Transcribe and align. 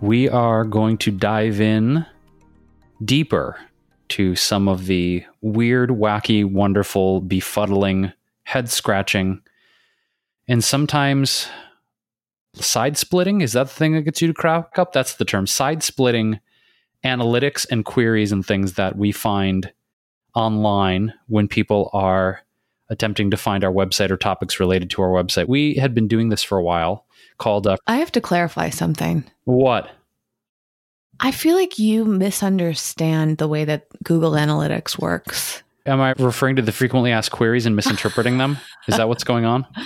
we 0.00 0.28
are 0.28 0.64
going 0.64 0.96
to 0.98 1.10
dive 1.10 1.60
in 1.60 2.06
deeper 3.04 3.58
to 4.08 4.34
some 4.34 4.68
of 4.68 4.86
the 4.86 5.24
weird, 5.40 5.90
wacky, 5.90 6.44
wonderful, 6.44 7.22
befuddling, 7.22 8.12
head 8.44 8.68
scratching, 8.68 9.42
and 10.48 10.64
sometimes 10.64 11.48
side 12.54 12.96
splitting. 12.96 13.40
Is 13.40 13.52
that 13.52 13.68
the 13.68 13.74
thing 13.74 13.94
that 13.94 14.02
gets 14.02 14.20
you 14.20 14.28
to 14.28 14.34
crack 14.34 14.78
up? 14.78 14.92
That's 14.92 15.14
the 15.14 15.24
term 15.24 15.46
side 15.46 15.82
splitting 15.82 16.40
analytics 17.04 17.66
and 17.70 17.84
queries 17.84 18.32
and 18.32 18.44
things 18.44 18.74
that 18.74 18.96
we 18.96 19.12
find 19.12 19.72
online 20.34 21.14
when 21.28 21.46
people 21.46 21.90
are 21.92 22.40
attempting 22.88 23.30
to 23.30 23.36
find 23.36 23.62
our 23.62 23.72
website 23.72 24.10
or 24.10 24.16
topics 24.16 24.58
related 24.58 24.90
to 24.90 25.02
our 25.02 25.10
website. 25.10 25.48
We 25.48 25.74
had 25.74 25.94
been 25.94 26.08
doing 26.08 26.28
this 26.30 26.42
for 26.42 26.58
a 26.58 26.62
while 26.62 27.06
called 27.40 27.66
uh, 27.66 27.76
I 27.88 27.96
have 27.96 28.12
to 28.12 28.20
clarify 28.20 28.70
something. 28.70 29.24
What? 29.44 29.90
I 31.18 31.32
feel 31.32 31.56
like 31.56 31.78
you 31.78 32.04
misunderstand 32.04 33.38
the 33.38 33.48
way 33.48 33.64
that 33.64 33.86
Google 34.04 34.32
Analytics 34.32 34.98
works. 34.98 35.62
Am 35.86 36.00
I 36.00 36.14
referring 36.18 36.56
to 36.56 36.62
the 36.62 36.72
frequently 36.72 37.10
asked 37.10 37.32
queries 37.32 37.66
and 37.66 37.74
misinterpreting 37.74 38.38
them? 38.38 38.58
Is 38.86 38.96
that 38.96 39.08
what's 39.08 39.24
going 39.24 39.44
on? 39.44 39.66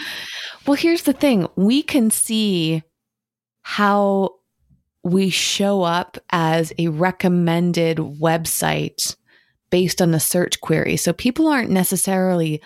Well, 0.67 0.77
here's 0.77 1.03
the 1.03 1.13
thing 1.13 1.47
we 1.57 1.83
can 1.83 2.11
see 2.11 2.83
how 3.61 4.37
we 5.03 5.29
show 5.29 5.83
up 5.83 6.17
as 6.31 6.73
a 6.79 6.89
recommended 6.89 7.99
website 7.99 9.15
based 9.69 10.01
on 10.01 10.13
the 10.13 10.21
search 10.21 10.63
query. 10.63 10.97
So 10.97 11.13
people 11.13 11.49
aren't 11.49 11.71
necessarily 11.71 12.63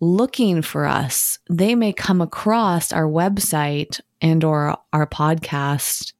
looking 0.00 0.62
for 0.62 0.86
us. 0.86 1.38
They 1.48 1.74
may 1.74 1.92
come 1.92 2.20
across 2.20 2.92
our 2.92 3.06
website 3.06 4.00
and 4.20 4.42
or 4.44 4.76
our 4.92 5.06
podcast 5.06 6.12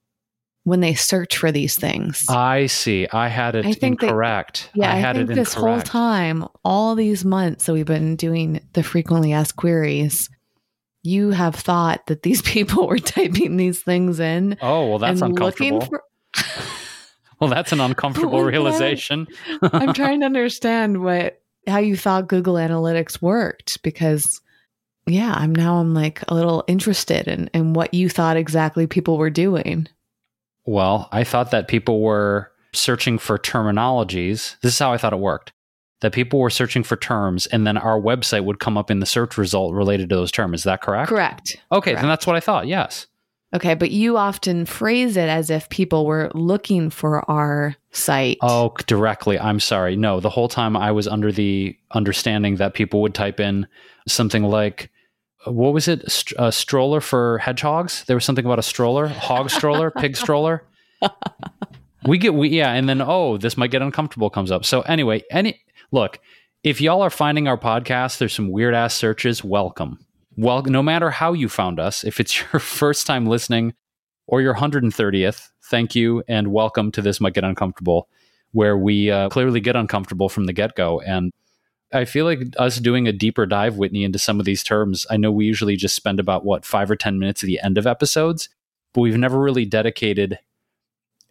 when 0.64 0.80
they 0.80 0.94
search 0.94 1.36
for 1.36 1.50
these 1.50 1.74
things. 1.74 2.26
I 2.28 2.66
see. 2.66 3.08
I 3.10 3.28
had 3.28 3.54
it 3.54 3.64
I 3.64 3.72
think 3.72 4.02
incorrect. 4.02 4.70
That, 4.74 4.80
yeah, 4.80 4.92
I, 4.92 4.96
had 4.96 5.16
think 5.16 5.30
it 5.30 5.34
this 5.34 5.54
incorrect. 5.54 5.88
whole 5.88 6.00
time, 6.02 6.44
all 6.64 6.94
these 6.94 7.24
months 7.24 7.66
that 7.66 7.72
we've 7.72 7.86
been 7.86 8.16
doing 8.16 8.60
the 8.74 8.82
frequently 8.82 9.32
asked 9.32 9.56
queries, 9.56 10.28
you 11.02 11.30
have 11.30 11.54
thought 11.54 12.06
that 12.06 12.22
these 12.22 12.42
people 12.42 12.86
were 12.86 12.98
typing 12.98 13.56
these 13.56 13.80
things 13.80 14.20
in. 14.20 14.56
Oh, 14.60 14.88
well, 14.88 14.98
that's 14.98 15.22
uncomfortable. 15.22 15.80
For- 15.80 16.04
well, 17.40 17.50
that's 17.50 17.72
an 17.72 17.80
uncomfortable 17.80 18.42
realization. 18.42 19.28
I'm 19.62 19.94
trying 19.94 20.20
to 20.20 20.26
understand 20.26 21.02
what 21.02 21.39
how 21.66 21.78
you 21.78 21.96
thought 21.96 22.28
Google 22.28 22.54
Analytics 22.54 23.20
worked 23.20 23.82
because 23.82 24.40
yeah, 25.06 25.34
I'm 25.36 25.54
now 25.54 25.76
I'm 25.76 25.94
like 25.94 26.22
a 26.28 26.34
little 26.34 26.64
interested 26.66 27.26
in 27.26 27.48
in 27.48 27.72
what 27.72 27.94
you 27.94 28.08
thought 28.08 28.36
exactly 28.36 28.86
people 28.86 29.18
were 29.18 29.30
doing. 29.30 29.88
Well, 30.64 31.08
I 31.10 31.24
thought 31.24 31.50
that 31.50 31.68
people 31.68 32.00
were 32.00 32.52
searching 32.72 33.18
for 33.18 33.38
terminologies. 33.38 34.56
This 34.60 34.74
is 34.74 34.78
how 34.78 34.92
I 34.92 34.98
thought 34.98 35.12
it 35.12 35.18
worked. 35.18 35.52
That 36.00 36.12
people 36.12 36.38
were 36.38 36.50
searching 36.50 36.82
for 36.82 36.96
terms 36.96 37.46
and 37.46 37.66
then 37.66 37.76
our 37.76 38.00
website 38.00 38.44
would 38.44 38.60
come 38.60 38.78
up 38.78 38.90
in 38.90 39.00
the 39.00 39.06
search 39.06 39.36
result 39.36 39.74
related 39.74 40.08
to 40.10 40.16
those 40.16 40.30
terms. 40.30 40.60
Is 40.60 40.64
that 40.64 40.80
correct? 40.80 41.08
Correct. 41.08 41.56
Okay, 41.72 41.90
correct. 41.90 42.02
then 42.02 42.08
that's 42.08 42.26
what 42.26 42.36
I 42.36 42.40
thought. 42.40 42.66
Yes. 42.66 43.06
Okay, 43.52 43.74
but 43.74 43.90
you 43.90 44.16
often 44.16 44.64
phrase 44.64 45.16
it 45.16 45.28
as 45.28 45.50
if 45.50 45.68
people 45.70 46.06
were 46.06 46.30
looking 46.34 46.88
for 46.88 47.28
our 47.28 47.74
site. 47.90 48.38
Oh, 48.42 48.74
directly. 48.86 49.38
I'm 49.38 49.58
sorry. 49.58 49.96
No, 49.96 50.20
the 50.20 50.30
whole 50.30 50.48
time 50.48 50.76
I 50.76 50.92
was 50.92 51.08
under 51.08 51.32
the 51.32 51.76
understanding 51.90 52.56
that 52.56 52.74
people 52.74 53.02
would 53.02 53.14
type 53.14 53.40
in 53.40 53.66
something 54.06 54.44
like, 54.44 54.90
uh, 55.46 55.52
what 55.52 55.72
was 55.72 55.88
it? 55.88 56.32
A 56.38 56.42
uh, 56.42 56.50
stroller 56.52 57.00
for 57.00 57.38
hedgehogs? 57.38 58.04
There 58.04 58.16
was 58.16 58.24
something 58.24 58.44
about 58.44 58.60
a 58.60 58.62
stroller, 58.62 59.08
hog 59.08 59.50
stroller, 59.50 59.90
pig 59.90 60.16
stroller. 60.16 60.64
We 62.06 62.18
get 62.18 62.34
we 62.34 62.48
yeah, 62.48 62.72
and 62.72 62.88
then 62.88 63.02
oh, 63.02 63.36
this 63.36 63.56
might 63.56 63.70
get 63.70 63.82
uncomfortable 63.82 64.30
comes 64.30 64.50
up. 64.50 64.64
So 64.64 64.80
anyway, 64.82 65.22
any 65.30 65.60
look, 65.92 66.18
if 66.62 66.80
y'all 66.80 67.02
are 67.02 67.10
finding 67.10 67.46
our 67.46 67.58
podcast, 67.58 68.18
there's 68.18 68.32
some 68.32 68.50
weird 68.50 68.74
ass 68.74 68.94
searches. 68.94 69.44
Welcome 69.44 69.98
well, 70.36 70.62
no 70.62 70.82
matter 70.82 71.10
how 71.10 71.32
you 71.32 71.48
found 71.48 71.80
us, 71.80 72.04
if 72.04 72.20
it's 72.20 72.40
your 72.52 72.60
first 72.60 73.06
time 73.06 73.26
listening 73.26 73.74
or 74.26 74.40
your 74.40 74.54
130th, 74.54 75.48
thank 75.64 75.94
you 75.94 76.22
and 76.28 76.52
welcome 76.52 76.92
to 76.92 77.02
This 77.02 77.20
Might 77.20 77.34
Get 77.34 77.44
Uncomfortable, 77.44 78.08
where 78.52 78.76
we 78.76 79.10
uh, 79.10 79.28
clearly 79.28 79.60
get 79.60 79.76
uncomfortable 79.76 80.28
from 80.28 80.46
the 80.46 80.52
get 80.52 80.74
go. 80.76 81.00
And 81.00 81.32
I 81.92 82.04
feel 82.04 82.24
like 82.24 82.40
us 82.56 82.78
doing 82.78 83.08
a 83.08 83.12
deeper 83.12 83.46
dive, 83.46 83.76
Whitney, 83.76 84.04
into 84.04 84.18
some 84.18 84.38
of 84.38 84.46
these 84.46 84.62
terms. 84.62 85.06
I 85.10 85.16
know 85.16 85.32
we 85.32 85.46
usually 85.46 85.76
just 85.76 85.96
spend 85.96 86.20
about 86.20 86.44
what 86.44 86.64
five 86.64 86.90
or 86.90 86.96
10 86.96 87.18
minutes 87.18 87.42
at 87.42 87.46
the 87.46 87.60
end 87.60 87.78
of 87.78 87.86
episodes, 87.86 88.48
but 88.94 89.00
we've 89.00 89.18
never 89.18 89.40
really 89.40 89.64
dedicated 89.64 90.38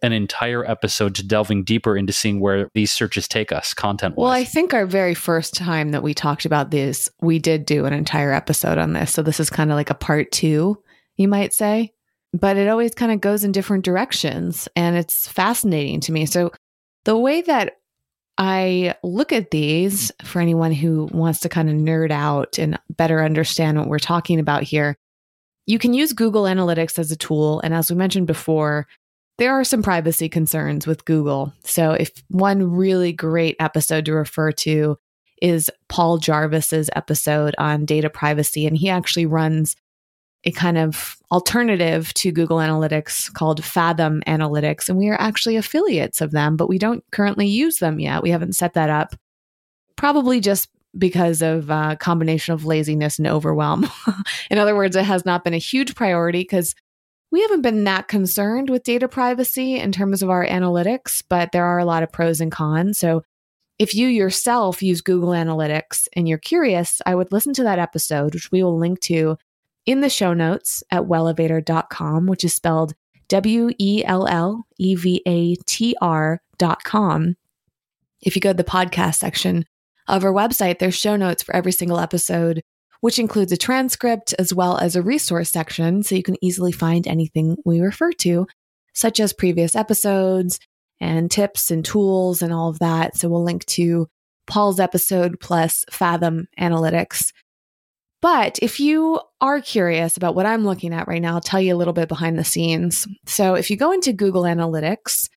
an 0.02 0.12
entire 0.12 0.64
episode 0.68 1.14
to 1.16 1.26
delving 1.26 1.64
deeper 1.64 1.96
into 1.96 2.12
seeing 2.12 2.40
where 2.40 2.68
these 2.74 2.90
searches 2.90 3.28
take 3.28 3.52
us 3.52 3.74
content 3.74 4.16
Well, 4.16 4.30
I 4.30 4.44
think 4.44 4.72
our 4.72 4.86
very 4.86 5.14
first 5.14 5.54
time 5.54 5.90
that 5.90 6.02
we 6.02 6.14
talked 6.14 6.44
about 6.44 6.70
this, 6.70 7.10
we 7.20 7.38
did 7.38 7.66
do 7.66 7.84
an 7.84 7.92
entire 7.92 8.32
episode 8.32 8.78
on 8.78 8.92
this. 8.92 9.12
So 9.12 9.22
this 9.22 9.40
is 9.40 9.50
kind 9.50 9.70
of 9.70 9.76
like 9.76 9.90
a 9.90 9.94
part 9.94 10.32
two, 10.32 10.82
you 11.16 11.28
might 11.28 11.52
say. 11.52 11.92
But 12.32 12.56
it 12.56 12.68
always 12.68 12.94
kind 12.94 13.10
of 13.10 13.20
goes 13.20 13.42
in 13.42 13.52
different 13.52 13.84
directions 13.84 14.68
and 14.76 14.96
it's 14.96 15.26
fascinating 15.26 16.00
to 16.00 16.12
me. 16.12 16.26
So 16.26 16.52
the 17.04 17.18
way 17.18 17.42
that 17.42 17.72
I 18.38 18.94
look 19.02 19.32
at 19.32 19.50
these 19.50 20.12
for 20.24 20.40
anyone 20.40 20.72
who 20.72 21.08
wants 21.12 21.40
to 21.40 21.48
kind 21.48 21.68
of 21.68 21.74
nerd 21.74 22.10
out 22.10 22.58
and 22.58 22.78
better 22.88 23.22
understand 23.22 23.78
what 23.78 23.88
we're 23.88 23.98
talking 23.98 24.38
about 24.38 24.62
here, 24.62 24.96
you 25.66 25.78
can 25.78 25.92
use 25.92 26.12
Google 26.12 26.44
Analytics 26.44 26.98
as 26.98 27.12
a 27.12 27.16
tool. 27.16 27.60
And 27.60 27.74
as 27.74 27.90
we 27.90 27.96
mentioned 27.96 28.26
before, 28.26 28.86
there 29.40 29.58
are 29.58 29.64
some 29.64 29.82
privacy 29.82 30.28
concerns 30.28 30.86
with 30.86 31.06
Google. 31.06 31.54
So, 31.64 31.92
if 31.92 32.10
one 32.28 32.70
really 32.70 33.10
great 33.10 33.56
episode 33.58 34.04
to 34.04 34.12
refer 34.12 34.52
to 34.52 34.98
is 35.40 35.70
Paul 35.88 36.18
Jarvis's 36.18 36.90
episode 36.94 37.54
on 37.56 37.86
data 37.86 38.10
privacy, 38.10 38.66
and 38.66 38.76
he 38.76 38.90
actually 38.90 39.24
runs 39.24 39.76
a 40.44 40.50
kind 40.50 40.76
of 40.76 41.16
alternative 41.32 42.12
to 42.14 42.32
Google 42.32 42.58
Analytics 42.58 43.32
called 43.32 43.64
Fathom 43.64 44.22
Analytics. 44.26 44.90
And 44.90 44.98
we 44.98 45.08
are 45.08 45.20
actually 45.20 45.56
affiliates 45.56 46.20
of 46.20 46.32
them, 46.32 46.56
but 46.56 46.68
we 46.68 46.78
don't 46.78 47.02
currently 47.10 47.46
use 47.46 47.78
them 47.78 47.98
yet. 47.98 48.22
We 48.22 48.30
haven't 48.30 48.56
set 48.56 48.74
that 48.74 48.90
up, 48.90 49.16
probably 49.96 50.40
just 50.40 50.68
because 50.98 51.40
of 51.40 51.70
a 51.70 51.74
uh, 51.74 51.96
combination 51.96 52.52
of 52.52 52.66
laziness 52.66 53.18
and 53.18 53.26
overwhelm. 53.26 53.88
In 54.50 54.58
other 54.58 54.76
words, 54.76 54.96
it 54.96 55.04
has 55.04 55.24
not 55.24 55.44
been 55.44 55.54
a 55.54 55.58
huge 55.58 55.94
priority 55.94 56.40
because 56.40 56.74
we 57.30 57.42
haven't 57.42 57.62
been 57.62 57.84
that 57.84 58.08
concerned 58.08 58.70
with 58.70 58.82
data 58.82 59.08
privacy 59.08 59.76
in 59.76 59.92
terms 59.92 60.22
of 60.22 60.30
our 60.30 60.44
analytics, 60.44 61.22
but 61.28 61.52
there 61.52 61.64
are 61.64 61.78
a 61.78 61.84
lot 61.84 62.02
of 62.02 62.12
pros 62.12 62.40
and 62.40 62.50
cons. 62.50 62.98
So 62.98 63.22
if 63.78 63.94
you 63.94 64.08
yourself 64.08 64.82
use 64.82 65.00
Google 65.00 65.30
Analytics 65.30 66.08
and 66.14 66.28
you're 66.28 66.38
curious, 66.38 67.00
I 67.06 67.14
would 67.14 67.32
listen 67.32 67.54
to 67.54 67.62
that 67.62 67.78
episode, 67.78 68.34
which 68.34 68.50
we 68.52 68.62
will 68.62 68.78
link 68.78 69.00
to 69.02 69.38
in 69.86 70.00
the 70.00 70.10
show 70.10 70.34
notes 70.34 70.82
at 70.90 71.04
wellevatr.com, 71.04 72.26
which 72.26 72.44
is 72.44 72.54
spelled 72.54 72.94
W 73.28 73.70
E 73.78 74.02
L 74.04 74.26
L 74.26 74.66
E 74.78 74.96
V 74.96 75.22
A 75.26 75.54
T 75.66 75.96
R.com. 76.00 77.36
If 78.20 78.36
you 78.36 78.42
go 78.42 78.50
to 78.50 78.56
the 78.56 78.64
podcast 78.64 79.14
section 79.14 79.64
of 80.06 80.24
our 80.24 80.32
website, 80.32 80.78
there's 80.78 80.94
show 80.94 81.16
notes 81.16 81.42
for 81.42 81.54
every 81.54 81.72
single 81.72 82.00
episode 82.00 82.62
which 83.00 83.18
includes 83.18 83.52
a 83.52 83.56
transcript 83.56 84.34
as 84.38 84.52
well 84.52 84.78
as 84.78 84.96
a 84.96 85.02
resource 85.02 85.50
section 85.50 86.02
so 86.02 86.14
you 86.14 86.22
can 86.22 86.42
easily 86.42 86.72
find 86.72 87.06
anything 87.06 87.56
we 87.64 87.80
refer 87.80 88.12
to, 88.12 88.46
such 88.94 89.20
as 89.20 89.32
previous 89.32 89.74
episodes 89.74 90.58
and 91.00 91.30
tips 91.30 91.70
and 91.70 91.84
tools 91.84 92.42
and 92.42 92.52
all 92.52 92.68
of 92.68 92.78
that. 92.78 93.16
So 93.16 93.28
we'll 93.28 93.42
link 93.42 93.64
to 93.66 94.06
Paul's 94.46 94.80
episode 94.80 95.40
plus 95.40 95.84
Fathom 95.90 96.46
Analytics. 96.58 97.32
But 98.22 98.58
if 98.60 98.80
you 98.80 99.20
are 99.40 99.62
curious 99.62 100.18
about 100.18 100.34
what 100.34 100.44
I'm 100.44 100.64
looking 100.64 100.92
at 100.92 101.08
right 101.08 101.22
now, 101.22 101.34
I'll 101.34 101.40
tell 101.40 101.60
you 101.60 101.74
a 101.74 101.78
little 101.78 101.94
bit 101.94 102.08
behind 102.08 102.38
the 102.38 102.44
scenes. 102.44 103.06
So 103.26 103.54
if 103.54 103.70
you 103.70 103.78
go 103.78 103.92
into 103.92 104.12
Google 104.12 104.42
Analytics, 104.42 105.30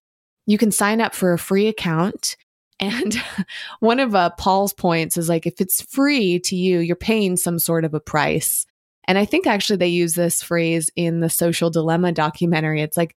you 0.46 0.58
can 0.58 0.70
sign 0.70 1.00
up 1.00 1.14
for 1.14 1.32
a 1.32 1.38
free 1.38 1.68
account 1.68 2.36
and 2.80 3.14
one 3.80 4.00
of 4.00 4.14
uh, 4.14 4.30
Paul's 4.30 4.72
points 4.72 5.16
is 5.16 5.28
like, 5.28 5.46
if 5.46 5.60
it's 5.60 5.82
free 5.82 6.38
to 6.40 6.56
you, 6.56 6.80
you're 6.80 6.96
paying 6.96 7.36
some 7.36 7.58
sort 7.58 7.84
of 7.84 7.94
a 7.94 8.00
price. 8.00 8.66
And 9.06 9.18
I 9.18 9.24
think 9.24 9.46
actually 9.46 9.76
they 9.76 9.88
use 9.88 10.14
this 10.14 10.42
phrase 10.42 10.90
in 10.96 11.20
the 11.20 11.30
social 11.30 11.70
dilemma 11.70 12.12
documentary. 12.12 12.80
It's 12.80 12.96
like, 12.96 13.14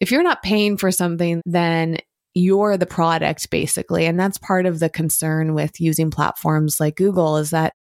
if 0.00 0.10
you're 0.10 0.22
not 0.22 0.42
paying 0.42 0.76
for 0.76 0.90
something, 0.90 1.42
then 1.44 1.98
you're 2.34 2.76
the 2.76 2.86
product 2.86 3.50
basically. 3.50 4.06
And 4.06 4.18
that's 4.18 4.38
part 4.38 4.64
of 4.64 4.78
the 4.78 4.88
concern 4.88 5.54
with 5.54 5.80
using 5.80 6.10
platforms 6.10 6.78
like 6.78 6.96
Google 6.96 7.36
is 7.36 7.50
that 7.50 7.72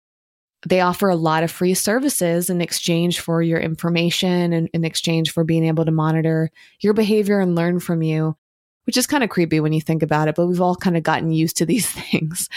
they 0.67 0.81
offer 0.81 1.09
a 1.09 1.15
lot 1.15 1.43
of 1.43 1.51
free 1.51 1.75
services 1.75 2.49
in 2.49 2.61
exchange 2.61 3.19
for 3.19 3.41
your 3.41 3.59
information 3.59 4.53
and 4.53 4.69
in 4.73 4.83
exchange 4.83 5.31
for 5.31 5.43
being 5.43 5.65
able 5.65 5.85
to 5.85 5.91
monitor 5.91 6.49
your 6.79 6.93
behavior 6.93 7.39
and 7.39 7.55
learn 7.55 7.79
from 7.79 8.01
you, 8.01 8.35
which 8.87 8.97
is 8.97 9.05
kind 9.05 9.23
of 9.23 9.29
creepy 9.29 9.59
when 9.59 9.73
you 9.73 9.81
think 9.81 10.01
about 10.01 10.29
it, 10.29 10.35
but 10.35 10.47
we've 10.47 10.61
all 10.61 10.75
kind 10.75 10.97
of 10.97 11.03
gotten 11.03 11.31
used 11.31 11.57
to 11.57 11.65
these 11.65 11.89
things. 11.91 12.49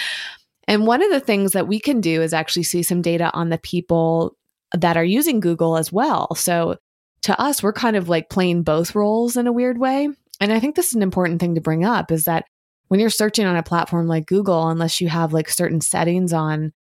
And 0.68 0.86
one 0.86 1.02
of 1.02 1.10
the 1.10 1.20
things 1.20 1.52
that 1.52 1.66
we 1.66 1.80
can 1.80 2.00
do 2.00 2.22
is 2.22 2.32
actually 2.32 2.62
see 2.62 2.82
some 2.82 3.02
data 3.02 3.30
on 3.34 3.50
the 3.50 3.58
people 3.58 4.36
that 4.72 4.96
are 4.96 5.04
using 5.04 5.40
Google 5.40 5.76
as 5.76 5.92
well. 5.92 6.32
So 6.36 6.76
to 7.22 7.38
us, 7.40 7.62
we're 7.62 7.72
kind 7.72 7.96
of 7.96 8.08
like 8.08 8.30
playing 8.30 8.62
both 8.62 8.94
roles 8.94 9.36
in 9.36 9.48
a 9.48 9.52
weird 9.52 9.78
way. 9.78 10.08
And 10.40 10.52
I 10.52 10.60
think 10.60 10.76
this 10.76 10.86
is 10.86 10.94
an 10.94 11.02
important 11.02 11.40
thing 11.40 11.56
to 11.56 11.60
bring 11.60 11.84
up 11.84 12.12
is 12.12 12.24
that 12.24 12.44
when 12.86 13.00
you're 13.00 13.10
searching 13.10 13.46
on 13.46 13.56
a 13.56 13.62
platform 13.62 14.06
like 14.06 14.26
Google, 14.26 14.68
unless 14.68 15.00
you 15.00 15.08
have 15.08 15.32
like 15.32 15.48
certain 15.48 15.80
settings 15.80 16.32
on, 16.32 16.72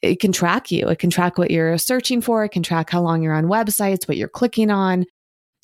it 0.00 0.20
can 0.20 0.32
track 0.32 0.70
you. 0.70 0.88
It 0.88 0.98
can 0.98 1.10
track 1.10 1.36
what 1.36 1.50
you're 1.50 1.76
searching 1.76 2.22
for. 2.22 2.44
It 2.44 2.50
can 2.50 2.62
track 2.62 2.88
how 2.90 3.02
long 3.02 3.22
you're 3.22 3.34
on 3.34 3.44
websites, 3.44 4.08
what 4.08 4.16
you're 4.16 4.28
clicking 4.28 4.70
on. 4.70 5.04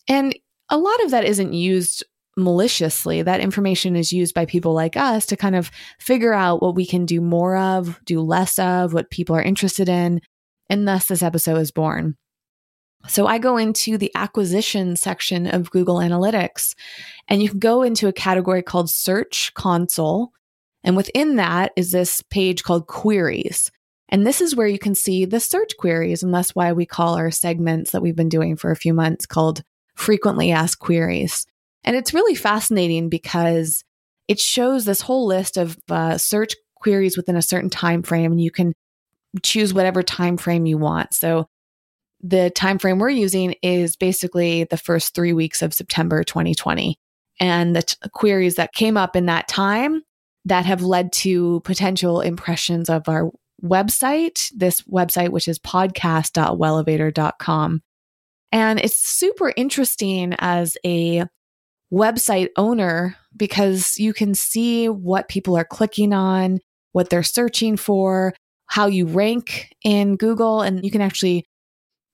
And 0.07 0.37
a 0.69 0.79
lot 0.79 1.03
of 1.05 1.11
that 1.11 1.25
isn't 1.25 1.53
used 1.53 2.05
maliciously. 2.37 3.23
That 3.23 3.41
information 3.41 3.97
is 3.97 4.13
used 4.13 4.35
by 4.35 4.47
people 4.47 4.73
like 4.73 4.97
us 4.97 5.27
to 5.27 5.37
kind 5.37 5.57
of 5.57 5.71
figure 5.99 6.35
out 6.35 6.63
what 6.63 6.75
we 6.75 6.87
can 6.87 7.07
do 7.07 7.21
more 7.21 7.57
of, 7.57 8.01
do 8.05 8.21
less 8.21 8.59
of, 8.59 8.93
what 8.93 9.11
people 9.11 9.37
are 9.37 9.43
interested 9.43 9.89
in. 9.89 10.21
And 10.69 10.89
thus, 10.89 11.07
this 11.07 11.23
episode 11.23 11.59
is 11.59 11.71
born. 11.71 12.17
So 13.07 13.27
I 13.27 13.39
go 13.39 13.59
into 13.59 13.99
the 13.99 14.11
acquisition 14.15 14.97
section 14.97 15.47
of 15.47 15.71
Google 15.71 15.97
Analytics, 15.97 16.75
and 17.29 17.43
you 17.43 17.51
can 17.51 17.59
go 17.59 17.83
into 17.83 18.09
a 18.09 18.13
category 18.13 18.63
called 18.63 18.89
Search 18.89 19.53
Console. 19.55 20.31
And 20.83 20.97
within 20.97 21.37
that 21.37 21.73
is 21.77 21.93
this 21.93 22.23
page 22.23 22.63
called 22.63 22.87
Queries. 22.87 23.71
And 24.09 24.27
this 24.27 24.41
is 24.41 24.55
where 24.55 24.67
you 24.67 24.79
can 24.79 24.95
see 24.95 25.25
the 25.25 25.41
search 25.41 25.77
queries. 25.79 26.23
And 26.23 26.33
that's 26.33 26.55
why 26.55 26.73
we 26.73 26.87
call 26.87 27.17
our 27.17 27.31
segments 27.31 27.91
that 27.91 28.03
we've 28.03 28.17
been 28.17 28.29
doing 28.29 28.57
for 28.57 28.71
a 28.71 28.77
few 28.77 28.95
months 28.95 29.27
called 29.27 29.63
Frequently 29.97 30.51
Asked 30.51 30.79
Queries. 30.79 31.47
And 31.85 31.97
it's 31.97 32.15
really 32.15 32.35
fascinating 32.35 33.09
because 33.09 33.85
it 34.27 34.41
shows 34.41 34.85
this 34.85 35.01
whole 35.01 35.27
list 35.27 35.57
of 35.57 35.79
uh, 35.91 36.19
search 36.19 36.55
queries 36.77 37.17
within 37.17 37.37
a 37.37 37.43
certain 37.43 37.71
time 37.71 38.03
frame, 38.03 38.33
and 38.33 38.41
you 38.41 38.51
can 38.51 38.75
choose 39.43 39.75
whatever 39.75 40.03
time 40.03 40.37
frame 40.37 40.67
you 40.67 40.79
want. 40.79 41.15
So 41.15 41.47
the 42.23 42.51
time 42.51 42.79
frame 42.79 42.99
we're 42.99 43.11
using 43.11 43.55
is 43.63 43.95
basically 43.97 44.65
the 44.65 44.79
first 44.79 45.15
three 45.15 45.33
weeks 45.33 45.63
of 45.63 45.73
September 45.75 46.25
2020. 46.25 46.99
And 47.41 47.77
the 47.77 47.83
t- 47.83 47.97
queries 48.13 48.55
that 48.57 48.73
came 48.73 48.97
up 48.97 49.15
in 49.17 49.27
that 49.27 49.49
time 49.49 50.03
that 50.47 50.65
have 50.67 50.83
led 50.83 51.13
to 51.13 51.61
potential 51.61 52.21
impressions 52.21 52.89
of 52.89 53.09
our 53.09 53.31
website, 53.63 54.51
this 54.57 54.83
website, 54.83 55.31
which 55.31 55.49
is 55.49 55.59
podcast.wellevatr.com. 55.59 57.83
And 58.53 58.79
it's 58.79 58.97
super 58.97 59.53
interesting 59.57 60.37
as 60.39 60.77
a 60.85 61.27
website 61.93 62.49
owner 62.57 63.17
because 63.37 63.99
you 63.99 64.13
can 64.13 64.35
see 64.35 64.89
what 64.89 65.29
people 65.29 65.57
are 65.57 65.65
clicking 65.65 66.13
on, 66.13 66.61
what 66.93 67.11
they're 67.11 67.23
searching 67.23 67.77
for, 67.77 68.35
how 68.67 68.87
you 68.87 69.07
rank 69.07 69.73
in 69.85 70.17
Google, 70.17 70.63
and 70.63 70.85
you 70.85 70.91
can 70.91 71.01
actually 71.01 71.45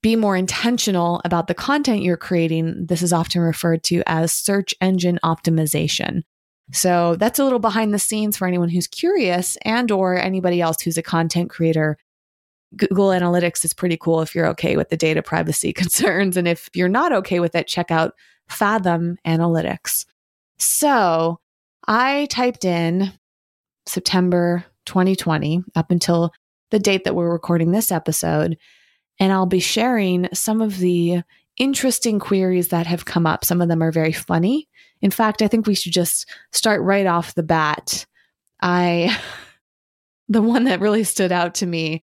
be 0.03 0.17
more 0.17 0.37
intentional 0.37 1.21
about 1.25 1.47
the 1.47 1.55
content 1.55 2.03
you're 2.03 2.17
creating. 2.17 2.87
This 2.87 3.03
is 3.03 3.13
often 3.13 3.43
referred 3.43 3.83
to 3.85 4.03
as 4.07 4.33
search 4.33 4.75
engine 4.81 5.19
optimization. 5.25 6.23
So 6.73 7.17
that's 7.17 7.39
a 7.39 7.45
little 7.45 7.59
behind 7.59 7.93
the 7.93 7.99
scenes 7.99 8.37
for 8.37 8.47
anyone 8.47 8.69
who's 8.69 8.87
curious 8.87 9.57
and 9.63 9.91
or 9.91 10.17
anybody 10.17 10.61
else 10.61 10.81
who's 10.81 10.97
a 10.97 11.03
content 11.03 11.51
creator. 11.51 11.97
Google 12.77 13.09
Analytics 13.09 13.65
is 13.65 13.73
pretty 13.73 13.97
cool 13.97 14.21
if 14.21 14.35
you're 14.35 14.47
okay 14.49 14.77
with 14.77 14.89
the 14.89 14.97
data 14.97 15.23
privacy 15.23 15.73
concerns 15.75 16.37
and 16.37 16.47
if 16.47 16.69
you're 16.75 16.89
not 16.89 17.13
okay 17.13 17.41
with 17.41 17.55
it, 17.55 17.67
check 17.67 17.91
out 17.91 18.15
Fathom 18.49 19.17
Analytics. 19.27 20.05
So, 20.59 21.41
I 21.89 22.27
typed 22.31 22.65
in 22.65 23.13
September 23.87 24.65
2020 24.87 25.65
up 25.75 25.91
until 25.91 26.33
the 26.71 26.79
date 26.79 27.05
that 27.05 27.15
we're 27.15 27.33
recording 27.33 27.73
this 27.73 27.91
episode 27.91 28.57
and 29.19 29.33
I'll 29.33 29.47
be 29.47 29.61
sharing 29.61 30.29
some 30.33 30.61
of 30.63 30.79
the 30.79 31.23
interesting 31.59 32.19
queries 32.19 32.69
that 32.69 32.87
have 32.87 33.05
come 33.05 33.27
up. 33.27 33.45
Some 33.45 33.61
of 33.61 33.69
them 33.69 33.83
are 33.83 33.93
very 33.93 34.13
funny. 34.13 34.69
In 35.03 35.11
fact, 35.11 35.43
I 35.43 35.49
think 35.49 35.67
we 35.67 35.75
should 35.75 35.93
just 35.93 36.29
start 36.53 36.81
right 36.83 37.07
off 37.07 37.35
the 37.35 37.43
bat. 37.43 38.07
I, 38.63 39.17
the 40.29 40.43
one 40.43 40.65
that 40.65 40.81
really 40.81 41.05
stood 41.05 41.33
out 41.33 41.55
to 41.57 41.67
me 41.67 42.03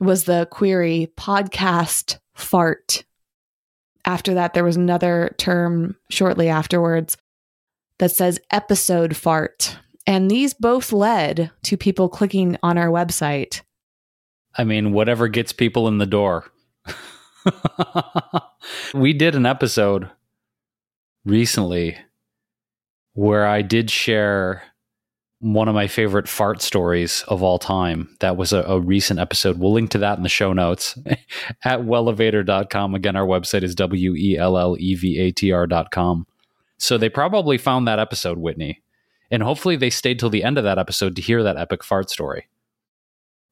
was 0.00 0.24
the 0.24 0.48
query 0.50 1.12
podcast 1.16 2.18
fart. 2.34 3.04
After 4.04 4.34
that, 4.34 4.54
there 4.54 4.64
was 4.64 4.76
another 4.76 5.34
term 5.38 5.96
shortly 6.10 6.48
afterwards 6.48 7.16
that 7.98 8.10
says 8.10 8.40
episode 8.50 9.16
fart. 9.16 9.78
And 10.06 10.30
these 10.30 10.52
both 10.52 10.92
led 10.92 11.50
to 11.62 11.76
people 11.76 12.08
clicking 12.08 12.58
on 12.62 12.76
our 12.76 12.88
website 12.88 13.62
I 14.56 14.64
mean, 14.64 14.92
whatever 14.92 15.28
gets 15.28 15.52
people 15.52 15.88
in 15.88 15.98
the 15.98 16.06
door. 16.06 16.44
we 18.94 19.12
did 19.12 19.34
an 19.34 19.46
episode 19.46 20.08
recently 21.24 21.96
where 23.14 23.46
I 23.46 23.62
did 23.62 23.90
share 23.90 24.62
one 25.44 25.68
of 25.68 25.74
my 25.74 25.86
favorite 25.86 26.26
fart 26.26 26.62
stories 26.62 27.22
of 27.28 27.42
all 27.42 27.58
time. 27.58 28.16
That 28.20 28.38
was 28.38 28.54
a, 28.54 28.62
a, 28.62 28.80
recent 28.80 29.20
episode. 29.20 29.58
We'll 29.58 29.74
link 29.74 29.90
to 29.90 29.98
that 29.98 30.16
in 30.16 30.22
the 30.22 30.30
show 30.30 30.54
notes 30.54 30.96
at 31.64 31.80
wellevatr.com. 31.80 32.94
Again, 32.94 33.14
our 33.14 33.26
website 33.26 33.62
is 33.62 33.74
W 33.74 34.14
E 34.14 34.38
L 34.38 34.56
L 34.56 34.74
E 34.80 34.94
V 34.94 35.18
A 35.18 35.30
T 35.32 35.52
R.com. 35.52 36.26
So 36.78 36.96
they 36.96 37.10
probably 37.10 37.58
found 37.58 37.86
that 37.86 37.98
episode, 37.98 38.38
Whitney. 38.38 38.82
And 39.30 39.42
hopefully 39.42 39.76
they 39.76 39.90
stayed 39.90 40.18
till 40.18 40.30
the 40.30 40.42
end 40.42 40.56
of 40.56 40.64
that 40.64 40.78
episode 40.78 41.14
to 41.16 41.22
hear 41.22 41.42
that 41.42 41.58
epic 41.58 41.84
fart 41.84 42.08
story. 42.08 42.48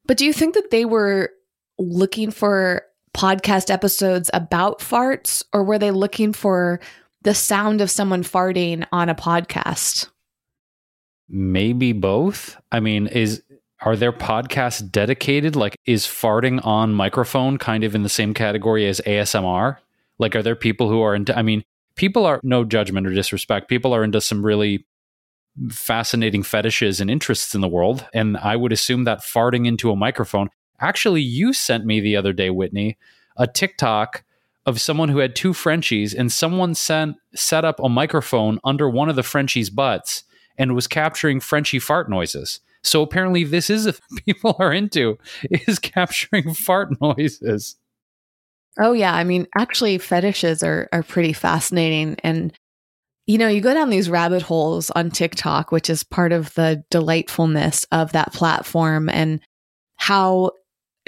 But 0.07 0.17
do 0.17 0.25
you 0.25 0.33
think 0.33 0.55
that 0.55 0.71
they 0.71 0.85
were 0.85 1.29
looking 1.77 2.31
for 2.31 2.81
podcast 3.13 3.69
episodes 3.69 4.31
about 4.33 4.79
farts 4.79 5.43
or 5.53 5.63
were 5.63 5.77
they 5.77 5.91
looking 5.91 6.33
for 6.33 6.79
the 7.21 7.35
sound 7.35 7.81
of 7.81 7.91
someone 7.91 8.23
farting 8.23 8.83
on 8.91 9.09
a 9.09 9.15
podcast? 9.15 10.09
Maybe 11.35 11.93
both. 11.93 12.61
I 12.71 12.79
mean, 12.79 13.07
is 13.07 13.41
are 13.81 13.95
there 13.95 14.13
podcasts 14.13 14.87
dedicated 14.87 15.55
like 15.55 15.75
is 15.87 16.05
farting 16.05 16.63
on 16.63 16.93
microphone 16.93 17.57
kind 17.57 17.83
of 17.83 17.95
in 17.95 18.03
the 18.03 18.09
same 18.09 18.35
category 18.35 18.87
as 18.87 19.01
ASMR? 19.07 19.77
Like 20.19 20.35
are 20.35 20.43
there 20.43 20.55
people 20.55 20.89
who 20.89 21.01
are 21.01 21.15
into 21.15 21.35
I 21.35 21.41
mean, 21.41 21.63
people 21.95 22.27
are 22.27 22.39
no 22.43 22.63
judgment 22.63 23.07
or 23.07 23.15
disrespect. 23.15 23.67
People 23.67 23.95
are 23.95 24.03
into 24.03 24.21
some 24.21 24.45
really 24.45 24.85
fascinating 25.69 26.43
fetishes 26.43 27.01
and 27.01 27.09
interests 27.09 27.55
in 27.55 27.61
the 27.61 27.67
world. 27.67 28.05
And 28.13 28.37
I 28.37 28.55
would 28.55 28.71
assume 28.71 29.05
that 29.05 29.21
farting 29.21 29.65
into 29.65 29.89
a 29.89 29.95
microphone. 29.95 30.51
Actually, 30.79 31.21
you 31.21 31.51
sent 31.51 31.83
me 31.83 31.99
the 31.99 32.15
other 32.15 32.31
day, 32.33 32.51
Whitney, 32.51 32.99
a 33.37 33.47
TikTok 33.47 34.23
of 34.67 34.79
someone 34.79 35.09
who 35.09 35.17
had 35.17 35.35
two 35.35 35.53
Frenchies, 35.53 36.13
and 36.13 36.31
someone 36.31 36.75
sent 36.75 37.15
set 37.33 37.65
up 37.65 37.79
a 37.79 37.89
microphone 37.89 38.59
under 38.63 38.87
one 38.87 39.09
of 39.09 39.15
the 39.15 39.23
Frenchies' 39.23 39.71
butts 39.71 40.25
and 40.57 40.75
was 40.75 40.87
capturing 40.87 41.39
Frenchy 41.39 41.79
fart 41.79 42.09
noises. 42.09 42.59
So 42.83 43.01
apparently, 43.01 43.43
this 43.43 43.69
is 43.69 43.85
a 43.85 43.93
people 44.25 44.55
are 44.59 44.73
into 44.73 45.17
is 45.49 45.79
capturing 45.79 46.53
fart 46.53 46.99
noises. 47.01 47.75
Oh 48.79 48.93
yeah, 48.93 49.13
I 49.13 49.23
mean, 49.23 49.47
actually, 49.55 49.97
fetishes 49.97 50.63
are 50.63 50.89
are 50.91 51.03
pretty 51.03 51.33
fascinating, 51.33 52.17
and 52.23 52.53
you 53.25 53.37
know, 53.37 53.47
you 53.47 53.61
go 53.61 53.73
down 53.73 53.89
these 53.89 54.09
rabbit 54.09 54.41
holes 54.41 54.89
on 54.91 55.09
TikTok, 55.09 55.71
which 55.71 55.89
is 55.89 56.03
part 56.03 56.33
of 56.33 56.53
the 56.55 56.83
delightfulness 56.89 57.85
of 57.91 58.11
that 58.11 58.33
platform 58.33 59.09
and 59.09 59.39
how 59.95 60.51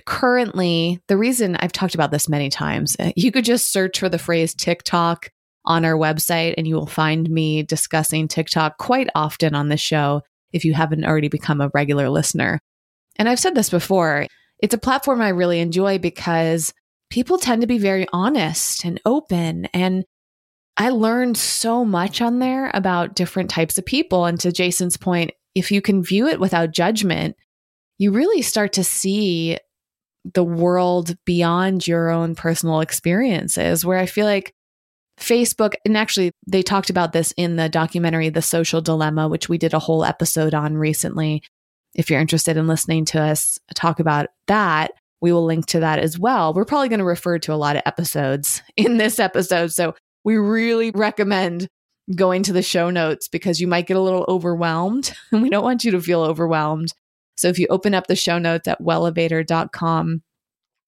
currently 0.06 1.02
the 1.08 1.18
reason 1.18 1.58
I've 1.58 1.72
talked 1.72 1.96
about 1.96 2.12
this 2.12 2.30
many 2.30 2.50
times, 2.50 2.96
uh, 3.00 3.12
you 3.16 3.32
could 3.32 3.44
just 3.44 3.72
search 3.74 4.00
for 4.00 4.08
the 4.08 4.20
phrase 4.20 4.54
TikTok 4.54 5.30
on 5.66 5.86
our 5.86 5.94
website 5.94 6.54
and 6.58 6.68
you 6.68 6.76
will 6.76 6.88
find 6.88 7.30
me 7.30 7.64
discussing 7.64 8.28
TikTok 8.28 8.78
quite 8.78 9.10
often 9.16 9.56
on 9.56 9.70
the 9.70 9.78
show 9.78 10.22
if 10.54 10.64
you 10.64 10.74
haven't 10.74 11.06
already 11.06 11.28
become 11.28 11.62
a 11.62 11.72
regular 11.74 12.10
listener. 12.10 12.60
And 13.18 13.28
I've 13.28 13.40
said 13.40 13.56
this 13.56 13.70
before, 13.70 14.28
it's 14.60 14.74
a 14.74 14.80
platform 14.80 15.22
I 15.22 15.30
really 15.30 15.60
enjoy 15.60 15.98
because 15.98 16.74
people 17.10 17.38
tend 17.38 17.62
to 17.62 17.68
be 17.68 17.78
very 17.78 18.08
honest 18.14 18.86
and 18.86 19.00
open 19.06 19.66
and 19.74 20.06
I 20.78 20.90
learned 20.90 21.38
so 21.38 21.86
much 21.86 22.22
on 22.22 22.40
there 22.40 22.70
about 22.74 23.16
different 23.16 23.50
types 23.50 23.78
of 23.78 23.86
people. 23.86 24.26
And 24.26 24.40
to 24.42 24.52
Jason's 24.52 24.98
point, 24.98 25.32
if 25.54 25.72
you 25.72 25.82
can 25.82 26.04
view 26.04 26.28
it 26.28 26.40
without 26.40 26.74
judgment, 26.74 27.38
you 27.98 28.12
really 28.12 28.42
start 28.42 28.74
to 28.74 28.84
see 28.84 29.58
the 30.34 30.44
world 30.44 31.16
beyond 31.24 31.88
your 31.88 32.10
own 32.10 32.36
personal 32.36 32.82
experiences. 32.82 33.86
Where 33.86 33.98
I 33.98 34.06
feel 34.06 34.26
like 34.26 34.54
Facebook, 35.20 35.74
and 35.86 35.98
actually, 35.98 36.32
they 36.46 36.62
talked 36.62 36.90
about 36.90 37.14
this 37.14 37.34
in 37.38 37.56
the 37.56 37.70
documentary, 37.70 38.30
The 38.30 38.42
Social 38.42 38.82
Dilemma, 38.82 39.28
which 39.28 39.48
we 39.48 39.58
did 39.58 39.74
a 39.74 39.80
whole 39.80 40.04
episode 40.04 40.54
on 40.54 40.78
recently. 40.78 41.42
If 41.94 42.10
you're 42.10 42.20
interested 42.20 42.58
in 42.58 42.68
listening 42.68 43.06
to 43.06 43.22
us 43.22 43.58
talk 43.74 44.00
about 44.00 44.28
that, 44.48 44.92
we 45.22 45.32
will 45.32 45.46
link 45.46 45.66
to 45.68 45.80
that 45.80 46.00
as 46.00 46.20
well. 46.20 46.54
We're 46.54 46.66
probably 46.66 46.90
going 46.90 47.00
to 47.00 47.06
refer 47.06 47.40
to 47.40 47.54
a 47.54 47.56
lot 47.56 47.78
of 47.78 47.82
episodes 47.86 48.62
in 48.78 48.98
this 48.98 49.20
episode. 49.20 49.72
So 49.72 49.96
we 50.24 50.38
really 50.38 50.92
recommend 50.92 51.68
going 52.16 52.44
to 52.44 52.54
the 52.54 52.62
show 52.62 52.90
notes 52.90 53.28
because 53.28 53.60
you 53.60 53.68
might 53.68 53.88
get 53.88 53.98
a 53.98 54.02
little 54.02 54.26
overwhelmed. 54.28 55.14
And 55.32 55.42
we 55.42 55.50
don't 55.50 55.64
want 55.64 55.84
you 55.84 55.92
to 55.92 56.02
feel 56.02 56.22
overwhelmed. 56.22 56.94
So 57.38 57.48
if 57.48 57.58
you 57.60 57.68
open 57.70 57.94
up 57.94 58.08
the 58.08 58.16
show 58.16 58.38
notes 58.38 58.68
at 58.68 58.82
wellevatr.com, 58.82 60.22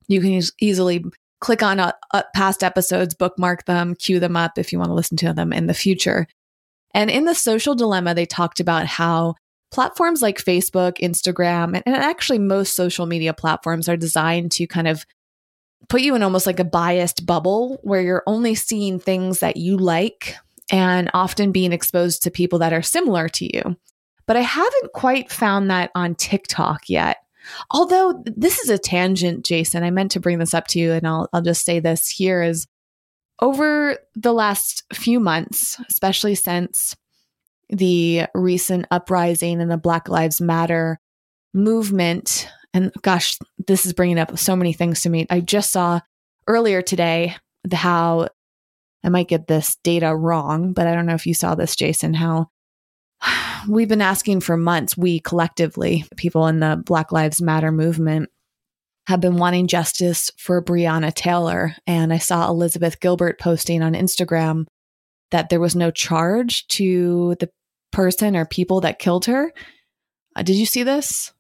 you 0.08 0.22
can 0.22 0.42
easily 0.60 1.04
click 1.40 1.62
on 1.62 1.80
uh, 1.80 1.92
uh, 2.14 2.24
past 2.36 2.64
episodes, 2.64 3.14
bookmark 3.14 3.66
them, 3.66 3.96
queue 3.96 4.20
them 4.20 4.36
up 4.36 4.58
if 4.58 4.72
you 4.72 4.80
want 4.80 4.90
to 4.90 4.96
listen 4.96 5.18
to 5.18 5.34
them 5.34 5.54
in 5.54 5.68
the 5.68 5.74
future. 5.74 6.28
And 6.94 7.10
in 7.10 7.26
the 7.26 7.36
social 7.36 7.76
dilemma, 7.76 8.16
they 8.16 8.26
talked 8.26 8.60
about 8.60 8.88
how 8.88 9.36
platforms 9.72 10.22
like 10.22 10.44
Facebook, 10.44 10.98
Instagram, 11.00 11.76
and, 11.76 11.84
and 11.86 11.96
actually 11.96 12.40
most 12.40 12.76
social 12.76 13.06
media 13.06 13.34
platforms 13.34 13.88
are 13.90 13.98
designed 13.98 14.52
to 14.54 14.68
kind 14.68 14.88
of 14.88 15.06
put 15.90 16.02
you 16.02 16.16
in 16.16 16.24
almost 16.24 16.48
like 16.48 16.60
a 16.60 16.66
biased 16.66 17.26
bubble 17.26 17.80
where 17.84 18.02
you're 18.02 18.24
only 18.26 18.56
seeing 18.56 19.00
things 19.00 19.40
that 19.40 19.58
you 19.58 19.78
like 19.78 20.36
and 20.72 21.10
often 21.14 21.52
being 21.52 21.72
exposed 21.72 22.24
to 22.24 22.32
people 22.32 22.60
that 22.60 22.74
are 22.74 22.82
similar 22.82 23.30
to 23.30 23.46
you. 23.46 23.78
But 24.26 24.38
I 24.38 24.42
haven't 24.42 24.92
quite 24.94 25.32
found 25.32 25.70
that 25.70 25.92
on 25.96 26.16
TikTok 26.16 26.90
yet. 26.90 27.18
Although 27.72 28.24
this 28.26 28.60
is 28.60 28.70
a 28.70 28.78
tangent, 28.78 29.46
Jason, 29.46 29.84
I 29.84 29.92
meant 29.92 30.12
to 30.12 30.20
bring 30.20 30.40
this 30.40 30.54
up 30.54 30.68
to 30.68 30.80
you, 30.80 30.94
and 30.94 31.08
I'll, 31.08 31.30
I'll 31.34 31.42
just 31.42 31.66
say 31.66 31.80
this 31.80 32.10
here 32.10 32.42
is 32.42 32.68
over 33.42 33.98
the 34.16 34.34
last 34.34 34.84
few 34.94 35.20
months, 35.20 35.80
especially 35.90 36.36
since 36.36 36.96
the 37.70 38.24
recent 38.34 38.86
uprising 38.92 39.62
and 39.62 39.70
the 39.70 39.78
Black 39.78 40.10
Lives 40.10 40.42
Matter 40.42 41.00
movement, 41.54 42.50
and 42.74 42.92
gosh, 43.02 43.38
this 43.68 43.86
is 43.86 43.94
bringing 43.94 44.20
up 44.20 44.38
so 44.38 44.56
many 44.56 44.74
things 44.74 45.02
to 45.02 45.10
me. 45.10 45.26
I 45.30 45.40
just 45.40 45.72
saw 45.72 46.00
earlier 46.48 46.82
today 46.82 47.36
how 47.72 48.30
I 49.04 49.10
might 49.10 49.28
get 49.28 49.48
this 49.48 49.78
data 49.84 50.16
wrong, 50.16 50.74
but 50.74 50.88
I 50.88 50.94
don't 50.94 51.06
know 51.06 51.16
if 51.16 51.26
you 51.26 51.34
saw 51.34 51.56
this, 51.56 51.76
Jason, 51.76 52.14
how 52.14 52.50
we've 53.68 53.88
been 53.88 54.02
asking 54.02 54.42
for 54.42 54.58
months, 54.58 54.98
we 54.98 55.20
collectively, 55.20 56.06
people 56.16 56.48
in 56.48 56.60
the 56.60 56.82
Black 56.86 57.12
Lives 57.12 57.42
Matter 57.42 57.72
movement, 57.72 58.30
have 59.08 59.22
been 59.22 59.38
wanting 59.38 59.68
justice 59.68 60.32
for 60.38 60.62
Breonna 60.62 61.14
Taylor. 61.14 61.76
And 61.86 62.12
I 62.14 62.18
saw 62.18 62.50
Elizabeth 62.50 63.00
Gilbert 63.00 63.40
posting 63.40 63.82
on 63.82 63.94
Instagram 63.94 64.66
that 65.32 65.50
there 65.50 65.60
was 65.60 65.76
no 65.76 65.92
charge 65.92 66.68
to 66.68 67.36
the 67.40 67.50
person 67.92 68.36
or 68.36 68.46
people 68.46 68.82
that 68.82 69.00
killed 69.00 69.26
her. 69.26 69.52
Uh, 70.36 70.44
did 70.44 70.56
you 70.56 70.66
see 70.66 70.84
this? 70.84 71.32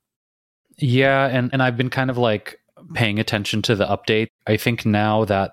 Yeah, 0.77 1.27
and 1.27 1.49
and 1.53 1.61
I've 1.61 1.77
been 1.77 1.89
kind 1.89 2.09
of 2.09 2.17
like 2.17 2.59
paying 2.93 3.19
attention 3.19 3.61
to 3.63 3.75
the 3.75 3.85
update. 3.85 4.27
I 4.45 4.57
think 4.57 4.85
now 4.85 5.25
that 5.25 5.51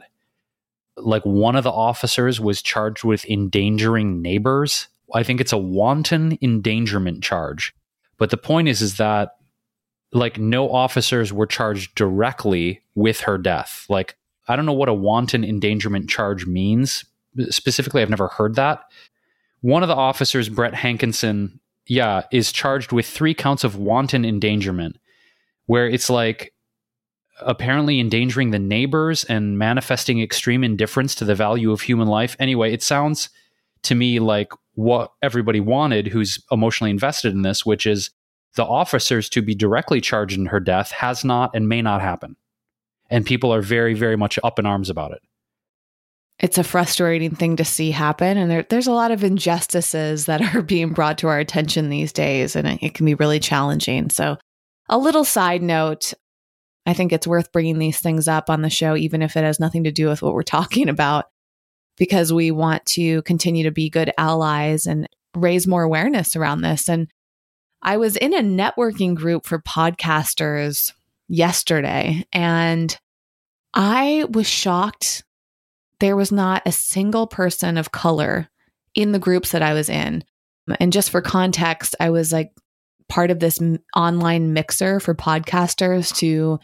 like 0.97 1.25
one 1.25 1.56
of 1.56 1.64
the 1.64 1.73
officers 1.73 2.40
was 2.40 2.62
charged 2.62 3.04
with 3.04 3.25
endangering 3.25 4.23
neighbors 4.23 4.88
I 5.12 5.23
think 5.23 5.40
it's 5.40 5.52
a 5.52 5.58
wanton 5.58 6.38
endangerment 6.40 7.23
charge. 7.23 7.75
But 8.18 8.30
the 8.30 8.37
point 8.37 8.68
is, 8.68 8.80
is 8.80 8.96
that 8.96 9.37
like 10.12 10.38
no 10.38 10.70
officers 10.70 11.32
were 11.32 11.46
charged 11.46 11.94
directly 11.96 12.80
with 12.94 13.20
her 13.20 13.37
death. 13.37 13.84
Like 13.88 14.16
I 14.49 14.56
don't 14.56 14.66
know 14.66 14.73
what 14.73 14.88
a 14.88 14.94
wanton 14.94 15.44
endangerment 15.44 16.08
charge 16.08 16.46
means. 16.46 17.04
Specifically, 17.50 18.00
I've 18.00 18.11
never 18.11 18.28
heard 18.28 18.54
that. 18.54 18.84
One 19.61 19.82
of 19.82 19.88
the 19.88 19.96
officers, 19.96 20.49
Brett 20.49 20.75
Hankison, 20.75 21.58
yeah, 21.87 22.23
is 22.30 22.52
charged 22.52 22.92
with 22.92 23.06
three 23.06 23.34
counts 23.34 23.64
of 23.64 23.76
wanton 23.76 24.25
endangerment, 24.25 24.99
where 25.66 25.88
it's 25.88 26.08
like 26.08 26.52
apparently 27.40 27.99
endangering 27.99 28.50
the 28.50 28.58
neighbors 28.58 29.25
and 29.25 29.58
manifesting 29.58 30.20
extreme 30.20 30.62
indifference 30.62 31.14
to 31.16 31.25
the 31.25 31.34
value 31.34 31.73
of 31.73 31.80
human 31.80 32.06
life. 32.06 32.37
Anyway, 32.38 32.73
it 32.73 32.82
sounds 32.82 33.30
to 33.82 33.94
me 33.94 34.20
like 34.20 34.52
what 34.74 35.12
everybody 35.22 35.60
wanted 35.60 36.08
who's 36.08 36.42
emotionally 36.50 36.90
invested 36.90 37.32
in 37.32 37.42
this, 37.42 37.64
which 37.64 37.86
is 37.86 38.10
the 38.56 38.64
officers 38.64 39.28
to 39.30 39.42
be 39.42 39.54
directly 39.54 40.00
charged 40.00 40.38
in 40.38 40.46
her 40.46 40.60
death 40.60 40.90
has 40.92 41.24
not 41.24 41.50
and 41.54 41.68
may 41.68 41.82
not 41.82 42.00
happen. 42.00 42.36
And 43.10 43.26
people 43.26 43.52
are 43.52 43.62
very, 43.62 43.94
very 43.94 44.16
much 44.16 44.38
up 44.42 44.58
in 44.58 44.66
arms 44.66 44.90
about 44.90 45.12
it. 45.12 45.20
It's 46.40 46.58
a 46.58 46.64
frustrating 46.64 47.34
thing 47.34 47.56
to 47.56 47.64
see 47.64 47.92
happen. 47.92 48.36
And 48.36 48.50
there, 48.50 48.66
there's 48.68 48.88
a 48.88 48.92
lot 48.92 49.12
of 49.12 49.22
injustices 49.22 50.26
that 50.26 50.54
are 50.54 50.62
being 50.62 50.92
brought 50.92 51.18
to 51.18 51.28
our 51.28 51.38
attention 51.38 51.90
these 51.90 52.12
days, 52.12 52.56
and 52.56 52.66
it, 52.66 52.82
it 52.82 52.94
can 52.94 53.06
be 53.06 53.14
really 53.14 53.40
challenging. 53.40 54.10
So, 54.10 54.36
a 54.88 54.98
little 54.98 55.24
side 55.24 55.62
note 55.62 56.12
I 56.86 56.92
think 56.92 57.12
it's 57.12 57.26
worth 57.26 57.52
bringing 57.52 57.78
these 57.78 58.00
things 58.00 58.28
up 58.28 58.50
on 58.50 58.62
the 58.62 58.70
show, 58.70 58.96
even 58.96 59.22
if 59.22 59.36
it 59.36 59.44
has 59.44 59.58
nothing 59.58 59.84
to 59.84 59.92
do 59.92 60.08
with 60.08 60.22
what 60.22 60.34
we're 60.34 60.42
talking 60.42 60.88
about 60.88 61.26
because 61.96 62.32
we 62.32 62.50
want 62.50 62.84
to 62.86 63.22
continue 63.22 63.64
to 63.64 63.70
be 63.70 63.90
good 63.90 64.12
allies 64.18 64.86
and 64.86 65.08
raise 65.34 65.66
more 65.66 65.82
awareness 65.82 66.36
around 66.36 66.62
this. 66.62 66.88
And 66.88 67.08
I 67.82 67.96
was 67.96 68.16
in 68.16 68.34
a 68.34 68.40
networking 68.40 69.14
group 69.14 69.46
for 69.46 69.58
podcasters 69.58 70.92
yesterday 71.28 72.24
and 72.32 72.96
I 73.74 74.26
was 74.30 74.46
shocked. 74.46 75.24
There 76.00 76.16
was 76.16 76.32
not 76.32 76.62
a 76.66 76.72
single 76.72 77.26
person 77.26 77.76
of 77.76 77.92
color 77.92 78.48
in 78.94 79.12
the 79.12 79.18
groups 79.18 79.52
that 79.52 79.62
I 79.62 79.74
was 79.74 79.88
in. 79.88 80.24
And 80.80 80.92
just 80.92 81.10
for 81.10 81.20
context, 81.20 81.94
I 82.00 82.10
was 82.10 82.32
like 82.32 82.52
part 83.08 83.30
of 83.30 83.38
this 83.38 83.60
online 83.94 84.52
mixer 84.52 84.98
for 84.98 85.14
podcasters 85.14 86.14
to 86.16 86.58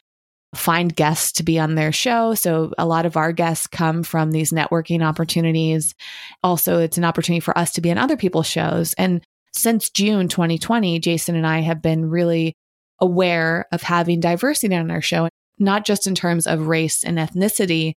find 0.55 0.95
guests 0.95 1.33
to 1.33 1.43
be 1.43 1.59
on 1.59 1.75
their 1.75 1.93
show. 1.93 2.35
So 2.35 2.73
a 2.77 2.87
lot 2.87 3.07
of 3.07 3.17
our 3.17 3.33
guests 3.33 3.67
come 3.67 4.03
from 4.03 4.33
these 4.33 4.53
networking 4.53 5.05
opportunities. 5.05 5.95
Also, 6.43 6.79
it's 6.79 6.99
an 6.99 7.05
opportunity 7.05 7.41
for 7.41 7.57
us 7.57 7.73
to 7.73 7.81
be 7.81 7.91
on 7.91 7.99
other 7.99 8.17
people's 8.17 8.49
shows. 8.49 8.93
And 8.95 9.23
since 9.53 9.91
June 9.91 10.29
2020, 10.29 10.99
Jason 10.99 11.37
and 11.37 11.47
I 11.47 11.61
have 11.61 11.83
been 11.83 12.11
really 12.11 12.55
aware 13.01 13.67
of 13.73 13.83
having 13.83 14.21
diversity 14.21 14.75
on 14.75 14.91
our 14.91 15.01
show, 15.01 15.29
not 15.59 15.85
just 15.85 16.07
in 16.07 16.15
terms 16.15 16.47
of 16.47 16.67
race 16.67 17.05
and 17.05 17.19
ethnicity, 17.19 17.93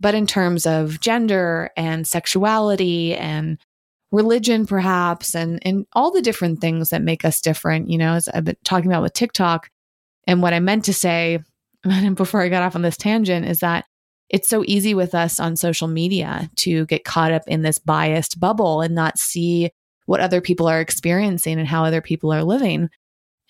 but 0.00 0.14
in 0.14 0.26
terms 0.26 0.66
of 0.66 1.00
gender 1.00 1.70
and 1.76 2.06
sexuality 2.06 3.14
and 3.14 3.58
religion, 4.10 4.66
perhaps, 4.66 5.34
and, 5.34 5.58
and 5.62 5.86
all 5.92 6.10
the 6.10 6.22
different 6.22 6.60
things 6.60 6.90
that 6.90 7.02
make 7.02 7.24
us 7.24 7.40
different. 7.40 7.88
You 7.88 7.98
know, 7.98 8.14
as 8.14 8.28
I've 8.28 8.44
been 8.44 8.56
talking 8.64 8.90
about 8.90 9.02
with 9.02 9.12
TikTok. 9.12 9.68
And 10.26 10.40
what 10.40 10.54
I 10.54 10.60
meant 10.60 10.84
to 10.84 10.94
say 10.94 11.40
before 12.14 12.42
I 12.42 12.48
got 12.48 12.62
off 12.62 12.76
on 12.76 12.82
this 12.82 12.96
tangent 12.96 13.46
is 13.46 13.60
that 13.60 13.84
it's 14.28 14.48
so 14.48 14.64
easy 14.66 14.94
with 14.94 15.14
us 15.14 15.38
on 15.38 15.56
social 15.56 15.88
media 15.88 16.50
to 16.56 16.86
get 16.86 17.04
caught 17.04 17.32
up 17.32 17.42
in 17.46 17.62
this 17.62 17.78
biased 17.78 18.40
bubble 18.40 18.80
and 18.80 18.94
not 18.94 19.18
see 19.18 19.70
what 20.06 20.20
other 20.20 20.40
people 20.40 20.66
are 20.66 20.80
experiencing 20.80 21.58
and 21.58 21.68
how 21.68 21.84
other 21.84 22.00
people 22.00 22.32
are 22.32 22.42
living. 22.42 22.88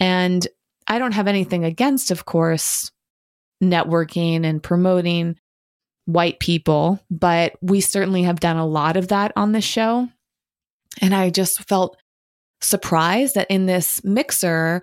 And 0.01 0.47
I 0.89 0.99
don't 0.99 1.12
have 1.12 1.29
anything 1.29 1.65
against, 1.65 2.11
of 2.11 2.25
course, 2.25 2.91
networking 3.62 4.45
and 4.45 4.62
promoting 4.62 5.37
white 6.07 6.41
people, 6.41 6.99
but 7.11 7.55
we 7.62 7.81
certainly 7.81 8.25
have 8.25 8.41
done 8.41 8.57
a 8.57 8.67
lot 8.67 8.97
of 8.97 9.09
that 9.09 9.33
on 9.37 9.53
this 9.53 9.65
show. 9.65 10.09
And 11.01 11.15
I 11.15 11.31
just 11.31 11.67
felt 11.69 11.97
surprised 12.61 13.37
that 13.37 13.51
in 13.51 13.67
this 13.67 14.03
mixer, 14.05 14.83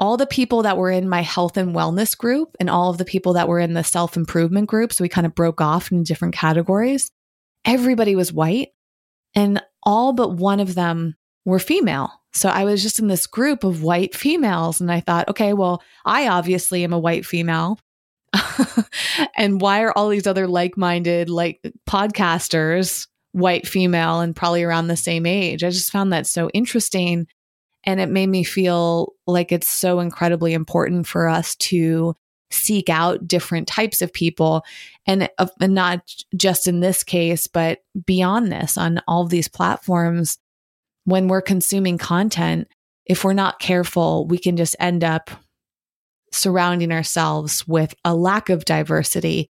all 0.00 0.16
the 0.16 0.26
people 0.26 0.62
that 0.62 0.78
were 0.78 0.90
in 0.90 1.08
my 1.08 1.20
health 1.20 1.58
and 1.58 1.74
wellness 1.74 2.16
group 2.16 2.56
and 2.58 2.70
all 2.70 2.90
of 2.90 2.98
the 2.98 3.04
people 3.04 3.34
that 3.34 3.46
were 3.46 3.60
in 3.60 3.74
the 3.74 3.84
self 3.84 4.16
improvement 4.16 4.66
group, 4.68 4.92
so 4.92 5.04
we 5.04 5.08
kind 5.08 5.26
of 5.26 5.34
broke 5.34 5.60
off 5.60 5.92
in 5.92 6.02
different 6.02 6.34
categories, 6.34 7.10
everybody 7.64 8.16
was 8.16 8.32
white 8.32 8.70
and 9.34 9.62
all 9.82 10.12
but 10.12 10.32
one 10.32 10.58
of 10.58 10.74
them 10.74 11.14
were 11.44 11.58
female. 11.58 12.10
So 12.32 12.48
I 12.48 12.64
was 12.64 12.82
just 12.82 12.98
in 12.98 13.08
this 13.08 13.26
group 13.26 13.62
of 13.62 13.82
white 13.82 14.14
females 14.14 14.80
and 14.80 14.90
I 14.90 15.00
thought, 15.00 15.28
okay, 15.28 15.52
well, 15.52 15.82
I 16.04 16.28
obviously 16.28 16.82
am 16.84 16.92
a 16.92 16.98
white 16.98 17.26
female. 17.26 17.78
and 19.36 19.60
why 19.60 19.82
are 19.82 19.92
all 19.92 20.08
these 20.08 20.26
other 20.26 20.46
like-minded 20.46 21.28
like 21.28 21.60
podcasters 21.88 23.08
white 23.32 23.66
female 23.66 24.20
and 24.20 24.36
probably 24.36 24.62
around 24.62 24.86
the 24.86 24.96
same 24.96 25.26
age? 25.26 25.64
I 25.64 25.70
just 25.70 25.90
found 25.90 26.12
that 26.12 26.26
so 26.26 26.48
interesting 26.50 27.26
and 27.84 28.00
it 28.00 28.08
made 28.08 28.28
me 28.28 28.44
feel 28.44 29.14
like 29.26 29.52
it's 29.52 29.68
so 29.68 30.00
incredibly 30.00 30.52
important 30.52 31.06
for 31.06 31.28
us 31.28 31.56
to 31.56 32.14
seek 32.50 32.88
out 32.88 33.28
different 33.28 33.68
types 33.68 34.02
of 34.02 34.12
people 34.12 34.64
and, 35.06 35.28
uh, 35.38 35.46
and 35.60 35.74
not 35.74 36.02
just 36.36 36.66
in 36.66 36.80
this 36.80 37.04
case, 37.04 37.46
but 37.46 37.78
beyond 38.04 38.50
this 38.50 38.76
on 38.76 39.00
all 39.06 39.24
these 39.24 39.48
platforms. 39.48 40.38
When 41.04 41.28
we're 41.28 41.42
consuming 41.42 41.96
content, 41.96 42.68
if 43.06 43.24
we're 43.24 43.32
not 43.32 43.60
careful, 43.60 44.26
we 44.26 44.36
can 44.38 44.56
just 44.56 44.76
end 44.78 45.04
up 45.04 45.30
surrounding 46.32 46.92
ourselves 46.92 47.66
with 47.66 47.94
a 48.04 48.14
lack 48.14 48.50
of 48.50 48.64
diversity 48.64 49.48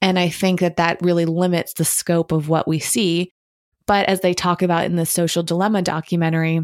And 0.00 0.18
I 0.18 0.28
think 0.28 0.60
that 0.60 0.76
that 0.76 1.02
really 1.02 1.24
limits 1.24 1.74
the 1.74 1.84
scope 1.84 2.32
of 2.32 2.48
what 2.48 2.68
we 2.68 2.78
see. 2.78 3.32
But 3.86 4.08
as 4.08 4.20
they 4.20 4.34
talk 4.34 4.62
about 4.62 4.84
in 4.84 4.96
the 4.96 5.06
social 5.06 5.42
dilemma 5.42 5.82
documentary, 5.82 6.60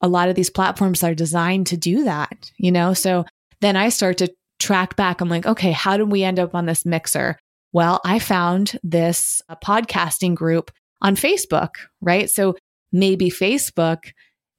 a 0.00 0.08
lot 0.08 0.28
of 0.28 0.34
these 0.34 0.50
platforms 0.50 1.02
are 1.02 1.14
designed 1.14 1.66
to 1.68 1.76
do 1.76 2.04
that, 2.04 2.50
you 2.56 2.72
know? 2.72 2.94
So 2.94 3.24
then 3.60 3.76
I 3.76 3.88
start 3.90 4.18
to 4.18 4.32
track 4.58 4.96
back. 4.96 5.20
I'm 5.20 5.28
like, 5.28 5.46
okay, 5.46 5.72
how 5.72 5.96
did 5.96 6.10
we 6.10 6.22
end 6.22 6.38
up 6.38 6.54
on 6.54 6.66
this 6.66 6.86
mixer? 6.86 7.38
Well, 7.72 8.00
I 8.04 8.18
found 8.18 8.78
this 8.82 9.42
uh, 9.48 9.56
podcasting 9.64 10.34
group 10.34 10.70
on 11.00 11.16
Facebook, 11.16 11.70
right? 12.00 12.28
So 12.30 12.56
maybe 12.92 13.30
Facebook 13.30 14.12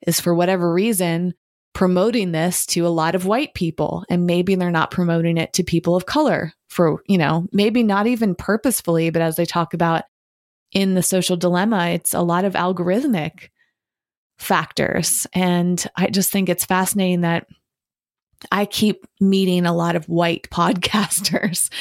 is 0.07 0.19
for 0.19 0.33
whatever 0.33 0.73
reason 0.73 1.33
promoting 1.73 2.31
this 2.31 2.65
to 2.65 2.85
a 2.85 2.89
lot 2.89 3.15
of 3.15 3.25
white 3.25 3.53
people 3.53 4.03
and 4.09 4.25
maybe 4.25 4.55
they're 4.55 4.71
not 4.71 4.91
promoting 4.91 5.37
it 5.37 5.53
to 5.53 5.63
people 5.63 5.95
of 5.95 6.05
color 6.05 6.53
for, 6.69 7.01
you 7.07 7.17
know, 7.17 7.47
maybe 7.51 7.83
not 7.83 8.07
even 8.07 8.35
purposefully, 8.35 9.09
but 9.09 9.21
as 9.21 9.35
they 9.35 9.45
talk 9.45 9.73
about 9.73 10.03
in 10.71 10.95
the 10.95 11.03
social 11.03 11.37
dilemma, 11.37 11.89
it's 11.89 12.13
a 12.13 12.21
lot 12.21 12.45
of 12.45 12.53
algorithmic 12.53 13.49
factors. 14.41 15.27
And 15.33 15.85
I 15.95 16.07
just 16.07 16.31
think 16.31 16.49
it's 16.49 16.65
fascinating 16.65 17.21
that 17.21 17.47
I 18.51 18.65
keep 18.65 19.05
meeting 19.19 19.65
a 19.65 19.73
lot 19.73 19.95
of 19.95 20.09
white 20.09 20.47
podcasters 20.51 21.71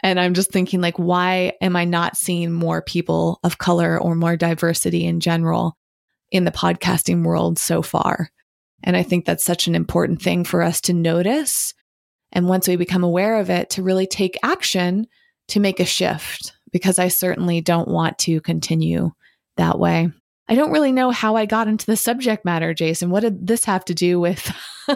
and 0.00 0.20
I'm 0.20 0.34
just 0.34 0.52
thinking 0.52 0.80
like 0.80 0.98
why 0.98 1.54
am 1.62 1.76
I 1.76 1.84
not 1.84 2.16
seeing 2.16 2.52
more 2.52 2.82
people 2.82 3.40
of 3.42 3.58
color 3.58 3.98
or 3.98 4.14
more 4.14 4.36
diversity 4.36 5.06
in 5.06 5.20
general 5.20 5.78
in 6.30 6.44
the 6.44 6.50
podcasting 6.50 7.24
world 7.24 7.58
so 7.58 7.80
far? 7.80 8.30
And 8.82 8.96
I 8.96 9.02
think 9.02 9.24
that's 9.24 9.44
such 9.44 9.66
an 9.66 9.74
important 9.74 10.20
thing 10.20 10.44
for 10.44 10.62
us 10.62 10.80
to 10.82 10.92
notice 10.92 11.74
and 12.32 12.48
once 12.48 12.68
we 12.68 12.76
become 12.76 13.02
aware 13.02 13.40
of 13.40 13.50
it 13.50 13.70
to 13.70 13.82
really 13.82 14.06
take 14.06 14.38
action 14.42 15.06
to 15.48 15.60
make 15.60 15.80
a 15.80 15.84
shift 15.84 16.52
because 16.72 16.98
I 16.98 17.08
certainly 17.08 17.60
don't 17.60 17.88
want 17.88 18.18
to 18.18 18.40
continue 18.40 19.10
that 19.56 19.78
way. 19.78 20.10
I 20.50 20.56
don't 20.56 20.72
really 20.72 20.90
know 20.90 21.12
how 21.12 21.36
I 21.36 21.46
got 21.46 21.68
into 21.68 21.86
the 21.86 21.96
subject 21.96 22.44
matter, 22.44 22.74
Jason. 22.74 23.10
What 23.10 23.20
did 23.20 23.46
this 23.46 23.64
have 23.66 23.84
to 23.84 23.94
do 23.94 24.18
with 24.18 24.40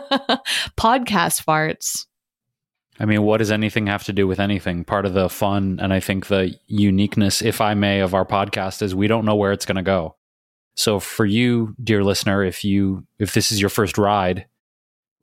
podcast 0.77 1.45
farts? 1.45 2.07
I 2.99 3.05
mean, 3.05 3.23
what 3.23 3.39
does 3.39 3.53
anything 3.53 3.87
have 3.87 4.03
to 4.05 4.13
do 4.13 4.27
with 4.27 4.41
anything? 4.41 4.85
Part 4.85 5.07
of 5.07 5.15
the 5.15 5.29
fun 5.29 5.79
and 5.81 5.93
I 5.93 6.01
think 6.01 6.27
the 6.27 6.59
uniqueness, 6.67 7.41
if 7.41 7.61
I 7.61 7.75
may, 7.75 8.01
of 8.01 8.15
our 8.15 8.27
podcast 8.27 8.83
is 8.83 8.97
we 8.97 9.07
don't 9.07 9.25
know 9.25 9.37
where 9.37 9.53
it's 9.53 9.65
going 9.65 9.77
to 9.77 9.83
go. 9.83 10.17
So 10.75 10.99
for 10.99 11.25
you, 11.25 11.77
dear 11.83 12.03
listener, 12.03 12.43
if 12.43 12.65
you 12.65 13.07
if 13.21 13.33
this 13.33 13.53
is 13.53 13.61
your 13.61 13.71
first 13.71 13.97
ride, 13.97 14.47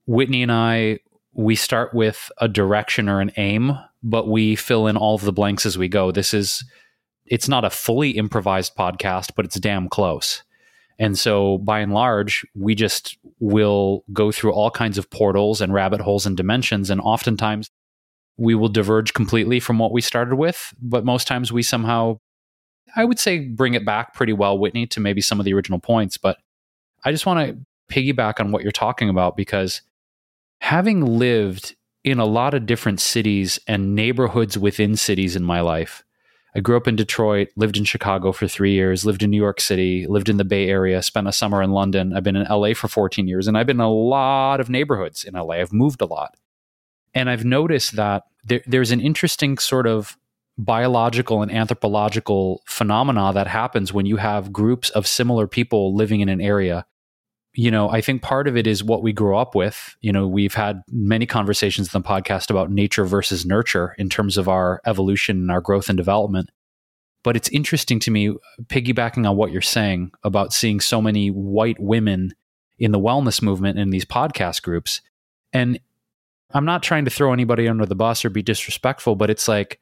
Whitney 0.06 0.44
and 0.44 0.52
I 0.52 1.00
we 1.34 1.56
start 1.56 1.94
with 1.94 2.32
a 2.38 2.48
direction 2.48 3.10
or 3.10 3.20
an 3.20 3.32
aim, 3.36 3.78
but 4.02 4.30
we 4.30 4.56
fill 4.56 4.88
in 4.88 4.96
all 4.96 5.16
of 5.16 5.22
the 5.22 5.34
blanks 5.34 5.66
as 5.66 5.78
we 5.78 5.90
go. 5.90 6.12
This 6.12 6.34
is 6.34 6.64
it's 7.32 7.48
not 7.48 7.64
a 7.64 7.70
fully 7.70 8.12
improvised 8.12 8.76
podcast, 8.76 9.32
but 9.38 9.46
it's 9.46 9.58
damn 9.58 9.88
close. 9.88 10.44
And 11.00 11.18
so 11.18 11.60
by 11.60 11.80
and 11.80 11.94
large, 11.94 12.46
we 12.54 12.76
just 12.76 13.18
will 13.40 14.04
go 14.12 14.34
through 14.34 14.52
all 14.52 14.70
kinds 14.70 14.98
of 14.98 15.10
portals 15.10 15.62
and 15.62 15.74
rabbit 15.74 16.02
holes 16.02 16.26
and 16.26 16.36
dimensions. 16.36 16.90
And 16.90 17.00
oftentimes 17.00 17.72
we 18.36 18.54
will 18.54 18.68
diverge 18.68 19.14
completely 19.14 19.62
from 19.62 19.80
what 19.80 19.94
we 19.94 20.02
started 20.02 20.36
with. 20.36 20.74
But 20.82 21.06
most 21.06 21.26
times 21.26 21.54
we 21.54 21.64
somehow, 21.64 22.20
I 22.98 23.06
would 23.06 23.18
say, 23.18 23.40
bring 23.40 23.76
it 23.76 23.86
back 23.86 24.14
pretty 24.14 24.34
well, 24.34 24.58
Whitney, 24.58 24.86
to 24.88 25.00
maybe 25.00 25.22
some 25.22 25.40
of 25.40 25.46
the 25.46 25.54
original 25.54 25.80
points. 25.80 26.18
But 26.18 26.38
I 27.06 27.14
just 27.14 27.26
want 27.26 27.48
to 27.48 27.58
piggyback 27.96 28.42
on 28.42 28.52
what 28.52 28.62
you're 28.62 28.74
talking 28.74 29.08
about 29.08 29.38
because 29.38 29.82
having 30.60 31.18
lived 31.18 31.78
in 32.04 32.20
a 32.20 32.26
lot 32.26 32.54
of 32.54 32.66
different 32.66 33.00
cities 33.00 33.58
and 33.68 33.96
neighborhoods 33.96 34.58
within 34.58 34.98
cities 34.98 35.38
in 35.38 35.44
my 35.44 35.62
life, 35.62 36.04
I 36.54 36.60
grew 36.60 36.76
up 36.76 36.88
in 36.88 36.98
Detroit, 36.98 37.50
lived 37.56 37.78
in 37.78 37.86
Chicago 37.86 38.32
for 38.34 38.48
three 38.48 38.74
years, 38.74 39.06
lived 39.06 39.24
in 39.24 39.30
New 39.30 39.38
York 39.38 39.62
City, 39.62 40.06
lived 40.08 40.28
in 40.28 40.38
the 40.38 40.44
Bay 40.44 40.68
Area, 40.68 41.02
spent 41.02 41.28
a 41.28 41.32
summer 41.32 41.62
in 41.62 41.72
London. 41.72 42.14
I've 42.14 42.24
been 42.24 42.36
in 42.36 42.48
LA 42.50 42.74
for 42.74 42.90
14 42.90 43.28
years, 43.28 43.48
and 43.48 43.58
I've 43.58 43.68
been 43.68 43.78
in 43.78 43.82
a 43.82 43.92
lot 43.92 44.60
of 44.60 44.70
neighborhoods 44.70 45.24
in 45.24 45.34
LA. 45.34 45.56
I've 45.56 45.72
moved 45.72 46.02
a 46.02 46.06
lot. 46.06 46.36
And 47.14 47.30
I've 47.30 47.46
noticed 47.46 47.96
that 47.96 48.24
there, 48.44 48.62
there's 48.66 48.92
an 48.92 49.00
interesting 49.00 49.58
sort 49.58 49.88
of 49.88 50.18
biological 50.58 51.42
and 51.42 51.52
anthropological 51.52 52.62
phenomena 52.66 53.32
that 53.34 53.48
happens 53.48 53.94
when 53.94 54.06
you 54.06 54.18
have 54.18 54.52
groups 54.52 54.90
of 54.90 55.08
similar 55.08 55.48
people 55.48 55.96
living 55.96 56.20
in 56.20 56.30
an 56.30 56.42
area 56.42 56.86
you 57.54 57.70
know, 57.70 57.90
I 57.90 58.02
think 58.02 58.22
part 58.22 58.48
of 58.48 58.56
it 58.56 58.66
is 58.66 58.84
what 58.84 59.04
we 59.04 59.12
grew 59.12 59.36
up 59.36 59.56
with. 59.56 59.96
You 60.00 60.14
know, 60.14 60.28
we've 60.28 60.54
had 60.54 60.82
many 60.90 61.26
conversations 61.26 61.94
in 61.94 62.02
the 62.02 62.08
podcast 62.08 62.50
about 62.50 62.72
nature 62.72 63.04
versus 63.04 63.46
nurture 63.46 63.94
in 63.98 64.10
terms 64.10 64.38
of 64.38 64.48
our 64.48 64.82
evolution 64.86 65.38
and 65.38 65.52
our 65.52 65.62
growth 65.62 65.90
and 65.90 65.98
development. 65.98 66.50
But 67.24 67.36
it's 67.36 67.50
interesting 67.50 68.00
to 68.00 68.12
me, 68.12 68.36
piggybacking 68.64 69.30
on 69.30 69.36
what 69.36 69.52
you're 69.52 69.62
saying 69.62 70.12
about 70.24 70.54
seeing 70.54 70.80
so 70.80 71.02
many 71.02 71.30
white 71.30 71.80
women 71.80 72.34
in 72.80 72.92
the 72.92 73.00
wellness 73.00 73.42
movement 73.42 73.78
in 73.78 73.90
these 73.90 74.06
podcast 74.06 74.64
groups. 74.64 75.02
And 75.54 75.80
I'm 76.54 76.66
not 76.66 76.84
trying 76.84 77.06
to 77.06 77.12
throw 77.12 77.34
anybody 77.34 77.68
under 77.68 77.86
the 77.86 77.96
bus 77.96 78.26
or 78.26 78.30
be 78.30 78.42
disrespectful, 78.42 79.16
but 79.16 79.30
it's 79.30 79.48
like 79.48 79.80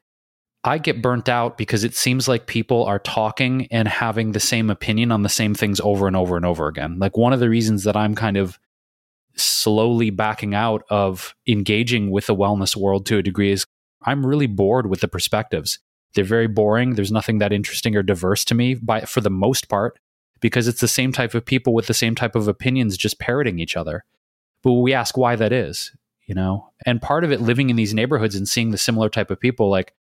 I 0.62 0.78
get 0.78 1.00
burnt 1.00 1.28
out 1.28 1.56
because 1.56 1.84
it 1.84 1.94
seems 1.94 2.28
like 2.28 2.46
people 2.46 2.84
are 2.84 2.98
talking 2.98 3.66
and 3.70 3.88
having 3.88 4.32
the 4.32 4.40
same 4.40 4.68
opinion 4.68 5.10
on 5.10 5.22
the 5.22 5.28
same 5.28 5.54
things 5.54 5.80
over 5.80 6.06
and 6.06 6.16
over 6.16 6.36
and 6.36 6.44
over 6.44 6.68
again. 6.68 6.98
Like 6.98 7.16
one 7.16 7.32
of 7.32 7.40
the 7.40 7.48
reasons 7.48 7.84
that 7.84 7.96
I'm 7.96 8.14
kind 8.14 8.36
of 8.36 8.58
slowly 9.36 10.10
backing 10.10 10.54
out 10.54 10.82
of 10.90 11.34
engaging 11.48 12.10
with 12.10 12.26
the 12.26 12.36
wellness 12.36 12.76
world 12.76 13.06
to 13.06 13.18
a 13.18 13.22
degree 13.22 13.52
is 13.52 13.66
I'm 14.02 14.26
really 14.26 14.46
bored 14.46 14.88
with 14.88 15.00
the 15.00 15.08
perspectives. 15.08 15.78
They're 16.14 16.24
very 16.24 16.48
boring. 16.48 16.94
There's 16.94 17.12
nothing 17.12 17.38
that 17.38 17.52
interesting 17.52 17.96
or 17.96 18.02
diverse 18.02 18.44
to 18.46 18.54
me 18.54 18.74
by 18.74 19.02
for 19.02 19.20
the 19.20 19.30
most 19.30 19.68
part 19.68 19.98
because 20.40 20.68
it's 20.68 20.80
the 20.80 20.88
same 20.88 21.12
type 21.12 21.34
of 21.34 21.44
people 21.44 21.72
with 21.72 21.86
the 21.86 21.94
same 21.94 22.14
type 22.14 22.34
of 22.34 22.48
opinions 22.48 22.96
just 22.96 23.18
parroting 23.18 23.58
each 23.58 23.76
other. 23.76 24.04
But 24.62 24.72
we 24.72 24.92
ask 24.92 25.16
why 25.16 25.36
that 25.36 25.52
is, 25.52 25.92
you 26.26 26.34
know? 26.34 26.70
And 26.84 27.00
part 27.00 27.24
of 27.24 27.32
it 27.32 27.40
living 27.40 27.70
in 27.70 27.76
these 27.76 27.94
neighborhoods 27.94 28.34
and 28.34 28.48
seeing 28.48 28.70
the 28.70 28.78
similar 28.78 29.08
type 29.08 29.30
of 29.30 29.40
people 29.40 29.70
like 29.70 29.94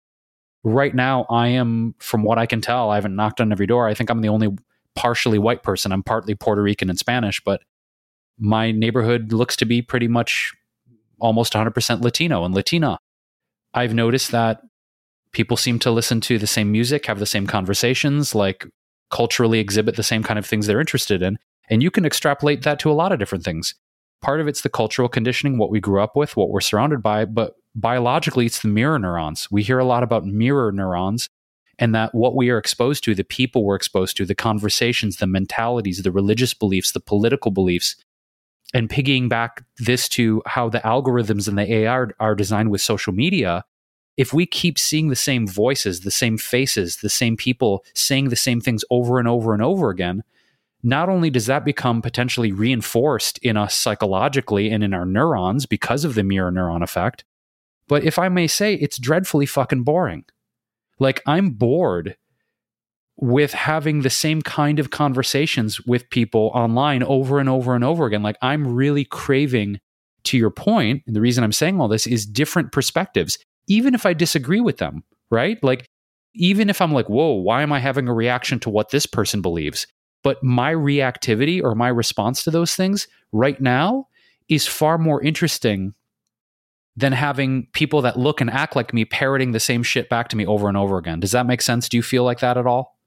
right 0.67 0.93
now 0.93 1.25
I 1.29 1.47
am, 1.49 1.95
from 1.99 2.23
what 2.23 2.37
I 2.37 2.45
can 2.45 2.61
tell, 2.61 2.89
I 2.89 2.95
haven't 2.95 3.15
knocked 3.15 3.39
on 3.39 3.51
every 3.51 3.67
door. 3.67 3.87
I 3.87 3.93
think 3.93 4.09
I'm 4.09 4.21
the 4.21 4.29
only 4.29 4.55
partially 4.95 5.39
white 5.39 5.63
person. 5.63 5.91
I'm 5.91 6.03
partly 6.03 6.35
Puerto 6.35 6.61
Rican 6.61 6.89
and 6.89 6.99
Spanish, 6.99 7.41
but 7.43 7.61
my 8.37 8.71
neighborhood 8.71 9.31
looks 9.31 9.55
to 9.57 9.65
be 9.65 9.81
pretty 9.81 10.07
much 10.07 10.53
almost 11.19 11.53
100% 11.53 12.01
Latino 12.01 12.43
and 12.43 12.53
Latina. 12.53 12.99
I've 13.73 13.93
noticed 13.93 14.31
that 14.31 14.61
people 15.31 15.57
seem 15.57 15.79
to 15.79 15.91
listen 15.91 16.19
to 16.21 16.37
the 16.37 16.47
same 16.47 16.71
music, 16.71 17.05
have 17.05 17.19
the 17.19 17.25
same 17.25 17.47
conversations, 17.47 18.35
like 18.35 18.67
culturally 19.09 19.59
exhibit 19.59 19.95
the 19.95 20.03
same 20.03 20.23
kind 20.23 20.37
of 20.37 20.45
things 20.45 20.67
they're 20.67 20.79
interested 20.79 21.21
in. 21.21 21.37
And 21.69 21.81
you 21.81 21.91
can 21.91 22.05
extrapolate 22.05 22.63
that 22.63 22.79
to 22.79 22.91
a 22.91 22.93
lot 22.93 23.11
of 23.11 23.19
different 23.19 23.43
things. 23.43 23.75
Part 24.21 24.41
of 24.41 24.47
it's 24.47 24.61
the 24.61 24.69
cultural 24.69 25.09
conditioning, 25.09 25.57
what 25.57 25.69
we 25.69 25.79
grew 25.79 26.01
up 26.01 26.15
with, 26.15 26.35
what 26.35 26.49
we're 26.49 26.61
surrounded 26.61 27.01
by, 27.01 27.25
but 27.25 27.53
biologically, 27.77 28.47
it's 28.47 28.61
the 28.61 28.67
mirror 28.67 28.99
neurons. 28.99 29.47
We 29.49 29.63
hear 29.63 29.79
a 29.79 29.85
lot 29.85 30.03
about 30.03 30.25
mirror 30.25 30.71
neurons 30.71 31.29
and 31.79 31.93
that 31.93 32.13
what 32.13 32.35
we 32.35 32.49
are 32.49 32.57
exposed 32.57 33.03
to, 33.03 33.13
the 33.13 33.23
people 33.23 33.63
we're 33.63 33.75
exposed 33.75 34.17
to, 34.17 34.25
the 34.25 34.35
conversations, 34.35 35.17
the 35.17 35.27
mentalities, 35.27 36.01
the 36.01 36.11
religious 36.11 36.53
beliefs, 36.53 36.91
the 36.91 36.99
political 36.99 37.51
beliefs, 37.51 37.95
and 38.73 38.89
piggying 38.89 39.29
back 39.29 39.63
this 39.77 40.09
to 40.09 40.41
how 40.47 40.67
the 40.67 40.79
algorithms 40.79 41.47
and 41.47 41.57
the 41.57 41.71
AI 41.71 41.93
are, 41.93 42.09
are 42.19 42.35
designed 42.35 42.71
with 42.71 42.81
social 42.81 43.13
media, 43.13 43.63
if 44.17 44.33
we 44.33 44.47
keep 44.47 44.79
seeing 44.79 45.09
the 45.09 45.15
same 45.15 45.47
voices, 45.47 46.01
the 46.01 46.11
same 46.11 46.37
faces, 46.37 46.97
the 46.97 47.09
same 47.09 47.37
people 47.37 47.85
saying 47.93 48.29
the 48.29 48.35
same 48.35 48.59
things 48.59 48.83
over 48.89 49.19
and 49.19 49.27
over 49.27 49.53
and 49.53 49.61
over 49.61 49.91
again, 49.91 50.23
not 50.81 51.09
only 51.09 51.29
does 51.29 51.45
that 51.45 51.63
become 51.63 52.01
potentially 52.01 52.51
reinforced 52.51 53.37
in 53.39 53.55
us 53.55 53.75
psychologically 53.75 54.71
and 54.71 54.83
in 54.83 54.93
our 54.93 55.05
neurons 55.05 55.67
because 55.67 56.03
of 56.03 56.15
the 56.15 56.23
mirror 56.23 56.51
neuron 56.51 56.81
effect, 56.81 57.23
but 57.87 58.03
if 58.03 58.19
I 58.19 58.29
may 58.29 58.47
say, 58.47 58.75
it's 58.75 58.97
dreadfully 58.97 59.45
fucking 59.45 59.83
boring. 59.83 60.25
Like, 60.99 61.21
I'm 61.25 61.51
bored 61.51 62.17
with 63.15 63.53
having 63.53 64.01
the 64.01 64.09
same 64.09 64.41
kind 64.41 64.79
of 64.79 64.91
conversations 64.91 65.81
with 65.85 66.09
people 66.09 66.51
online 66.53 67.03
over 67.03 67.39
and 67.39 67.49
over 67.49 67.75
and 67.75 67.83
over 67.83 68.05
again. 68.05 68.23
Like, 68.23 68.37
I'm 68.41 68.73
really 68.73 69.05
craving, 69.05 69.79
to 70.27 70.37
your 70.37 70.51
point, 70.51 71.03
and 71.07 71.15
the 71.15 71.21
reason 71.21 71.43
I'm 71.43 71.51
saying 71.51 71.79
all 71.79 71.87
this 71.87 72.05
is 72.05 72.25
different 72.25 72.71
perspectives, 72.71 73.37
even 73.67 73.95
if 73.95 74.05
I 74.05 74.13
disagree 74.13 74.59
with 74.59 74.77
them, 74.77 75.03
right? 75.31 75.61
Like, 75.63 75.87
even 76.35 76.69
if 76.69 76.81
I'm 76.81 76.91
like, 76.91 77.09
whoa, 77.09 77.33
why 77.33 77.63
am 77.63 77.71
I 77.71 77.79
having 77.79 78.07
a 78.07 78.13
reaction 78.13 78.59
to 78.59 78.69
what 78.69 78.89
this 78.89 79.05
person 79.05 79.41
believes? 79.41 79.87
But 80.23 80.43
my 80.43 80.73
reactivity 80.73 81.63
or 81.63 81.75
my 81.75 81.87
response 81.87 82.43
to 82.43 82.51
those 82.51 82.75
things 82.75 83.07
right 83.31 83.59
now 83.59 84.07
is 84.49 84.67
far 84.67 84.97
more 84.97 85.21
interesting 85.23 85.93
than 86.97 87.13
having 87.13 87.67
people 87.73 88.01
that 88.01 88.17
look 88.17 88.41
and 88.41 88.49
act 88.49 88.75
like 88.75 88.91
me 88.91 89.05
parroting 89.05 89.51
the 89.51 89.59
same 89.59 89.83
shit 89.83 90.09
back 90.09 90.27
to 90.29 90.35
me 90.35 90.45
over 90.45 90.67
and 90.67 90.75
over 90.75 90.97
again. 90.97 91.19
Does 91.19 91.31
that 91.31 91.45
make 91.45 91.61
sense? 91.61 91.87
Do 91.87 91.95
you 91.95 92.03
feel 92.03 92.23
like 92.23 92.39
that 92.39 92.57
at 92.57 92.65
all? 92.65 92.97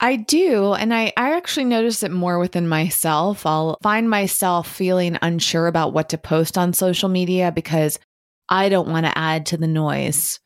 I 0.00 0.16
do. 0.16 0.74
And 0.74 0.94
I, 0.94 1.12
I 1.16 1.36
actually 1.36 1.64
notice 1.64 2.02
it 2.02 2.10
more 2.10 2.38
within 2.38 2.68
myself. 2.68 3.44
I'll 3.46 3.78
find 3.82 4.08
myself 4.08 4.70
feeling 4.70 5.18
unsure 5.22 5.66
about 5.66 5.92
what 5.94 6.10
to 6.10 6.18
post 6.18 6.56
on 6.58 6.72
social 6.74 7.08
media 7.08 7.50
because 7.50 7.98
I 8.48 8.68
don't 8.68 8.88
want 8.88 9.06
to 9.06 9.16
add 9.16 9.46
to 9.46 9.56
the 9.56 9.66
noise. 9.66 10.38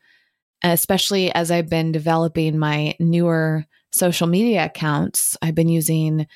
especially 0.65 1.33
as 1.33 1.51
I've 1.51 1.69
been 1.69 1.93
developing 1.93 2.59
my 2.59 2.95
newer 2.99 3.67
social 3.93 4.27
media 4.27 4.65
accounts. 4.65 5.37
I've 5.43 5.55
been 5.55 5.69
using 5.69 6.27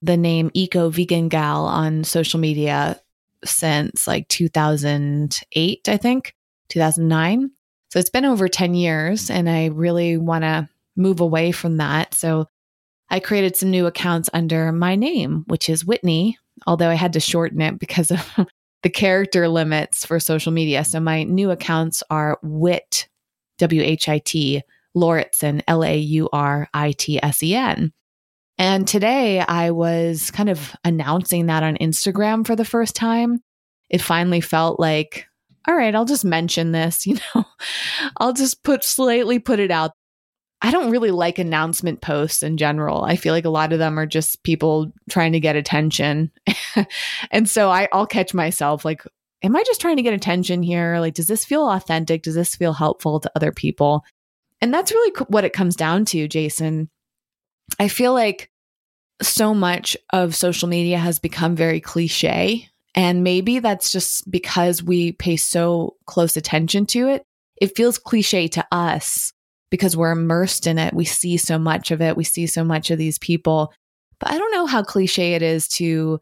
the 0.00 0.16
name 0.16 0.50
Eco 0.54 0.88
Vegan 0.88 1.28
Gal 1.28 1.66
on 1.66 2.04
social 2.04 2.40
media 2.40 3.00
since 3.44 4.06
like 4.06 4.28
2008, 4.28 5.88
I 5.88 5.96
think, 5.96 6.34
2009. 6.68 7.50
So 7.90 7.98
it's 7.98 8.10
been 8.10 8.24
over 8.24 8.48
10 8.48 8.74
years, 8.74 9.30
and 9.30 9.48
I 9.48 9.66
really 9.66 10.16
want 10.16 10.44
to 10.44 10.68
move 10.96 11.20
away 11.20 11.52
from 11.52 11.76
that. 11.78 12.14
So 12.14 12.46
I 13.10 13.20
created 13.20 13.56
some 13.56 13.70
new 13.70 13.86
accounts 13.86 14.30
under 14.32 14.72
my 14.72 14.94
name, 14.94 15.44
which 15.46 15.68
is 15.68 15.84
Whitney, 15.84 16.38
although 16.66 16.88
I 16.88 16.94
had 16.94 17.12
to 17.12 17.20
shorten 17.20 17.60
it 17.60 17.78
because 17.78 18.10
of 18.10 18.26
the 18.82 18.90
character 18.90 19.48
limits 19.48 20.06
for 20.06 20.18
social 20.18 20.52
media. 20.52 20.84
So 20.84 21.00
my 21.00 21.24
new 21.24 21.50
accounts 21.50 22.02
are 22.08 22.38
Wit, 22.42 23.08
W 23.58 23.82
H 23.82 24.08
I 24.08 24.18
T, 24.18 24.62
Lauritsen, 24.94 25.62
L 25.68 25.84
A 25.84 25.96
U 25.96 26.28
R 26.32 26.68
I 26.72 26.92
T 26.92 27.22
S 27.22 27.42
E 27.42 27.54
N. 27.54 27.92
And 28.62 28.86
today 28.86 29.40
I 29.40 29.72
was 29.72 30.30
kind 30.30 30.48
of 30.48 30.76
announcing 30.84 31.46
that 31.46 31.64
on 31.64 31.76
Instagram 31.78 32.46
for 32.46 32.54
the 32.54 32.64
first 32.64 32.94
time. 32.94 33.40
It 33.90 34.00
finally 34.00 34.40
felt 34.40 34.78
like, 34.78 35.26
all 35.66 35.74
right, 35.74 35.92
I'll 35.92 36.04
just 36.04 36.24
mention 36.24 36.70
this, 36.70 37.04
you 37.08 37.18
know, 37.34 37.44
I'll 38.18 38.32
just 38.32 38.62
put 38.62 38.84
slightly 38.84 39.40
put 39.40 39.58
it 39.58 39.72
out 39.72 39.90
I 40.64 40.70
don't 40.70 40.92
really 40.92 41.10
like 41.10 41.40
announcement 41.40 42.02
posts 42.02 42.44
in 42.44 42.56
general. 42.56 43.02
I 43.02 43.16
feel 43.16 43.34
like 43.34 43.44
a 43.44 43.50
lot 43.50 43.72
of 43.72 43.80
them 43.80 43.98
are 43.98 44.06
just 44.06 44.44
people 44.44 44.92
trying 45.10 45.32
to 45.32 45.40
get 45.40 45.56
attention. 45.56 46.30
and 47.32 47.50
so 47.50 47.68
I, 47.68 47.88
I'll 47.92 48.06
catch 48.06 48.32
myself 48.32 48.84
like, 48.84 49.02
am 49.42 49.56
I 49.56 49.64
just 49.64 49.80
trying 49.80 49.96
to 49.96 50.04
get 50.04 50.14
attention 50.14 50.62
here? 50.62 51.00
Like, 51.00 51.14
does 51.14 51.26
this 51.26 51.44
feel 51.44 51.68
authentic? 51.68 52.22
Does 52.22 52.36
this 52.36 52.54
feel 52.54 52.74
helpful 52.74 53.18
to 53.18 53.32
other 53.34 53.50
people? 53.50 54.04
And 54.60 54.72
that's 54.72 54.92
really 54.92 55.12
what 55.26 55.42
it 55.42 55.52
comes 55.52 55.74
down 55.74 56.04
to, 56.04 56.28
Jason. 56.28 56.88
I 57.80 57.88
feel 57.88 58.12
like 58.12 58.51
so 59.22 59.54
much 59.54 59.96
of 60.12 60.34
social 60.34 60.68
media 60.68 60.98
has 60.98 61.18
become 61.18 61.56
very 61.56 61.80
cliche. 61.80 62.68
And 62.94 63.24
maybe 63.24 63.58
that's 63.58 63.90
just 63.90 64.30
because 64.30 64.82
we 64.82 65.12
pay 65.12 65.36
so 65.36 65.96
close 66.06 66.36
attention 66.36 66.86
to 66.86 67.08
it. 67.08 67.24
It 67.60 67.76
feels 67.76 67.98
cliche 67.98 68.48
to 68.48 68.66
us 68.70 69.32
because 69.70 69.96
we're 69.96 70.12
immersed 70.12 70.66
in 70.66 70.78
it. 70.78 70.92
We 70.92 71.04
see 71.04 71.36
so 71.38 71.58
much 71.58 71.90
of 71.90 72.02
it. 72.02 72.16
We 72.16 72.24
see 72.24 72.46
so 72.46 72.64
much 72.64 72.90
of 72.90 72.98
these 72.98 73.18
people. 73.18 73.72
But 74.18 74.30
I 74.30 74.38
don't 74.38 74.52
know 74.52 74.66
how 74.66 74.82
cliche 74.82 75.34
it 75.34 75.42
is 75.42 75.66
to, 75.68 76.20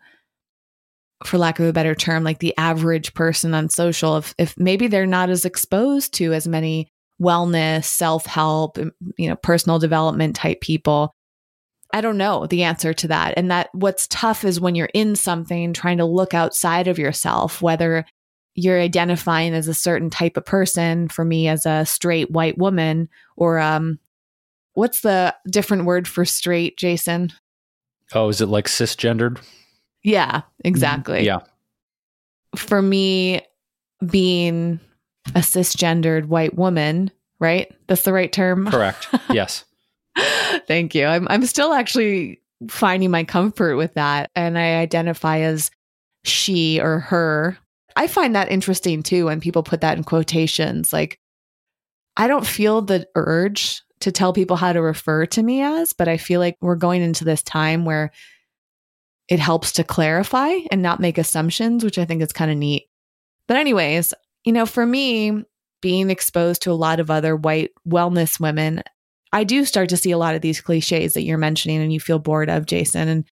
for 1.24 1.38
lack 1.38 1.58
of 1.58 1.66
a 1.66 1.72
better 1.72 1.94
term, 1.94 2.22
like 2.22 2.38
the 2.38 2.56
average 2.56 3.12
person 3.14 3.52
on 3.52 3.68
social, 3.68 4.18
if, 4.18 4.34
if 4.38 4.56
maybe 4.56 4.86
they're 4.86 5.06
not 5.06 5.30
as 5.30 5.44
exposed 5.44 6.14
to 6.14 6.32
as 6.32 6.46
many 6.46 6.88
wellness, 7.20 7.84
self 7.84 8.26
help, 8.26 8.78
you 9.18 9.28
know, 9.28 9.36
personal 9.36 9.78
development 9.78 10.36
type 10.36 10.60
people. 10.60 11.12
I 11.92 12.00
don't 12.00 12.18
know 12.18 12.46
the 12.46 12.62
answer 12.62 12.92
to 12.94 13.08
that. 13.08 13.34
And 13.36 13.50
that 13.50 13.68
what's 13.72 14.06
tough 14.08 14.44
is 14.44 14.60
when 14.60 14.74
you're 14.74 14.90
in 14.94 15.16
something 15.16 15.72
trying 15.72 15.98
to 15.98 16.04
look 16.04 16.34
outside 16.34 16.88
of 16.88 16.98
yourself, 16.98 17.60
whether 17.60 18.04
you're 18.54 18.80
identifying 18.80 19.54
as 19.54 19.68
a 19.68 19.74
certain 19.74 20.10
type 20.10 20.36
of 20.36 20.44
person 20.44 21.08
for 21.08 21.24
me 21.24 21.48
as 21.48 21.66
a 21.66 21.86
straight 21.86 22.30
white 22.30 22.58
woman 22.58 23.08
or 23.36 23.58
um 23.58 23.98
what's 24.74 25.00
the 25.00 25.34
different 25.48 25.84
word 25.84 26.06
for 26.08 26.24
straight 26.24 26.76
jason? 26.76 27.32
Oh 28.12 28.28
is 28.28 28.40
it 28.40 28.46
like 28.46 28.66
cisgendered? 28.66 29.40
Yeah 30.02 30.42
exactly. 30.64 31.24
Yeah. 31.24 31.40
For 32.56 32.82
me 32.82 33.42
being 34.04 34.80
a 35.34 35.40
cisgendered 35.40 36.26
white 36.26 36.54
woman 36.54 37.10
right? 37.38 37.74
That's 37.86 38.02
the 38.02 38.12
right 38.12 38.32
term? 38.32 38.66
Correct. 38.66 39.08
Yes 39.30 39.64
thank 40.66 40.94
you 40.94 41.06
i'm 41.06 41.26
i'm 41.30 41.44
still 41.44 41.72
actually 41.72 42.40
finding 42.68 43.10
my 43.10 43.24
comfort 43.24 43.76
with 43.76 43.94
that 43.94 44.30
and 44.34 44.58
i 44.58 44.76
identify 44.76 45.38
as 45.38 45.70
she 46.24 46.80
or 46.80 47.00
her 47.00 47.58
I 47.96 48.06
find 48.06 48.34
that 48.34 48.50
interesting 48.50 49.02
too 49.02 49.26
when 49.26 49.40
people 49.40 49.62
put 49.62 49.80
that 49.82 49.96
in 49.98 50.04
quotations. 50.04 50.92
Like, 50.92 51.18
I 52.16 52.26
don't 52.26 52.46
feel 52.46 52.82
the 52.82 53.06
urge 53.14 53.82
to 54.00 54.12
tell 54.12 54.32
people 54.32 54.56
how 54.56 54.72
to 54.72 54.80
refer 54.80 55.26
to 55.26 55.42
me 55.42 55.62
as, 55.62 55.92
but 55.92 56.08
I 56.08 56.16
feel 56.16 56.40
like 56.40 56.56
we're 56.60 56.76
going 56.76 57.02
into 57.02 57.24
this 57.24 57.42
time 57.42 57.84
where 57.84 58.10
it 59.28 59.38
helps 59.38 59.72
to 59.72 59.84
clarify 59.84 60.50
and 60.70 60.82
not 60.82 61.00
make 61.00 61.18
assumptions, 61.18 61.84
which 61.84 61.98
I 61.98 62.04
think 62.04 62.22
is 62.22 62.32
kind 62.32 62.50
of 62.50 62.56
neat. 62.56 62.86
But, 63.46 63.58
anyways, 63.58 64.14
you 64.44 64.52
know, 64.52 64.66
for 64.66 64.86
me, 64.86 65.44
being 65.82 66.10
exposed 66.10 66.62
to 66.62 66.70
a 66.70 66.72
lot 66.72 67.00
of 67.00 67.10
other 67.10 67.36
white 67.36 67.70
wellness 67.86 68.40
women, 68.40 68.82
I 69.32 69.44
do 69.44 69.64
start 69.64 69.88
to 69.90 69.96
see 69.96 70.10
a 70.10 70.18
lot 70.18 70.34
of 70.34 70.40
these 70.40 70.60
cliches 70.60 71.14
that 71.14 71.22
you're 71.22 71.38
mentioning 71.38 71.80
and 71.80 71.92
you 71.92 72.00
feel 72.00 72.18
bored 72.18 72.50
of, 72.50 72.66
Jason. 72.66 73.08
And 73.08 73.24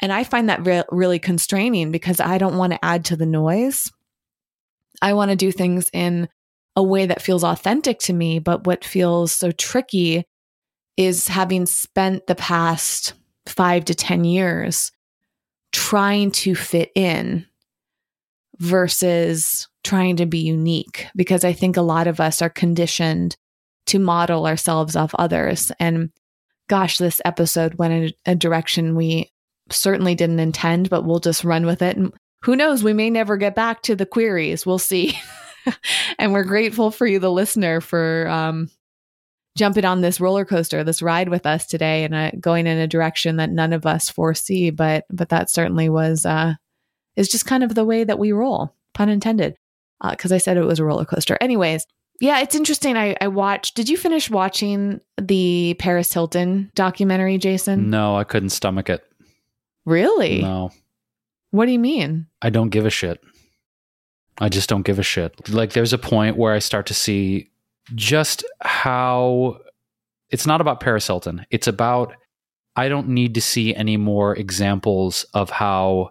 and 0.00 0.12
I 0.12 0.24
find 0.24 0.48
that 0.48 0.64
re- 0.64 0.84
really 0.90 1.18
constraining 1.18 1.90
because 1.90 2.20
I 2.20 2.38
don't 2.38 2.58
want 2.58 2.72
to 2.72 2.84
add 2.84 3.06
to 3.06 3.16
the 3.16 3.26
noise. 3.26 3.90
I 5.00 5.14
want 5.14 5.30
to 5.30 5.36
do 5.36 5.50
things 5.50 5.88
in 5.92 6.28
a 6.74 6.82
way 6.82 7.06
that 7.06 7.22
feels 7.22 7.42
authentic 7.42 7.98
to 8.00 8.12
me. 8.12 8.38
But 8.38 8.66
what 8.66 8.84
feels 8.84 9.32
so 9.32 9.50
tricky 9.52 10.24
is 10.96 11.28
having 11.28 11.66
spent 11.66 12.26
the 12.26 12.34
past 12.34 13.14
five 13.46 13.84
to 13.86 13.94
10 13.94 14.24
years 14.24 14.92
trying 15.72 16.30
to 16.30 16.54
fit 16.54 16.90
in 16.94 17.46
versus 18.58 19.68
trying 19.84 20.16
to 20.16 20.26
be 20.26 20.40
unique. 20.40 21.06
Because 21.16 21.44
I 21.44 21.52
think 21.52 21.76
a 21.76 21.82
lot 21.82 22.06
of 22.06 22.20
us 22.20 22.42
are 22.42 22.50
conditioned 22.50 23.36
to 23.86 23.98
model 23.98 24.46
ourselves 24.46 24.96
off 24.96 25.14
others. 25.14 25.72
And 25.78 26.10
gosh, 26.68 26.98
this 26.98 27.20
episode 27.24 27.74
went 27.74 27.92
in 27.92 28.12
a 28.26 28.34
direction 28.34 28.96
we 28.96 29.30
certainly 29.70 30.14
didn't 30.14 30.40
intend, 30.40 30.90
but 30.90 31.04
we'll 31.04 31.20
just 31.20 31.44
run 31.44 31.66
with 31.66 31.82
it. 31.82 31.96
And 31.96 32.12
who 32.42 32.56
knows, 32.56 32.82
we 32.82 32.92
may 32.92 33.10
never 33.10 33.36
get 33.36 33.54
back 33.54 33.82
to 33.82 33.96
the 33.96 34.06
queries. 34.06 34.66
We'll 34.66 34.78
see. 34.78 35.18
and 36.18 36.32
we're 36.32 36.44
grateful 36.44 36.90
for 36.90 37.06
you, 37.06 37.18
the 37.18 37.30
listener, 37.30 37.80
for 37.80 38.28
um, 38.28 38.70
jumping 39.56 39.84
on 39.84 40.00
this 40.00 40.20
roller 40.20 40.44
coaster, 40.44 40.84
this 40.84 41.02
ride 41.02 41.28
with 41.28 41.46
us 41.46 41.66
today, 41.66 42.04
and 42.04 42.14
uh, 42.14 42.30
going 42.38 42.66
in 42.66 42.78
a 42.78 42.86
direction 42.86 43.36
that 43.36 43.50
none 43.50 43.72
of 43.72 43.86
us 43.86 44.08
foresee. 44.08 44.70
But 44.70 45.04
but 45.10 45.30
that 45.30 45.50
certainly 45.50 45.88
was 45.88 46.24
uh, 46.24 46.54
is 47.16 47.28
just 47.28 47.46
kind 47.46 47.64
of 47.64 47.74
the 47.74 47.84
way 47.84 48.04
that 48.04 48.18
we 48.18 48.32
roll, 48.32 48.74
pun 48.94 49.08
intended, 49.08 49.56
because 50.10 50.30
uh, 50.30 50.36
I 50.36 50.38
said 50.38 50.56
it 50.56 50.64
was 50.64 50.78
a 50.78 50.84
roller 50.84 51.04
coaster. 51.04 51.36
Anyways, 51.40 51.86
yeah, 52.20 52.40
it's 52.40 52.54
interesting. 52.54 52.96
I, 52.96 53.16
I 53.20 53.28
watched. 53.28 53.74
Did 53.74 53.88
you 53.88 53.96
finish 53.96 54.30
watching 54.30 55.00
the 55.20 55.74
Paris 55.78 56.12
Hilton 56.12 56.70
documentary, 56.74 57.38
Jason? 57.38 57.90
No, 57.90 58.16
I 58.16 58.24
couldn't 58.24 58.50
stomach 58.50 58.88
it. 58.88 59.04
Really? 59.84 60.40
No. 60.42 60.70
What 61.50 61.66
do 61.66 61.72
you 61.72 61.78
mean? 61.78 62.26
I 62.42 62.50
don't 62.50 62.70
give 62.70 62.86
a 62.86 62.90
shit. 62.90 63.22
I 64.38 64.48
just 64.48 64.68
don't 64.68 64.82
give 64.82 64.98
a 64.98 65.02
shit. 65.02 65.48
Like 65.48 65.72
there's 65.72 65.92
a 65.92 65.98
point 65.98 66.36
where 66.36 66.52
I 66.52 66.58
start 66.58 66.86
to 66.86 66.94
see 66.94 67.50
just 67.94 68.44
how 68.60 69.58
it's 70.30 70.46
not 70.46 70.60
about 70.60 70.80
Paris 70.80 71.06
Hilton. 71.06 71.46
It's 71.50 71.66
about 71.66 72.14
I 72.74 72.88
don't 72.88 73.08
need 73.08 73.34
to 73.34 73.40
see 73.40 73.74
any 73.74 73.96
more 73.96 74.36
examples 74.36 75.24
of 75.32 75.48
how 75.48 76.10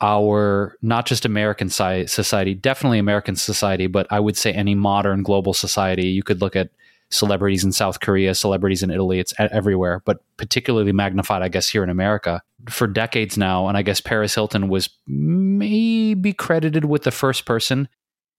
our 0.00 0.76
not 0.82 1.06
just 1.06 1.24
American 1.24 1.68
society, 1.68 2.54
definitely 2.54 2.98
American 2.98 3.36
society, 3.36 3.86
but 3.86 4.06
I 4.10 4.20
would 4.20 4.36
say 4.36 4.52
any 4.52 4.74
modern 4.74 5.22
global 5.22 5.52
society. 5.52 6.08
You 6.08 6.22
could 6.22 6.40
look 6.40 6.56
at 6.56 6.70
celebrities 7.10 7.64
in 7.64 7.72
South 7.72 8.00
Korea, 8.00 8.34
celebrities 8.34 8.82
in 8.82 8.90
Italy. 8.90 9.18
It's 9.18 9.34
everywhere, 9.38 10.00
but 10.04 10.22
particularly 10.36 10.92
magnified, 10.92 11.42
I 11.42 11.48
guess, 11.48 11.68
here 11.68 11.82
in 11.82 11.90
America 11.90 12.42
for 12.68 12.86
decades 12.86 13.36
now. 13.36 13.68
And 13.68 13.76
I 13.76 13.82
guess 13.82 14.00
Paris 14.00 14.34
Hilton 14.34 14.68
was 14.68 14.88
maybe 15.06 16.32
credited 16.32 16.84
with 16.84 17.02
the 17.02 17.10
first 17.10 17.44
person 17.44 17.88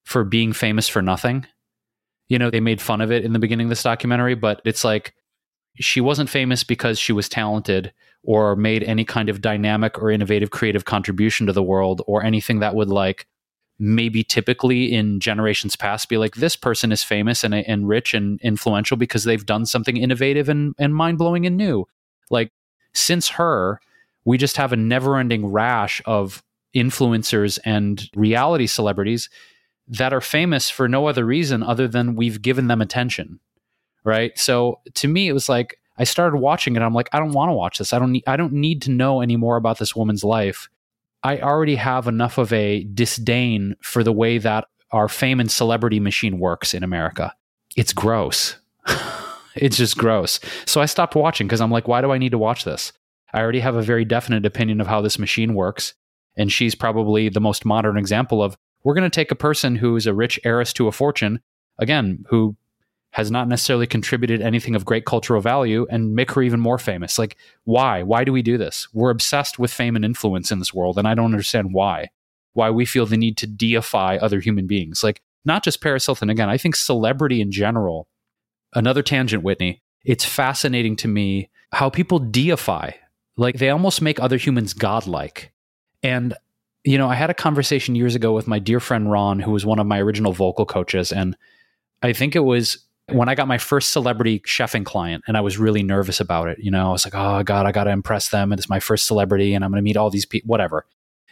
for 0.05 0.23
being 0.23 0.53
famous 0.53 0.87
for 0.87 1.01
nothing. 1.01 1.45
You 2.29 2.39
know, 2.39 2.49
they 2.49 2.61
made 2.61 2.81
fun 2.81 3.01
of 3.01 3.11
it 3.11 3.25
in 3.25 3.33
the 3.33 3.39
beginning 3.39 3.67
of 3.67 3.69
this 3.69 3.83
documentary, 3.83 4.35
but 4.35 4.61
it's 4.63 4.83
like 4.83 5.13
she 5.75 6.01
wasn't 6.01 6.29
famous 6.29 6.63
because 6.63 6.97
she 6.97 7.13
was 7.13 7.29
talented 7.29 7.93
or 8.23 8.55
made 8.55 8.83
any 8.83 9.03
kind 9.03 9.29
of 9.29 9.41
dynamic 9.41 9.97
or 9.97 10.11
innovative 10.11 10.51
creative 10.51 10.85
contribution 10.85 11.47
to 11.47 11.53
the 11.53 11.63
world 11.63 12.01
or 12.07 12.23
anything 12.23 12.59
that 12.59 12.75
would 12.75 12.89
like 12.89 13.25
maybe 13.79 14.23
typically 14.23 14.93
in 14.93 15.19
generations 15.19 15.75
past 15.75 16.07
be 16.07 16.17
like 16.17 16.35
this 16.35 16.55
person 16.55 16.91
is 16.91 17.03
famous 17.03 17.43
and, 17.43 17.55
and 17.55 17.87
rich 17.87 18.13
and 18.13 18.39
influential 18.41 18.95
because 18.95 19.23
they've 19.23 19.45
done 19.45 19.65
something 19.65 19.97
innovative 19.97 20.49
and, 20.49 20.75
and 20.77 20.93
mind-blowing 20.93 21.47
and 21.47 21.57
new. 21.57 21.87
Like 22.29 22.51
since 22.93 23.29
her 23.29 23.81
we 24.23 24.37
just 24.37 24.57
have 24.57 24.71
a 24.71 24.77
never-ending 24.77 25.47
rash 25.47 25.99
of 26.05 26.43
influencers 26.75 27.57
and 27.65 28.07
reality 28.15 28.67
celebrities 28.67 29.29
that 29.87 30.13
are 30.13 30.21
famous 30.21 30.69
for 30.69 30.87
no 30.87 31.07
other 31.07 31.25
reason 31.25 31.63
other 31.63 31.87
than 31.87 32.15
we've 32.15 32.41
given 32.41 32.67
them 32.67 32.81
attention 32.81 33.39
right? 34.03 34.37
So 34.37 34.79
to 34.95 35.07
me 35.07 35.27
it 35.27 35.33
was 35.33 35.49
like 35.49 35.79
i 36.01 36.03
started 36.03 36.37
watching 36.37 36.75
it 36.75 36.81
i'm 36.81 36.93
like 36.93 37.07
i 37.13 37.19
don't 37.19 37.31
want 37.31 37.49
to 37.49 37.53
watch 37.53 37.77
this 37.77 37.93
i 37.93 37.99
don't 37.99 38.11
need 38.11 38.23
i 38.27 38.35
don't 38.35 38.51
need 38.51 38.81
to 38.81 38.91
know 38.91 39.21
any 39.21 39.37
more 39.37 39.55
about 39.55 39.79
this 39.79 39.95
woman's 39.95 40.23
life 40.23 40.67
I 41.23 41.39
already 41.39 41.75
have 41.75 42.07
enough 42.07 42.37
of 42.37 42.51
a 42.51 42.83
disdain 42.85 43.75
for 43.81 44.03
the 44.03 44.11
way 44.11 44.37
that 44.39 44.65
our 44.91 45.07
fame 45.07 45.39
and 45.39 45.51
celebrity 45.51 45.99
machine 45.99 46.39
works 46.39 46.73
in 46.73 46.83
America. 46.83 47.33
it's 47.77 47.93
gross. 47.93 48.57
it's 49.55 49.77
just 49.77 49.97
gross. 49.97 50.39
So 50.65 50.81
I 50.81 50.85
stopped 50.85 51.15
watching 51.15 51.47
because 51.47 51.61
I'm 51.61 51.71
like, 51.71 51.87
why 51.87 52.01
do 52.01 52.11
I 52.11 52.17
need 52.17 52.31
to 52.31 52.37
watch 52.37 52.65
this? 52.65 52.91
I 53.33 53.39
already 53.39 53.61
have 53.61 53.75
a 53.75 53.81
very 53.81 54.03
definite 54.03 54.45
opinion 54.45 54.81
of 54.81 54.87
how 54.87 54.99
this 54.99 55.17
machine 55.17 55.53
works. 55.53 55.93
And 56.35 56.51
she's 56.51 56.75
probably 56.75 57.29
the 57.29 57.39
most 57.39 57.65
modern 57.65 57.97
example 57.97 58.43
of 58.43 58.57
we're 58.83 58.93
going 58.93 59.09
to 59.09 59.15
take 59.15 59.31
a 59.31 59.35
person 59.35 59.75
who 59.75 59.95
is 59.95 60.07
a 60.07 60.13
rich 60.13 60.39
heiress 60.43 60.73
to 60.73 60.87
a 60.87 60.91
fortune, 60.91 61.39
again, 61.77 62.25
who 62.27 62.57
has 63.11 63.29
not 63.29 63.47
necessarily 63.47 63.85
contributed 63.85 64.41
anything 64.41 64.73
of 64.73 64.85
great 64.85 65.05
cultural 65.05 65.41
value 65.41 65.85
and 65.89 66.15
make 66.15 66.31
her 66.31 66.41
even 66.41 66.59
more 66.59 66.77
famous. 66.77 67.19
Like, 67.19 67.35
why? 67.65 68.03
Why 68.03 68.23
do 68.23 68.31
we 68.31 68.41
do 68.41 68.57
this? 68.57 68.87
We're 68.93 69.09
obsessed 69.09 69.59
with 69.59 69.71
fame 69.71 69.95
and 69.95 70.05
influence 70.05 70.51
in 70.51 70.59
this 70.59 70.73
world, 70.73 70.97
and 70.97 71.07
I 71.07 71.13
don't 71.13 71.25
understand 71.25 71.73
why. 71.73 72.09
Why 72.53 72.69
we 72.69 72.85
feel 72.85 73.05
the 73.05 73.17
need 73.17 73.37
to 73.37 73.47
deify 73.47 74.17
other 74.17 74.39
human 74.39 74.65
beings. 74.65 75.03
Like, 75.03 75.21
not 75.43 75.63
just 75.63 75.81
Paris 75.81 76.05
Hilton. 76.05 76.29
Again, 76.29 76.49
I 76.49 76.57
think 76.57 76.75
celebrity 76.75 77.41
in 77.41 77.51
general, 77.51 78.07
another 78.73 79.01
tangent, 79.01 79.43
Whitney, 79.43 79.81
it's 80.03 80.25
fascinating 80.25 80.95
to 80.97 81.07
me 81.07 81.49
how 81.71 81.89
people 81.89 82.19
deify. 82.19 82.91
Like, 83.37 83.57
they 83.57 83.69
almost 83.69 84.01
make 84.01 84.19
other 84.19 84.37
humans 84.37 84.73
godlike. 84.73 85.51
And, 86.03 86.33
you 86.83 86.97
know, 86.97 87.09
I 87.09 87.15
had 87.15 87.29
a 87.29 87.35
conversation 87.35 87.95
years 87.95 88.15
ago 88.15 88.33
with 88.33 88.47
my 88.47 88.59
dear 88.59 88.79
friend 88.79 89.11
Ron, 89.11 89.39
who 89.39 89.51
was 89.51 89.65
one 89.65 89.79
of 89.79 89.87
my 89.87 89.99
original 89.99 90.33
vocal 90.33 90.65
coaches. 90.65 91.11
And 91.11 91.35
I 92.01 92.13
think 92.13 92.35
it 92.35 92.41
was 92.41 92.85
when 93.13 93.29
I 93.29 93.35
got 93.35 93.47
my 93.47 93.57
first 93.57 93.91
celebrity 93.91 94.39
chefing 94.39 94.85
client 94.85 95.23
and 95.27 95.37
I 95.37 95.41
was 95.41 95.57
really 95.57 95.83
nervous 95.83 96.19
about 96.19 96.47
it, 96.47 96.59
you 96.59 96.71
know, 96.71 96.89
I 96.89 96.91
was 96.91 97.05
like, 97.05 97.15
oh 97.15 97.43
God, 97.43 97.65
I 97.65 97.71
got 97.71 97.85
to 97.85 97.91
impress 97.91 98.29
them. 98.29 98.51
And 98.51 98.59
it's 98.59 98.69
my 98.69 98.79
first 98.79 99.05
celebrity 99.05 99.53
and 99.53 99.63
I'm 99.63 99.71
going 99.71 99.77
to 99.77 99.83
meet 99.83 99.97
all 99.97 100.09
these 100.09 100.25
people, 100.25 100.47
whatever. 100.47 100.85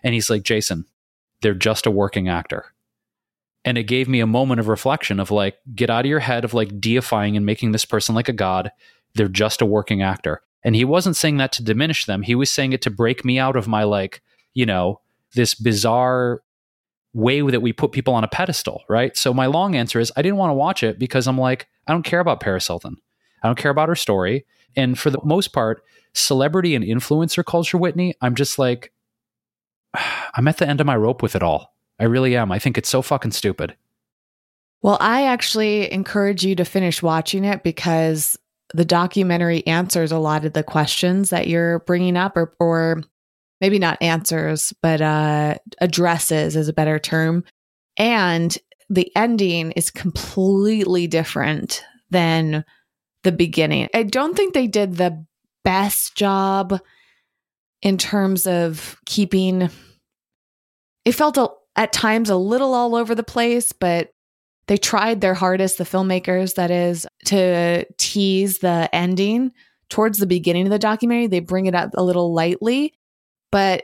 And 0.04 0.14
he's 0.14 0.30
like, 0.30 0.44
Jason, 0.44 0.86
they're 1.42 1.54
just 1.54 1.86
a 1.86 1.92
working 1.92 2.30
actor. 2.30 2.66
And 3.66 3.78
it 3.78 3.84
gave 3.84 4.08
me 4.08 4.20
a 4.20 4.28
moment 4.28 4.60
of 4.60 4.68
reflection 4.68 5.20
of 5.20 5.32
like, 5.32 5.58
get 5.76 5.90
out 5.90 6.06
of 6.06 6.10
your 6.10 6.20
head 6.20 6.46
of 6.46 6.54
like 6.54 6.80
deifying 6.80 7.36
and 7.36 7.46
making 7.46 7.72
this 7.72 7.86
person 7.86 8.16
like 8.16 8.30
a 8.30 8.34
god. 8.34 8.72
They're 9.16 9.28
just 9.28 9.62
a 9.62 9.66
working 9.66 10.02
actor. 10.02 10.42
And 10.64 10.76
he 10.76 10.86
wasn't 10.86 11.16
saying 11.16 11.38
that 11.38 11.52
to 11.54 11.64
diminish 11.64 12.06
them. 12.06 12.22
He 12.22 12.36
was 12.36 12.52
saying 12.52 12.74
it 12.74 12.82
to 12.84 12.90
break 12.90 13.26
me 13.26 13.40
out 13.40 13.56
of 13.56 13.68
my 13.68 13.84
like, 13.84 14.22
you 14.54 14.66
know, 14.66 15.02
this 15.36 15.56
bizarre 15.56 16.42
way 17.14 17.42
that 17.42 17.62
we 17.62 17.74
put 17.74 17.92
people 17.92 18.14
on 18.14 18.24
a 18.24 18.28
pedestal, 18.28 18.84
right? 18.88 19.16
So 19.18 19.34
my 19.34 19.48
long 19.48 19.76
answer 19.76 20.00
is 20.00 20.12
I 20.16 20.22
didn't 20.22 20.38
want 20.38 20.52
to 20.52 20.56
watch 20.56 20.84
it 20.84 21.00
because 21.00 21.28
I'm 21.28 21.38
like, 21.38 21.68
I 21.88 21.92
don't 21.92 22.04
care 22.04 22.20
about 22.20 22.40
Paris 22.40 22.68
Hilton. 22.68 22.98
I 23.44 23.48
don't 23.48 23.58
care 23.58 23.72
about 23.72 23.90
her 23.90 23.96
story. 23.96 24.46
And 24.76 24.98
for 24.98 25.10
the 25.10 25.20
most 25.24 25.54
part, 25.54 25.84
celebrity 26.14 26.76
and 26.76 26.86
influencer 26.86 27.44
culture, 27.44 27.78
Whitney, 27.78 28.14
I'm 28.22 28.36
just 28.36 28.60
like, 28.60 28.94
I'm 30.36 30.48
at 30.48 30.58
the 30.58 30.68
end 30.68 30.82
of 30.82 30.88
my 30.88 30.96
rope 30.96 31.22
with 31.22 31.36
it 31.36 31.44
all. 31.44 31.74
I 32.00 32.06
really 32.06 32.36
am. 32.36 32.52
I 32.52 32.60
think 32.60 32.78
it's 32.78 32.90
so 32.90 33.02
fucking 33.02 33.32
stupid. 33.32 33.76
Well, 34.82 34.98
I 35.02 35.26
actually 35.26 35.92
encourage 35.92 36.46
you 36.46 36.56
to 36.56 36.64
finish 36.64 37.02
watching 37.02 37.44
it 37.44 37.64
because 37.64 38.38
the 38.74 38.86
documentary 38.86 39.66
answers 39.68 40.12
a 40.12 40.20
lot 40.20 40.46
of 40.46 40.54
the 40.54 40.64
questions 40.64 41.32
that 41.32 41.48
you're 41.48 41.80
bringing 41.80 42.16
up 42.16 42.38
or, 42.38 42.54
or 42.60 43.02
maybe 43.62 43.80
not 43.80 44.02
answers, 44.02 44.74
but 44.82 45.02
uh, 45.02 45.56
addresses 45.80 46.56
is 46.56 46.68
a 46.68 46.74
better 46.74 47.00
term. 47.00 47.44
And 47.98 48.58
the 48.90 49.12
ending 49.16 49.72
is 49.72 49.92
completely 49.92 51.08
different 51.08 51.84
than 52.10 52.64
the 53.24 53.32
beginning. 53.32 53.90
I 53.94 54.04
don't 54.04 54.36
think 54.36 54.54
they 54.54 54.68
did 54.68 54.96
the 54.96 55.26
best 55.64 56.16
job 56.16 56.80
in 57.82 57.98
terms 57.98 58.48
of 58.48 58.98
keeping 59.06 59.70
it 61.06 61.12
felt 61.14 61.38
a, 61.38 61.50
at 61.76 61.94
times 61.94 62.30
a 62.30 62.36
little 62.36 62.74
all 62.74 62.96
over 62.96 63.16
the 63.16 63.24
place, 63.24 63.72
but 63.72 64.10
they 64.68 64.78
tried 64.78 65.22
their 65.22 65.34
hardest, 65.34 65.78
the 65.78 65.84
filmmakers, 65.84 66.56
that 66.56 66.70
is, 66.70 67.08
to 67.26 67.86
tease 67.98 68.60
the 68.60 68.90
ending 68.94 69.52
towards 69.90 70.20
the 70.20 70.28
beginning 70.28 70.68
of 70.68 70.72
the 70.72 70.78
documentary. 70.78 71.28
They 71.28 71.40
bring 71.40 71.66
it 71.66 71.74
up 71.74 71.92
a 71.96 72.04
little 72.04 72.34
lightly, 72.34 72.94
but 73.52 73.84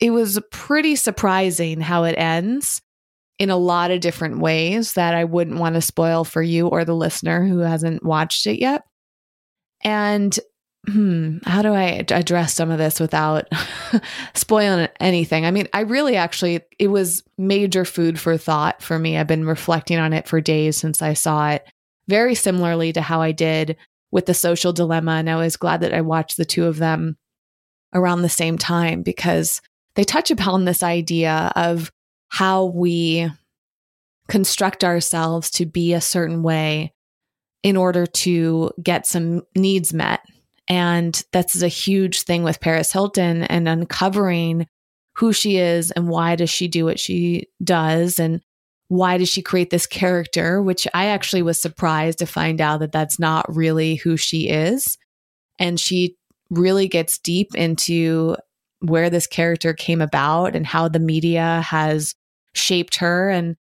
it 0.00 0.10
was 0.10 0.40
pretty 0.50 0.96
surprising 0.96 1.80
how 1.80 2.04
it 2.04 2.14
ends 2.18 2.82
in 3.38 3.50
a 3.50 3.56
lot 3.56 3.90
of 3.90 4.00
different 4.00 4.38
ways 4.38 4.94
that 4.94 5.14
I 5.14 5.24
wouldn't 5.24 5.58
want 5.58 5.74
to 5.74 5.80
spoil 5.80 6.24
for 6.24 6.42
you 6.42 6.68
or 6.68 6.84
the 6.84 6.94
listener 6.94 7.46
who 7.46 7.58
hasn't 7.58 8.02
watched 8.02 8.46
it 8.46 8.58
yet. 8.58 8.82
And 9.84 10.38
hmm, 10.88 11.38
how 11.44 11.62
do 11.62 11.72
I 11.72 12.04
address 12.10 12.54
some 12.54 12.70
of 12.70 12.78
this 12.78 12.98
without 12.98 13.48
spoiling 14.34 14.88
anything? 15.00 15.44
I 15.44 15.50
mean, 15.50 15.68
I 15.72 15.80
really 15.80 16.16
actually, 16.16 16.60
it 16.78 16.88
was 16.88 17.22
major 17.36 17.84
food 17.84 18.18
for 18.18 18.36
thought 18.38 18.82
for 18.82 18.98
me. 18.98 19.16
I've 19.16 19.26
been 19.26 19.46
reflecting 19.46 19.98
on 19.98 20.12
it 20.12 20.28
for 20.28 20.40
days 20.40 20.76
since 20.76 21.02
I 21.02 21.12
saw 21.12 21.50
it, 21.50 21.66
very 22.08 22.34
similarly 22.34 22.92
to 22.94 23.02
how 23.02 23.20
I 23.20 23.32
did 23.32 23.76
with 24.10 24.26
the 24.26 24.34
social 24.34 24.72
dilemma. 24.72 25.12
And 25.12 25.28
I 25.28 25.36
was 25.36 25.56
glad 25.56 25.80
that 25.80 25.92
I 25.92 26.00
watched 26.00 26.36
the 26.36 26.44
two 26.44 26.66
of 26.66 26.78
them 26.78 27.16
around 27.94 28.22
the 28.22 28.28
same 28.28 28.58
time 28.58 29.02
because 29.02 29.60
they 29.94 30.04
touch 30.04 30.30
upon 30.30 30.64
this 30.64 30.82
idea 30.82 31.52
of 31.56 31.90
how 32.28 32.66
we 32.66 33.30
construct 34.28 34.84
ourselves 34.84 35.50
to 35.50 35.66
be 35.66 35.92
a 35.92 36.00
certain 36.00 36.42
way 36.42 36.92
in 37.62 37.76
order 37.76 38.06
to 38.06 38.70
get 38.82 39.06
some 39.06 39.42
needs 39.56 39.92
met. 39.92 40.20
And 40.68 41.20
that's 41.32 41.62
a 41.62 41.68
huge 41.68 42.22
thing 42.22 42.42
with 42.42 42.60
Paris 42.60 42.92
Hilton 42.92 43.44
and 43.44 43.68
uncovering 43.68 44.66
who 45.14 45.32
she 45.32 45.56
is 45.56 45.90
and 45.92 46.08
why 46.08 46.36
does 46.36 46.50
she 46.50 46.68
do 46.68 46.84
what 46.84 47.00
she 47.00 47.48
does 47.62 48.18
and 48.18 48.40
why 48.88 49.18
does 49.18 49.28
she 49.28 49.42
create 49.42 49.70
this 49.70 49.86
character 49.86 50.62
which 50.62 50.86
I 50.94 51.06
actually 51.06 51.42
was 51.42 51.60
surprised 51.60 52.18
to 52.18 52.26
find 52.26 52.60
out 52.60 52.80
that 52.80 52.92
that's 52.92 53.18
not 53.18 53.52
really 53.54 53.96
who 53.96 54.16
she 54.16 54.48
is 54.48 54.98
and 55.58 55.80
she 55.80 56.16
really 56.50 56.88
gets 56.88 57.18
deep 57.18 57.54
into 57.54 58.36
where 58.80 59.10
this 59.10 59.26
character 59.26 59.72
came 59.72 60.00
about 60.00 60.54
and 60.54 60.66
how 60.66 60.88
the 60.88 60.98
media 60.98 61.62
has 61.66 62.14
shaped 62.54 62.96
her. 62.96 63.30
And 63.30 63.56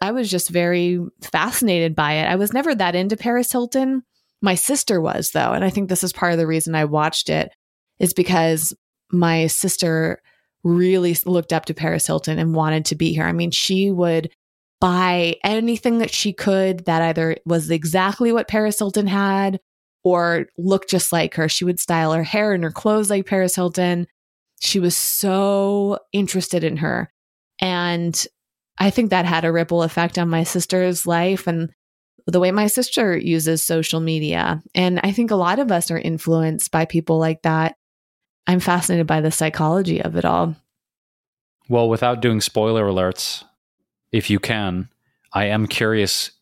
I 0.00 0.10
was 0.10 0.30
just 0.30 0.50
very 0.50 0.98
fascinated 1.20 1.94
by 1.94 2.14
it. 2.14 2.26
I 2.26 2.36
was 2.36 2.52
never 2.52 2.74
that 2.74 2.94
into 2.94 3.16
Paris 3.16 3.52
Hilton. 3.52 4.02
My 4.40 4.56
sister 4.56 5.00
was, 5.00 5.30
though. 5.30 5.52
And 5.52 5.64
I 5.64 5.70
think 5.70 5.88
this 5.88 6.02
is 6.02 6.12
part 6.12 6.32
of 6.32 6.38
the 6.38 6.46
reason 6.46 6.74
I 6.74 6.84
watched 6.84 7.30
it, 7.30 7.50
is 8.00 8.12
because 8.12 8.74
my 9.12 9.46
sister 9.46 10.20
really 10.64 11.16
looked 11.24 11.52
up 11.52 11.66
to 11.66 11.74
Paris 11.74 12.06
Hilton 12.06 12.38
and 12.38 12.54
wanted 12.54 12.84
to 12.86 12.94
be 12.94 13.12
here. 13.12 13.24
I 13.24 13.32
mean, 13.32 13.52
she 13.52 13.90
would 13.90 14.30
buy 14.80 15.36
anything 15.44 15.98
that 15.98 16.12
she 16.12 16.32
could 16.32 16.86
that 16.86 17.02
either 17.02 17.36
was 17.46 17.70
exactly 17.70 18.32
what 18.32 18.48
Paris 18.48 18.78
Hilton 18.78 19.06
had 19.06 19.60
or 20.04 20.46
look 20.58 20.88
just 20.88 21.12
like 21.12 21.34
her. 21.34 21.48
She 21.48 21.64
would 21.64 21.80
style 21.80 22.12
her 22.12 22.22
hair 22.22 22.52
and 22.52 22.64
her 22.64 22.70
clothes 22.70 23.10
like 23.10 23.26
Paris 23.26 23.54
Hilton. 23.54 24.06
She 24.60 24.78
was 24.78 24.96
so 24.96 25.98
interested 26.12 26.64
in 26.64 26.78
her. 26.78 27.12
And 27.60 28.26
I 28.78 28.90
think 28.90 29.10
that 29.10 29.24
had 29.24 29.44
a 29.44 29.52
ripple 29.52 29.82
effect 29.82 30.18
on 30.18 30.28
my 30.28 30.44
sister's 30.44 31.06
life 31.06 31.46
and 31.46 31.70
the 32.26 32.40
way 32.40 32.50
my 32.50 32.66
sister 32.66 33.16
uses 33.16 33.62
social 33.62 34.00
media. 34.00 34.62
And 34.74 35.00
I 35.02 35.12
think 35.12 35.30
a 35.30 35.36
lot 35.36 35.58
of 35.58 35.72
us 35.72 35.90
are 35.90 35.98
influenced 35.98 36.70
by 36.70 36.84
people 36.84 37.18
like 37.18 37.42
that. 37.42 37.76
I'm 38.46 38.60
fascinated 38.60 39.06
by 39.06 39.20
the 39.20 39.30
psychology 39.30 40.02
of 40.02 40.16
it 40.16 40.24
all. 40.24 40.56
Well, 41.68 41.88
without 41.88 42.20
doing 42.20 42.40
spoiler 42.40 42.86
alerts, 42.86 43.44
if 44.10 44.30
you 44.30 44.38
can, 44.38 44.88
I 45.32 45.46
am 45.46 45.66
curious 45.66 46.32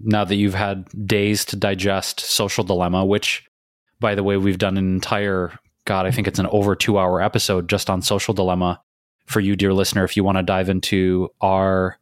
now 0.00 0.24
that 0.24 0.36
you've 0.36 0.54
had 0.54 0.86
days 1.06 1.44
to 1.46 1.56
digest 1.56 2.20
Social 2.20 2.64
Dilemma, 2.64 3.04
which, 3.04 3.48
by 4.00 4.14
the 4.14 4.22
way, 4.22 4.36
we've 4.36 4.58
done 4.58 4.76
an 4.76 4.94
entire, 4.94 5.58
God, 5.84 6.06
I 6.06 6.10
think 6.10 6.26
it's 6.26 6.38
an 6.38 6.46
over 6.46 6.74
two 6.74 6.98
hour 6.98 7.20
episode 7.20 7.68
just 7.68 7.90
on 7.90 8.02
Social 8.02 8.34
Dilemma 8.34 8.80
for 9.26 9.40
you, 9.40 9.56
dear 9.56 9.72
listener, 9.72 10.04
if 10.04 10.16
you 10.16 10.24
want 10.24 10.38
to 10.38 10.42
dive 10.42 10.68
into 10.68 11.28
our 11.40 11.98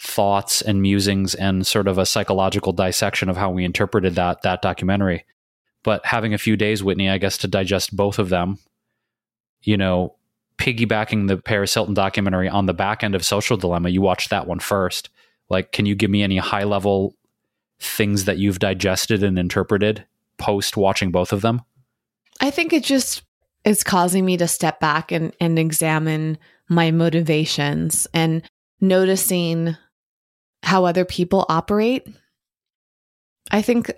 thoughts 0.00 0.62
and 0.62 0.80
musings 0.80 1.34
and 1.34 1.66
sort 1.66 1.86
of 1.86 1.98
a 1.98 2.06
psychological 2.06 2.72
dissection 2.72 3.28
of 3.28 3.36
how 3.36 3.50
we 3.50 3.64
interpreted 3.64 4.14
that 4.14 4.42
that 4.42 4.62
documentary. 4.62 5.26
But 5.82 6.04
having 6.06 6.34
a 6.34 6.38
few 6.38 6.56
days, 6.56 6.82
Whitney, 6.82 7.08
I 7.08 7.18
guess, 7.18 7.38
to 7.38 7.48
digest 7.48 7.94
both 7.94 8.18
of 8.18 8.30
them, 8.30 8.58
you 9.62 9.76
know, 9.76 10.16
piggybacking 10.58 11.28
the 11.28 11.36
Paris 11.36 11.72
Hilton 11.74 11.94
documentary 11.94 12.48
on 12.48 12.66
the 12.66 12.74
back 12.74 13.02
end 13.02 13.14
of 13.14 13.24
Social 13.24 13.56
Dilemma, 13.56 13.90
you 13.90 14.00
watched 14.00 14.30
that 14.30 14.46
one 14.46 14.58
first 14.58 15.10
like, 15.50 15.72
can 15.72 15.84
you 15.84 15.94
give 15.94 16.10
me 16.10 16.22
any 16.22 16.38
high 16.38 16.64
level 16.64 17.14
things 17.80 18.24
that 18.24 18.38
you've 18.38 18.58
digested 18.58 19.22
and 19.22 19.38
interpreted 19.38 20.06
post 20.38 20.76
watching 20.76 21.10
both 21.10 21.32
of 21.32 21.42
them? 21.42 21.62
I 22.40 22.50
think 22.50 22.72
it 22.72 22.84
just 22.84 23.22
is 23.64 23.84
causing 23.84 24.24
me 24.24 24.36
to 24.38 24.48
step 24.48 24.80
back 24.80 25.12
and, 25.12 25.34
and 25.40 25.58
examine 25.58 26.38
my 26.68 26.90
motivations 26.90 28.06
and 28.14 28.42
noticing 28.80 29.76
how 30.62 30.84
other 30.84 31.04
people 31.04 31.44
operate. 31.48 32.06
I 33.50 33.60
think 33.60 33.90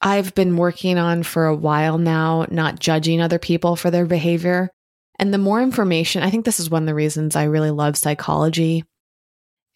I've 0.00 0.34
been 0.34 0.56
working 0.56 0.96
on 0.96 1.24
for 1.24 1.46
a 1.46 1.56
while 1.56 1.98
now, 1.98 2.46
not 2.50 2.78
judging 2.78 3.20
other 3.20 3.38
people 3.38 3.76
for 3.76 3.90
their 3.90 4.06
behavior. 4.06 4.70
And 5.18 5.34
the 5.34 5.38
more 5.38 5.60
information, 5.60 6.22
I 6.22 6.30
think 6.30 6.44
this 6.44 6.60
is 6.60 6.70
one 6.70 6.84
of 6.84 6.86
the 6.86 6.94
reasons 6.94 7.34
I 7.34 7.44
really 7.44 7.72
love 7.72 7.96
psychology 7.96 8.84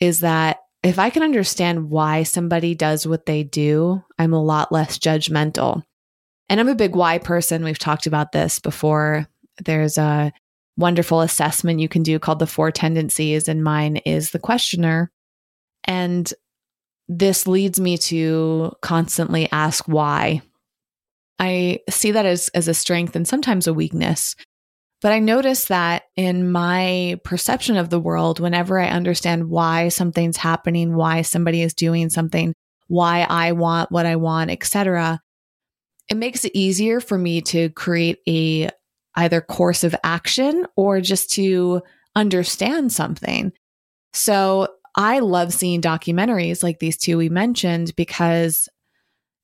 is 0.02 0.18
that 0.18 0.58
if 0.82 0.98
I 0.98 1.10
can 1.10 1.22
understand 1.22 1.88
why 1.88 2.24
somebody 2.24 2.74
does 2.74 3.06
what 3.06 3.24
they 3.24 3.44
do, 3.44 4.02
I'm 4.18 4.32
a 4.32 4.42
lot 4.42 4.72
less 4.72 4.98
judgmental. 4.98 5.84
And 6.48 6.58
I'm 6.58 6.68
a 6.68 6.74
big 6.74 6.96
why 6.96 7.18
person. 7.18 7.62
We've 7.62 7.78
talked 7.78 8.08
about 8.08 8.32
this 8.32 8.58
before. 8.58 9.28
There's 9.64 9.98
a 9.98 10.32
wonderful 10.76 11.20
assessment 11.20 11.78
you 11.78 11.88
can 11.88 12.02
do 12.02 12.18
called 12.18 12.40
the 12.40 12.48
four 12.48 12.72
tendencies, 12.72 13.46
and 13.46 13.62
mine 13.62 13.98
is 13.98 14.32
the 14.32 14.40
questioner. 14.40 15.12
And 15.84 16.34
this 17.08 17.46
leads 17.46 17.78
me 17.78 17.96
to 17.98 18.72
constantly 18.82 19.48
ask 19.52 19.86
why. 19.86 20.42
I 21.38 21.78
see 21.88 22.10
that 22.10 22.26
as, 22.26 22.48
as 22.48 22.66
a 22.66 22.74
strength 22.74 23.14
and 23.14 23.28
sometimes 23.28 23.68
a 23.68 23.74
weakness. 23.74 24.34
But 25.02 25.12
I 25.12 25.18
notice 25.18 25.66
that 25.66 26.04
in 26.16 26.50
my 26.50 27.20
perception 27.24 27.76
of 27.76 27.90
the 27.90 27.98
world, 27.98 28.38
whenever 28.38 28.78
I 28.78 28.88
understand 28.88 29.50
why 29.50 29.88
something's 29.88 30.36
happening, 30.36 30.94
why 30.94 31.22
somebody 31.22 31.60
is 31.60 31.74
doing 31.74 32.08
something, 32.08 32.54
why 32.86 33.26
I 33.28 33.52
want 33.52 33.90
what 33.90 34.06
I 34.06 34.16
want, 34.16 34.50
etc., 34.50 35.20
it 36.08 36.16
makes 36.16 36.44
it 36.44 36.52
easier 36.54 37.00
for 37.00 37.18
me 37.18 37.40
to 37.42 37.70
create 37.70 38.18
a 38.28 38.68
either 39.16 39.40
course 39.40 39.84
of 39.84 39.94
action 40.04 40.66
or 40.76 41.00
just 41.00 41.30
to 41.32 41.82
understand 42.14 42.92
something. 42.92 43.52
So 44.12 44.68
I 44.96 45.20
love 45.20 45.52
seeing 45.52 45.80
documentaries 45.80 46.62
like 46.62 46.78
these 46.78 46.96
two 46.96 47.18
we 47.18 47.28
mentioned 47.28 47.94
because 47.96 48.68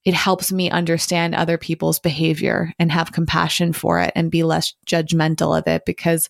it 0.05 0.15
helps 0.15 0.53
me 0.53 0.71
understand 0.71 1.35
other 1.35 1.59
people's 1.59 1.99
behavior 1.99 2.73
and 2.79 2.91
have 2.93 3.13
compassion 3.13 3.73
for 3.73 4.01
it 4.01 4.13
and 4.15 4.31
be 4.31 4.43
less 4.43 4.75
judgmental 4.87 5.59
of 5.59 5.67
it 5.67 5.83
because 5.85 6.29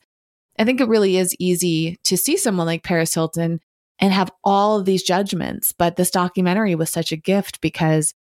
I 0.59 0.65
think 0.65 0.81
it 0.81 0.89
really 0.89 1.17
is 1.17 1.37
easy 1.39 1.97
to 2.05 2.17
see 2.17 2.37
someone 2.37 2.67
like 2.67 2.83
Paris 2.83 3.15
Hilton 3.15 3.61
and 4.01 4.13
have 4.13 4.33
all 4.43 4.79
of 4.79 4.85
these 4.85 5.03
judgments. 5.03 5.73
But 5.73 5.97
this 5.97 6.11
documentary 6.11 6.75
was 6.75 6.91
such 6.91 7.13
a 7.13 7.17
gift 7.17 7.61
because 7.61 8.15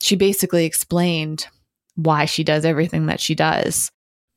she 0.00 0.16
basically 0.16 0.64
explained 0.64 1.46
why 1.94 2.26
she 2.26 2.44
does 2.44 2.64
everything 2.64 3.06
that 3.06 3.20
she 3.20 3.34
does. 3.34 3.90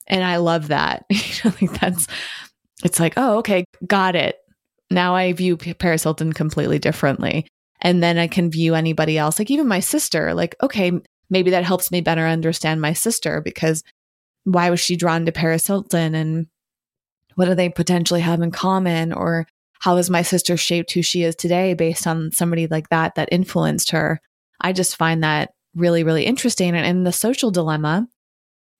And 0.07 0.23
I 0.23 0.37
love 0.37 0.69
that. 0.69 1.05
That's, 1.81 2.07
it's 2.83 2.99
like, 2.99 3.13
oh, 3.17 3.37
okay, 3.39 3.65
got 3.85 4.15
it. 4.15 4.37
Now 4.89 5.15
I 5.15 5.31
view 5.33 5.57
Paris 5.57 6.03
Hilton 6.03 6.33
completely 6.33 6.79
differently. 6.79 7.47
And 7.81 8.01
then 8.01 8.17
I 8.17 8.27
can 8.27 8.51
view 8.51 8.75
anybody 8.75 9.17
else, 9.17 9.39
like 9.39 9.49
even 9.49 9.67
my 9.67 9.79
sister, 9.79 10.33
like, 10.33 10.55
okay, 10.61 10.91
maybe 11.29 11.49
that 11.51 11.63
helps 11.63 11.91
me 11.91 12.01
better 12.01 12.27
understand 12.27 12.81
my 12.81 12.93
sister 12.93 13.41
because 13.41 13.83
why 14.43 14.69
was 14.69 14.79
she 14.79 14.95
drawn 14.95 15.25
to 15.25 15.31
Paris 15.31 15.67
Hilton 15.67 16.13
and 16.13 16.47
what 17.35 17.45
do 17.45 17.55
they 17.55 17.69
potentially 17.69 18.21
have 18.21 18.41
in 18.41 18.51
common? 18.51 19.13
Or 19.13 19.47
how 19.79 19.97
has 19.97 20.09
my 20.09 20.21
sister 20.21 20.57
shaped 20.57 20.91
who 20.91 21.01
she 21.01 21.23
is 21.23 21.35
today 21.35 21.73
based 21.73 22.05
on 22.05 22.31
somebody 22.31 22.67
like 22.67 22.89
that 22.89 23.15
that 23.15 23.29
influenced 23.31 23.91
her? 23.91 24.19
I 24.59 24.73
just 24.73 24.95
find 24.95 25.23
that 25.23 25.53
really, 25.75 26.03
really 26.03 26.25
interesting. 26.25 26.75
And 26.75 26.85
in 26.85 27.03
the 27.03 27.11
social 27.11 27.49
dilemma, 27.49 28.07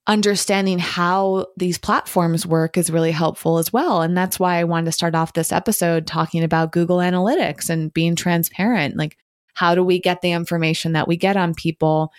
understanding 0.08 0.80
how 0.80 1.46
these 1.58 1.78
platforms 1.78 2.46
work 2.46 2.78
is 2.78 2.90
really 2.90 3.12
helpful 3.12 3.58
as 3.58 3.72
well. 3.72 4.02
And 4.02 4.18
that's 4.18 4.40
why 4.40 4.58
I 4.58 4.64
wanted 4.64 4.86
to 4.86 4.92
start 4.92 5.16
off 5.16 5.34
this 5.34 5.52
episode 5.52 6.08
talking 6.08 6.44
about 6.44 6.72
Google 6.72 6.98
Analytics 6.98 7.70
and 7.70 7.94
being 7.94 8.16
transparent. 8.16 8.98
Like, 8.98 9.18
how 9.54 9.76
do 9.76 9.84
we 9.84 10.00
get 10.00 10.22
the 10.22 10.32
information 10.32 10.94
that 10.94 11.08
we 11.08 11.18
get 11.18 11.38
on 11.38 11.54
people? 11.54 12.12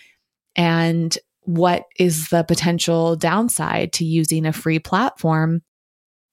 And 0.55 1.17
what 1.41 1.85
is 1.99 2.29
the 2.29 2.43
potential 2.43 3.15
downside 3.17 3.91
to 3.93 4.05
using 4.05 4.45
a 4.45 4.53
free 4.53 4.79
platform? 4.79 5.61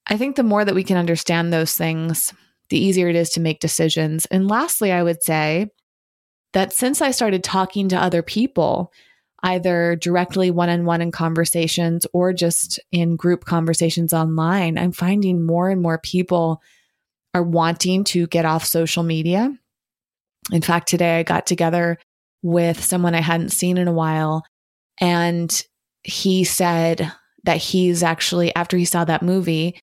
I 0.07 0.17
think 0.17 0.35
the 0.35 0.43
more 0.43 0.63
that 0.63 0.75
we 0.75 0.83
can 0.83 0.97
understand 0.97 1.51
those 1.51 1.75
things, 1.75 2.33
the 2.69 2.79
easier 2.79 3.09
it 3.09 3.15
is 3.15 3.29
to 3.31 3.41
make 3.41 3.59
decisions. 3.59 4.25
And 4.27 4.47
lastly, 4.47 4.91
I 4.91 5.03
would 5.03 5.21
say 5.21 5.69
that 6.53 6.71
since 6.71 7.01
I 7.01 7.11
started 7.11 7.43
talking 7.43 7.89
to 7.89 8.01
other 8.01 8.21
people, 8.21 8.91
either 9.43 9.95
directly 9.95 10.51
one 10.51 10.69
on 10.69 10.85
one 10.85 11.01
in 11.01 11.11
conversations 11.11 12.05
or 12.13 12.33
just 12.33 12.79
in 12.91 13.15
group 13.15 13.45
conversations 13.45 14.13
online, 14.13 14.77
I'm 14.77 14.91
finding 14.91 15.45
more 15.45 15.69
and 15.69 15.81
more 15.81 15.97
people 15.97 16.61
are 17.33 17.43
wanting 17.43 18.03
to 18.03 18.27
get 18.27 18.45
off 18.45 18.65
social 18.65 19.03
media. 19.03 19.55
In 20.51 20.61
fact, 20.61 20.89
today 20.89 21.19
I 21.19 21.23
got 21.23 21.45
together 21.45 21.97
with 22.43 22.83
someone 22.83 23.15
I 23.15 23.21
hadn't 23.21 23.49
seen 23.49 23.77
in 23.77 23.87
a 23.87 23.93
while, 23.93 24.43
and 24.99 25.63
he 26.03 26.43
said 26.43 27.11
that 27.43 27.57
he's 27.57 28.03
actually, 28.03 28.53
after 28.55 28.77
he 28.77 28.85
saw 28.85 29.05
that 29.05 29.21
movie, 29.21 29.79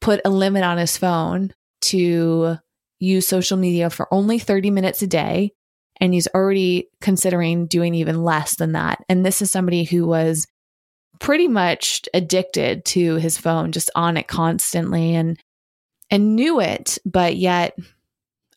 put 0.00 0.20
a 0.24 0.30
limit 0.30 0.64
on 0.64 0.78
his 0.78 0.96
phone 0.96 1.52
to 1.82 2.56
use 2.98 3.26
social 3.26 3.56
media 3.56 3.90
for 3.90 4.12
only 4.12 4.38
30 4.38 4.70
minutes 4.70 5.02
a 5.02 5.06
day 5.06 5.52
and 6.00 6.14
he's 6.14 6.28
already 6.34 6.88
considering 7.00 7.66
doing 7.66 7.94
even 7.94 8.24
less 8.24 8.56
than 8.56 8.72
that. 8.72 9.04
And 9.08 9.24
this 9.24 9.42
is 9.42 9.52
somebody 9.52 9.84
who 9.84 10.06
was 10.06 10.46
pretty 11.18 11.48
much 11.48 12.08
addicted 12.14 12.84
to 12.86 13.16
his 13.16 13.36
phone, 13.36 13.72
just 13.72 13.90
on 13.94 14.16
it 14.16 14.26
constantly 14.26 15.14
and 15.14 15.38
and 16.10 16.34
knew 16.34 16.60
it, 16.60 16.98
but 17.04 17.36
yet 17.36 17.78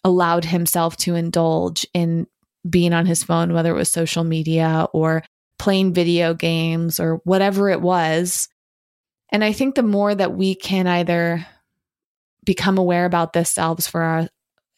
allowed 0.04 0.46
himself 0.46 0.98
to 0.98 1.16
indulge 1.16 1.86
in 1.94 2.26
being 2.68 2.94
on 2.94 3.06
his 3.06 3.24
phone, 3.24 3.54
whether 3.54 3.72
it 3.72 3.78
was 3.78 3.92
social 3.92 4.24
media 4.24 4.88
or 4.94 5.24
playing 5.60 5.94
video 5.94 6.34
games 6.34 7.00
or 7.00 7.22
whatever 7.26 7.70
it 7.70 7.82
was. 7.82 8.48
And 9.30 9.44
I 9.44 9.52
think 9.52 9.76
the 9.76 9.84
more 9.84 10.14
that 10.14 10.36
we 10.36 10.56
can 10.56 10.88
either 10.88 11.46
become 12.46 12.78
aware 12.78 13.06
about 13.06 13.34
this 13.34 13.52
selves 13.52 13.88
for 13.88 14.02
our, 14.02 14.28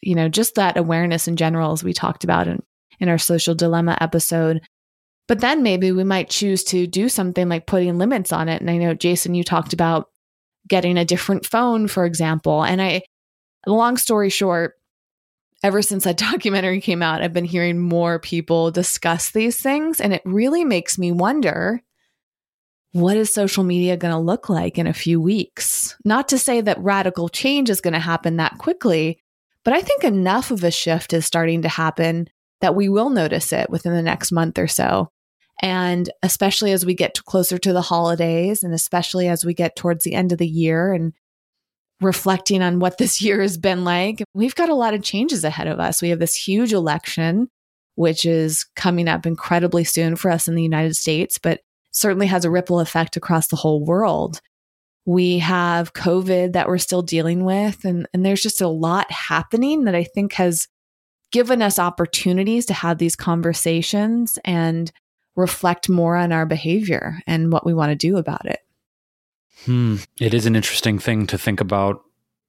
you 0.02 0.14
know, 0.14 0.28
just 0.28 0.54
that 0.54 0.76
awareness 0.76 1.28
in 1.28 1.36
general, 1.36 1.72
as 1.72 1.84
we 1.84 1.92
talked 1.92 2.24
about 2.24 2.48
in, 2.48 2.62
in 3.00 3.08
our 3.08 3.18
social 3.18 3.54
dilemma 3.54 3.96
episode. 4.00 4.60
But 5.28 5.40
then 5.40 5.62
maybe 5.62 5.90
we 5.90 6.04
might 6.04 6.30
choose 6.30 6.62
to 6.64 6.86
do 6.86 7.08
something 7.08 7.48
like 7.48 7.66
putting 7.66 7.98
limits 7.98 8.32
on 8.32 8.48
it. 8.48 8.60
And 8.60 8.70
I 8.70 8.76
know, 8.76 8.94
Jason, 8.94 9.34
you 9.34 9.42
talked 9.42 9.72
about 9.72 10.08
getting 10.68 10.96
a 10.96 11.04
different 11.04 11.46
phone, 11.46 11.88
for 11.88 12.04
example. 12.04 12.62
And 12.62 12.80
I, 12.80 13.02
long 13.66 13.96
story 13.96 14.30
short, 14.30 14.74
ever 15.62 15.82
since 15.82 16.04
that 16.04 16.16
documentary 16.32 16.80
came 16.80 17.02
out, 17.02 17.22
I've 17.22 17.32
been 17.32 17.44
hearing 17.44 17.78
more 17.78 18.18
people 18.18 18.70
discuss 18.70 19.32
these 19.32 19.60
things. 19.60 20.00
And 20.00 20.12
it 20.12 20.22
really 20.24 20.64
makes 20.64 20.98
me 20.98 21.12
wonder 21.12 21.82
what 22.92 23.16
is 23.16 23.32
social 23.32 23.62
media 23.62 23.96
going 23.96 24.12
to 24.12 24.18
look 24.18 24.48
like 24.48 24.78
in 24.78 24.86
a 24.86 24.92
few 24.94 25.20
weeks? 25.20 25.94
Not 26.04 26.28
to 26.28 26.38
say 26.38 26.62
that 26.62 26.78
radical 26.78 27.28
change 27.28 27.68
is 27.68 27.82
going 27.82 27.92
to 27.92 28.00
happen 28.00 28.36
that 28.36 28.56
quickly, 28.58 29.18
but 29.66 29.74
I 29.74 29.80
think 29.80 30.04
enough 30.04 30.52
of 30.52 30.62
a 30.62 30.70
shift 30.70 31.12
is 31.12 31.26
starting 31.26 31.62
to 31.62 31.68
happen 31.68 32.28
that 32.60 32.76
we 32.76 32.88
will 32.88 33.10
notice 33.10 33.52
it 33.52 33.68
within 33.68 33.92
the 33.92 34.00
next 34.00 34.30
month 34.30 34.60
or 34.60 34.68
so. 34.68 35.08
And 35.60 36.08
especially 36.22 36.70
as 36.70 36.86
we 36.86 36.94
get 36.94 37.24
closer 37.24 37.58
to 37.58 37.72
the 37.72 37.82
holidays, 37.82 38.62
and 38.62 38.72
especially 38.72 39.26
as 39.26 39.44
we 39.44 39.54
get 39.54 39.74
towards 39.74 40.04
the 40.04 40.14
end 40.14 40.30
of 40.30 40.38
the 40.38 40.46
year 40.46 40.92
and 40.92 41.14
reflecting 42.00 42.62
on 42.62 42.78
what 42.78 42.98
this 42.98 43.20
year 43.20 43.42
has 43.42 43.58
been 43.58 43.82
like, 43.82 44.22
we've 44.34 44.54
got 44.54 44.68
a 44.68 44.74
lot 44.74 44.94
of 44.94 45.02
changes 45.02 45.42
ahead 45.42 45.66
of 45.66 45.80
us. 45.80 46.00
We 46.00 46.10
have 46.10 46.20
this 46.20 46.36
huge 46.36 46.72
election, 46.72 47.48
which 47.96 48.24
is 48.24 48.66
coming 48.76 49.08
up 49.08 49.26
incredibly 49.26 49.82
soon 49.82 50.14
for 50.14 50.30
us 50.30 50.46
in 50.46 50.54
the 50.54 50.62
United 50.62 50.94
States, 50.94 51.38
but 51.38 51.58
certainly 51.90 52.28
has 52.28 52.44
a 52.44 52.50
ripple 52.52 52.78
effect 52.78 53.16
across 53.16 53.48
the 53.48 53.56
whole 53.56 53.84
world. 53.84 54.40
We 55.06 55.38
have 55.38 55.94
COVID 55.94 56.52
that 56.52 56.68
we're 56.68 56.78
still 56.78 57.02
dealing 57.02 57.44
with. 57.44 57.84
And, 57.84 58.06
and 58.12 58.26
there's 58.26 58.42
just 58.42 58.60
a 58.60 58.68
lot 58.68 59.10
happening 59.10 59.84
that 59.84 59.94
I 59.94 60.04
think 60.04 60.34
has 60.34 60.68
given 61.32 61.62
us 61.62 61.78
opportunities 61.78 62.66
to 62.66 62.74
have 62.74 62.98
these 62.98 63.16
conversations 63.16 64.38
and 64.44 64.92
reflect 65.36 65.88
more 65.88 66.16
on 66.16 66.32
our 66.32 66.46
behavior 66.46 67.18
and 67.26 67.52
what 67.52 67.64
we 67.64 67.74
want 67.74 67.90
to 67.90 67.96
do 67.96 68.16
about 68.16 68.46
it. 68.46 68.60
Hmm. 69.64 69.96
It 70.20 70.34
is 70.34 70.46
an 70.46 70.56
interesting 70.56 70.98
thing 70.98 71.26
to 71.28 71.38
think 71.38 71.60
about 71.60 72.02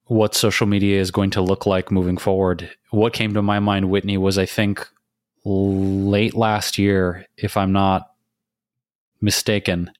what 0.05 0.35
social 0.35 0.67
media 0.67 0.99
is 0.99 1.11
going 1.11 1.31
to 1.31 1.41
look 1.41 1.65
like 1.65 1.91
moving 1.91 2.17
forward. 2.17 2.69
What 2.91 3.13
came 3.13 3.33
to 3.33 3.41
my 3.41 3.59
mind, 3.59 3.89
Whitney, 3.89 4.17
was 4.17 4.37
I 4.37 4.45
think 4.45 4.87
late 5.43 6.33
last 6.33 6.77
year, 6.77 7.25
if 7.37 7.57
I'm 7.57 7.71
not 7.71 8.09
mistaken, 9.21 9.91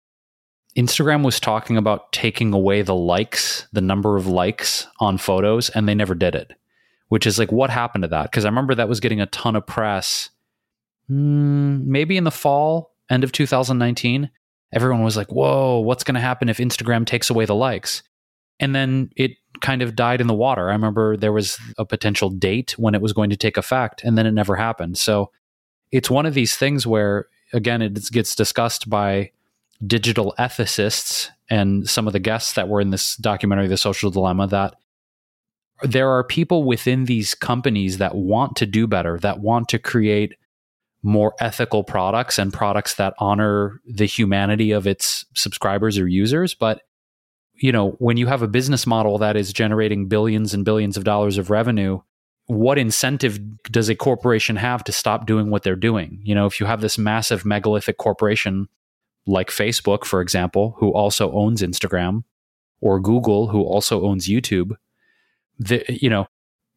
Instagram 0.77 1.25
was 1.25 1.39
talking 1.39 1.75
about 1.75 2.11
taking 2.13 2.53
away 2.53 2.83
the 2.83 2.95
likes, 2.95 3.67
the 3.73 3.81
number 3.81 4.15
of 4.15 4.27
likes 4.27 4.85
on 4.99 5.17
photos, 5.17 5.69
and 5.69 5.89
they 5.89 5.95
never 5.95 6.13
did 6.13 6.35
it, 6.35 6.53
which 7.07 7.25
is 7.25 7.39
like, 7.39 7.51
what 7.51 7.71
happened 7.71 8.03
to 8.03 8.07
that? 8.09 8.31
Because 8.31 8.45
I 8.45 8.49
remember 8.49 8.75
that 8.75 8.87
was 8.87 8.99
getting 8.99 9.19
a 9.19 9.25
ton 9.25 9.55
of 9.55 9.65
press, 9.65 10.29
mm, 11.09 11.83
maybe 11.83 12.15
in 12.15 12.25
the 12.25 12.31
fall, 12.31 12.93
end 13.09 13.23
of 13.23 13.31
2019. 13.31 14.29
Everyone 14.71 15.03
was 15.03 15.17
like, 15.17 15.31
whoa, 15.31 15.79
what's 15.79 16.03
going 16.03 16.15
to 16.15 16.21
happen 16.21 16.47
if 16.47 16.57
Instagram 16.59 17.07
takes 17.07 17.31
away 17.31 17.45
the 17.45 17.55
likes? 17.55 18.03
And 18.59 18.75
then 18.75 19.09
it 19.15 19.31
kind 19.61 19.81
of 19.81 19.95
died 19.95 20.21
in 20.21 20.27
the 20.27 20.33
water. 20.35 20.69
I 20.69 20.73
remember 20.73 21.17
there 21.17 21.33
was 21.33 21.57
a 21.79 21.85
potential 21.85 22.29
date 22.29 22.75
when 22.77 22.93
it 22.93 23.01
was 23.01 23.13
going 23.13 23.31
to 23.31 23.37
take 23.37 23.57
effect, 23.57 24.03
and 24.03 24.15
then 24.15 24.27
it 24.27 24.31
never 24.31 24.55
happened. 24.55 24.99
So 24.99 25.31
it's 25.91 26.09
one 26.09 26.27
of 26.27 26.35
these 26.35 26.55
things 26.55 26.85
where, 26.85 27.27
again, 27.51 27.81
it 27.81 28.11
gets 28.11 28.35
discussed 28.35 28.89
by 28.89 29.31
digital 29.85 30.33
ethicists 30.39 31.29
and 31.49 31.87
some 31.87 32.07
of 32.07 32.13
the 32.13 32.19
guests 32.19 32.53
that 32.53 32.67
were 32.67 32.81
in 32.81 32.89
this 32.89 33.15
documentary, 33.17 33.67
The 33.67 33.77
Social 33.77 34.11
Dilemma, 34.11 34.47
that 34.47 34.75
there 35.83 36.09
are 36.09 36.23
people 36.23 36.63
within 36.63 37.05
these 37.05 37.35
companies 37.35 37.99
that 37.99 38.15
want 38.15 38.55
to 38.57 38.65
do 38.65 38.87
better, 38.87 39.19
that 39.19 39.39
want 39.39 39.69
to 39.69 39.79
create 39.79 40.35
more 41.03 41.35
ethical 41.39 41.83
products 41.83 42.39
and 42.39 42.51
products 42.51 42.95
that 42.95 43.13
honor 43.19 43.79
the 43.85 44.05
humanity 44.05 44.71
of 44.71 44.87
its 44.87 45.25
subscribers 45.35 45.99
or 45.99 46.07
users. 46.07 46.55
But, 46.55 46.81
you 47.53 47.71
know, 47.71 47.91
when 47.99 48.17
you 48.17 48.25
have 48.27 48.41
a 48.41 48.47
business 48.47 48.87
model 48.87 49.19
that 49.19 49.37
is 49.37 49.53
generating 49.53 50.07
billions 50.07 50.53
and 50.53 50.65
billions 50.65 50.97
of 50.97 51.03
dollars 51.03 51.37
of 51.37 51.51
revenue, 51.51 51.99
what 52.47 52.77
incentive 52.79 53.39
does 53.63 53.89
a 53.89 53.95
corporation 53.95 54.55
have 54.55 54.83
to 54.85 54.91
stop 54.91 55.27
doing 55.27 55.51
what 55.51 55.63
they're 55.63 55.75
doing? 55.75 56.19
You 56.23 56.33
know, 56.33 56.47
if 56.47 56.59
you 56.59 56.65
have 56.65 56.81
this 56.81 56.97
massive 56.97 57.45
megalithic 57.45 57.97
corporation 57.97 58.67
like 59.27 59.49
Facebook, 59.49 60.05
for 60.05 60.21
example, 60.21 60.75
who 60.77 60.91
also 60.93 61.31
owns 61.31 61.61
Instagram, 61.61 62.23
or 62.81 62.99
Google, 62.99 63.47
who 63.47 63.61
also 63.61 64.03
owns 64.03 64.27
YouTube, 64.27 64.75
the, 65.59 65.83
you 65.89 66.09
know, 66.09 66.27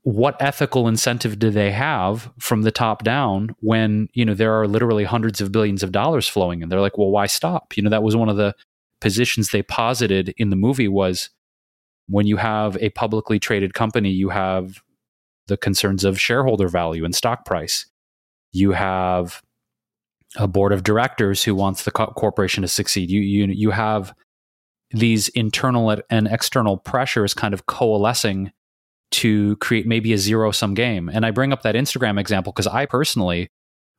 what 0.02 0.40
ethical 0.40 0.88
incentive 0.88 1.38
do 1.38 1.50
they 1.50 1.70
have 1.70 2.30
from 2.38 2.62
the 2.62 2.70
top 2.70 3.04
down 3.04 3.54
when 3.60 4.08
you 4.14 4.24
know 4.24 4.32
there 4.32 4.58
are 4.58 4.66
literally 4.66 5.04
hundreds 5.04 5.42
of 5.42 5.52
billions 5.52 5.82
of 5.82 5.92
dollars 5.92 6.26
flowing 6.26 6.62
in? 6.62 6.68
They're 6.70 6.80
like 6.80 6.96
well 6.96 7.10
why 7.10 7.26
stop? 7.26 7.76
You 7.76 7.82
know 7.82 7.90
that 7.90 8.02
was 8.02 8.16
one 8.16 8.30
of 8.30 8.38
the 8.38 8.54
positions 9.02 9.50
they 9.50 9.62
posited 9.62 10.34
in 10.38 10.48
the 10.48 10.56
movie 10.56 10.88
was 10.88 11.28
when 12.08 12.26
you 12.26 12.38
have 12.38 12.76
a 12.78 12.88
publicly 12.90 13.38
traded 13.38 13.74
company 13.74 14.10
you 14.10 14.30
have 14.30 14.82
the 15.50 15.56
concerns 15.56 16.04
of 16.04 16.20
shareholder 16.20 16.68
value 16.68 17.04
and 17.04 17.14
stock 17.14 17.44
price. 17.44 17.86
You 18.52 18.72
have 18.72 19.42
a 20.36 20.46
board 20.46 20.72
of 20.72 20.82
directors 20.82 21.42
who 21.42 21.54
wants 21.54 21.84
the 21.84 21.90
co- 21.90 22.06
corporation 22.06 22.62
to 22.62 22.68
succeed 22.68 23.10
you 23.10 23.20
you 23.20 23.46
you 23.46 23.70
have 23.70 24.14
these 24.92 25.28
internal 25.30 25.96
and 26.10 26.26
external 26.26 26.76
pressures 26.76 27.34
kind 27.34 27.54
of 27.54 27.66
coalescing 27.66 28.52
to 29.10 29.56
create 29.56 29.86
maybe 29.86 30.12
a 30.12 30.18
zero 30.18 30.50
sum 30.50 30.74
game. 30.74 31.08
And 31.08 31.26
I 31.26 31.30
bring 31.30 31.52
up 31.52 31.62
that 31.62 31.74
Instagram 31.74 32.18
example 32.18 32.52
because 32.52 32.66
I 32.66 32.86
personally 32.86 33.50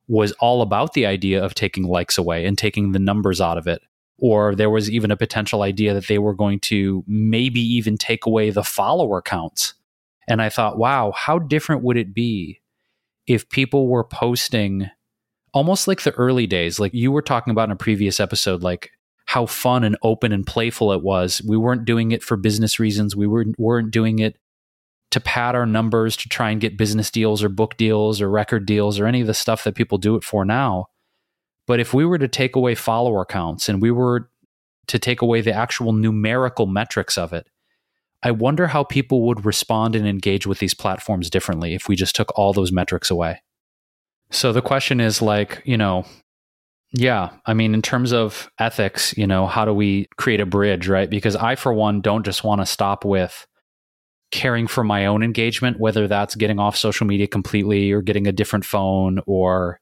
was 0.08 0.32
all 0.32 0.62
about 0.62 0.94
the 0.94 1.06
idea 1.06 1.42
of 1.42 1.54
taking 1.54 1.84
likes 1.84 2.18
away 2.18 2.44
and 2.44 2.56
taking 2.56 2.92
the 2.92 2.98
numbers 2.98 3.40
out 3.40 3.58
of 3.58 3.66
it. 3.66 3.82
Or 4.18 4.54
there 4.54 4.70
was 4.70 4.90
even 4.90 5.10
a 5.10 5.16
potential 5.16 5.62
idea 5.62 5.94
that 5.94 6.06
they 6.06 6.18
were 6.18 6.34
going 6.34 6.60
to 6.60 7.04
maybe 7.06 7.60
even 7.60 7.96
take 7.96 8.26
away 8.26 8.50
the 8.50 8.62
follower 8.62 9.20
counts. 9.20 9.74
And 10.28 10.40
I 10.40 10.48
thought, 10.48 10.78
wow, 10.78 11.12
how 11.16 11.38
different 11.38 11.82
would 11.82 11.96
it 11.96 12.14
be 12.14 12.60
if 13.26 13.48
people 13.48 13.88
were 13.88 14.04
posting 14.04 14.90
almost 15.52 15.86
like 15.86 16.02
the 16.02 16.12
early 16.12 16.46
days, 16.46 16.80
like 16.80 16.94
you 16.94 17.12
were 17.12 17.22
talking 17.22 17.50
about 17.50 17.68
in 17.68 17.72
a 17.72 17.76
previous 17.76 18.20
episode, 18.20 18.62
like 18.62 18.90
how 19.26 19.46
fun 19.46 19.84
and 19.84 19.96
open 20.02 20.32
and 20.32 20.46
playful 20.46 20.92
it 20.92 21.02
was. 21.02 21.42
We 21.46 21.56
weren't 21.56 21.84
doing 21.84 22.12
it 22.12 22.22
for 22.22 22.36
business 22.36 22.78
reasons. 22.78 23.14
We 23.16 23.26
weren't, 23.26 23.58
weren't 23.58 23.90
doing 23.90 24.18
it 24.18 24.36
to 25.10 25.20
pad 25.20 25.54
our 25.54 25.66
numbers 25.66 26.16
to 26.16 26.28
try 26.28 26.50
and 26.50 26.60
get 26.60 26.78
business 26.78 27.10
deals 27.10 27.42
or 27.42 27.48
book 27.48 27.76
deals 27.76 28.20
or 28.20 28.30
record 28.30 28.66
deals 28.66 28.98
or 28.98 29.06
any 29.06 29.20
of 29.20 29.26
the 29.26 29.34
stuff 29.34 29.64
that 29.64 29.74
people 29.74 29.98
do 29.98 30.16
it 30.16 30.24
for 30.24 30.44
now. 30.44 30.86
But 31.66 31.80
if 31.80 31.94
we 31.94 32.04
were 32.04 32.18
to 32.18 32.28
take 32.28 32.56
away 32.56 32.74
follower 32.74 33.24
counts 33.24 33.68
and 33.68 33.80
we 33.80 33.90
were 33.90 34.30
to 34.88 34.98
take 34.98 35.22
away 35.22 35.40
the 35.42 35.52
actual 35.52 35.92
numerical 35.92 36.66
metrics 36.66 37.16
of 37.16 37.32
it, 37.32 37.46
I 38.22 38.30
wonder 38.30 38.68
how 38.68 38.84
people 38.84 39.26
would 39.26 39.44
respond 39.44 39.94
and 39.94 40.06
engage 40.06 40.46
with 40.46 40.60
these 40.60 40.74
platforms 40.74 41.28
differently 41.28 41.74
if 41.74 41.88
we 41.88 41.96
just 41.96 42.16
took 42.16 42.36
all 42.36 42.52
those 42.52 42.72
metrics 42.72 43.10
away. 43.10 43.42
So 44.32 44.52
the 44.52 44.62
question 44.62 45.00
is 45.00 45.22
like, 45.22 45.62
you 45.64 45.76
know, 45.76 46.04
yeah, 46.94 47.30
I 47.46 47.54
mean, 47.54 47.74
in 47.74 47.82
terms 47.82 48.12
of 48.12 48.50
ethics, 48.58 49.16
you 49.16 49.26
know, 49.26 49.46
how 49.46 49.64
do 49.64 49.72
we 49.72 50.08
create 50.16 50.40
a 50.40 50.46
bridge, 50.46 50.88
right? 50.88 51.08
Because 51.08 51.36
I, 51.36 51.54
for 51.54 51.72
one, 51.72 52.00
don't 52.00 52.24
just 52.24 52.44
want 52.44 52.60
to 52.60 52.66
stop 52.66 53.04
with 53.04 53.46
caring 54.30 54.66
for 54.66 54.82
my 54.82 55.06
own 55.06 55.22
engagement, 55.22 55.78
whether 55.78 56.08
that's 56.08 56.34
getting 56.34 56.58
off 56.58 56.76
social 56.76 57.06
media 57.06 57.26
completely 57.26 57.92
or 57.92 58.02
getting 58.02 58.26
a 58.26 58.32
different 58.32 58.64
phone 58.64 59.20
or 59.26 59.78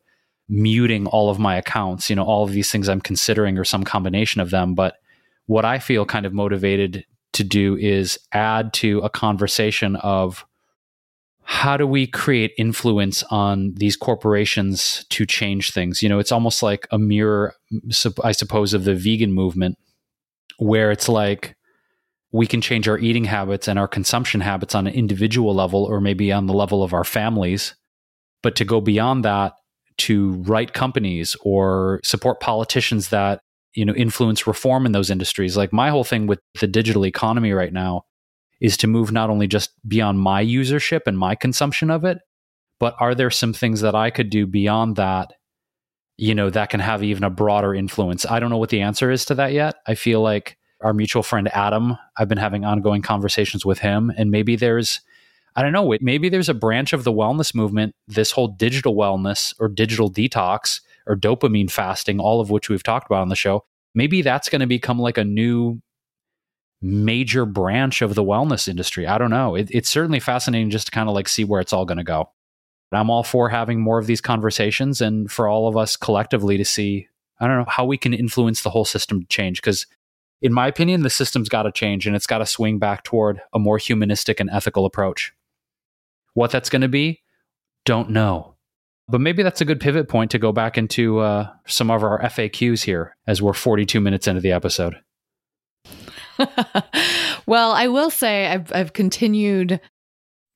muting 0.49 1.07
all 1.07 1.31
of 1.31 1.39
my 1.39 1.57
accounts, 1.57 2.11
you 2.11 2.17
know, 2.17 2.25
all 2.25 2.43
of 2.43 2.51
these 2.51 2.71
things 2.71 2.89
I'm 2.89 3.01
considering 3.01 3.57
or 3.57 3.65
some 3.65 3.85
combination 3.85 4.41
of 4.41 4.51
them. 4.51 4.75
But 4.75 4.95
what 5.47 5.65
I 5.65 5.79
feel 5.79 6.05
kind 6.05 6.27
of 6.27 6.33
motivated 6.33 7.05
to 7.35 7.45
do 7.45 7.77
is 7.77 8.19
add 8.33 8.73
to 8.75 8.99
a 9.01 9.11
conversation 9.11 9.95
of 9.97 10.45
how 11.51 11.77
do 11.77 11.85
we 11.85 12.07
create 12.07 12.53
influence 12.57 13.25
on 13.25 13.75
these 13.75 13.97
corporations 13.97 15.05
to 15.11 15.27
change 15.27 15.73
things? 15.73 16.01
You 16.01 16.09
know, 16.09 16.21
it's 16.21 16.31
almost 16.31 16.63
like 16.63 16.87
a 16.93 16.99
mirror, 16.99 17.55
I 18.23 18.31
suppose, 18.31 18.73
of 18.73 18.85
the 18.85 18.95
vegan 18.95 19.33
movement, 19.33 19.77
where 20.59 20.93
it's 20.93 21.09
like, 21.09 21.57
we 22.31 22.47
can 22.47 22.61
change 22.61 22.87
our 22.87 22.99
eating 22.99 23.25
habits 23.25 23.67
and 23.67 23.81
our 23.81 23.89
consumption 23.89 24.41
habits 24.41 24.77
on 24.77 24.87
an 24.87 24.95
individual 24.95 25.53
level 25.53 25.83
or 25.83 26.01
maybe 26.01 26.31
on 26.31 26.47
the 26.47 26.55
level 26.55 26.85
of 26.85 26.95
our 26.95 27.03
families. 27.03 27.75
But 28.45 28.55
to 28.55 28.65
go 28.65 28.81
beyond 28.81 29.25
that, 29.25 29.55
to 29.99 30.35
write 30.43 30.73
companies 30.73 31.35
or 31.43 31.99
support 32.05 32.39
politicians 32.39 33.09
that 33.09 33.41
you 33.75 33.85
know 33.85 33.95
influence 33.95 34.47
reform 34.47 34.87
in 34.87 34.93
those 34.93 35.11
industries 35.11 35.57
like 35.57 35.73
my 35.73 35.91
whole 35.91 36.03
thing 36.03 36.27
with 36.27 36.41
the 36.61 36.67
digital 36.67 37.07
economy 37.07 37.53
right 37.53 37.73
now 37.73 38.03
is 38.61 38.77
to 38.77 38.87
move 38.87 39.13
not 39.13 39.31
only 39.31 39.47
just 39.47 39.71
beyond 39.89 40.21
my 40.21 40.45
usership 40.45 41.03
and 41.07 41.19
my 41.19 41.35
consumption 41.35 41.91
of 41.91 42.05
it 42.05 42.19
but 42.79 42.95
are 42.99 43.15
there 43.15 43.31
some 43.31 43.53
things 43.53 43.81
that 43.81 43.95
i 43.95 44.11
could 44.11 44.31
do 44.31 44.47
beyond 44.47 44.97
that 44.97 45.33
you 46.17 46.35
know 46.35 46.51
that 46.51 46.71
can 46.71 46.81
have 46.81 47.03
even 47.03 47.25
a 47.25 47.31
broader 47.31 47.75
influence 47.75 48.25
i 48.27 48.39
don't 48.39 48.51
know 48.51 48.59
what 48.59 48.71
the 48.71 48.81
answer 48.81 49.11
is 49.11 49.25
to 49.25 49.35
that 49.35 49.53
yet 49.53 49.77
i 49.87 49.95
feel 49.95 50.21
like 50.21 50.57
our 50.83 50.95
mutual 50.95 51.23
friend 51.23 51.49
Adam. 51.55 51.97
I've 52.17 52.29
been 52.29 52.39
having 52.39 52.65
ongoing 52.65 53.03
conversations 53.03 53.65
with 53.65 53.79
him, 53.79 54.13
and 54.17 54.31
maybe 54.31 54.57
there's, 54.57 55.01
I 55.57 55.63
don't 55.63 55.73
know, 55.73 55.95
maybe 56.01 56.29
there's 56.29 56.49
a 56.49 56.55
branch 56.55 56.93
of 56.93 57.05
the 57.05 57.13
wellness 57.13 57.55
movement, 57.55 57.95
this 58.09 58.31
whole 58.31 58.49
digital 58.49 58.95
wellness 58.95 59.55
or 59.59 59.69
digital 59.69 60.11
detox 60.11 60.81
or 61.07 61.17
dopamine 61.17 61.71
fasting, 61.71 62.21
all 62.21 62.41
of 62.41 62.51
which 62.51 62.69
we've 62.69 62.83
talked 62.83 63.07
about 63.07 63.23
on 63.23 63.29
the 63.29 63.37
show. 63.37 63.65
Maybe 63.95 64.23
that's 64.23 64.49
going 64.49 64.61
to 64.61 64.67
become 64.67 64.99
like 64.99 65.19
a 65.19 65.25
new 65.25 65.81
major 66.83 67.45
branch 67.45 68.03
of 68.03 68.15
the 68.15 68.25
wellness 68.25 68.69
industry. 68.69 69.07
I 69.07 69.19
don't 69.19 69.31
know. 69.31 69.55
It, 69.55 69.71
it's 69.71 69.89
certainly 69.89 70.21
fascinating 70.21 70.71
just 70.71 70.87
to 70.87 70.93
kind 70.93 71.09
of 71.09 71.15
like 71.15 71.29
see 71.29 71.45
where 71.45 71.61
it's 71.61 71.73
all 71.73 71.85
going 71.85 71.99
to 71.99 72.05
go. 72.05 72.31
I'm 72.93 73.11
all 73.11 73.23
for 73.23 73.49
having 73.49 73.81
more 73.81 73.99
of 73.99 74.07
these 74.07 74.21
conversations 74.21 75.01
and 75.01 75.31
for 75.31 75.47
all 75.47 75.69
of 75.69 75.77
us 75.77 75.97
collectively 75.97 76.57
to 76.57 76.65
see, 76.65 77.07
I 77.39 77.47
don't 77.47 77.59
know, 77.59 77.65
how 77.69 77.85
we 77.85 77.97
can 77.97 78.13
influence 78.13 78.63
the 78.63 78.71
whole 78.71 78.85
system 78.85 79.21
to 79.21 79.27
change. 79.29 79.61
Because 79.61 79.87
in 80.43 80.53
my 80.53 80.67
opinion, 80.67 81.03
the 81.03 81.11
system's 81.11 81.49
got 81.49 81.65
to 81.65 81.73
change 81.73 82.07
and 82.07 82.17
it's 82.17 82.27
got 82.27 82.39
to 82.39 82.47
swing 82.47 82.79
back 82.79 83.05
toward 83.05 83.41
a 83.53 83.59
more 83.59 83.79
humanistic 83.79 84.41
and 84.41 84.51
ethical 84.51 84.87
approach. 84.87 85.33
What 86.35 86.51
that's 86.51 86.71
going 86.71 86.83
to 86.83 86.89
be, 86.89 87.23
don't 87.85 88.11
know. 88.11 88.55
But 89.09 89.21
maybe 89.21 89.43
that's 89.43 89.61
a 89.61 89.65
good 89.65 89.81
pivot 89.81 90.09
point 90.09 90.31
to 90.33 90.39
go 90.39 90.53
back 90.53 90.79
into 90.79 91.19
uh, 91.19 91.51
some 91.67 91.91
of 91.91 92.03
our 92.03 92.21
FAQs 92.23 92.85
here 92.85 93.17
as 93.27 93.43
we're 93.43 93.53
42 93.53 94.01
minutes 94.01 94.29
into 94.29 94.41
the 94.41 94.53
episode. 94.53 94.97
well, 97.47 97.73
I 97.73 97.89
will 97.89 98.11
say 98.11 98.47
I've, 98.47 98.73
I've 98.73 98.93
continued 98.93 99.81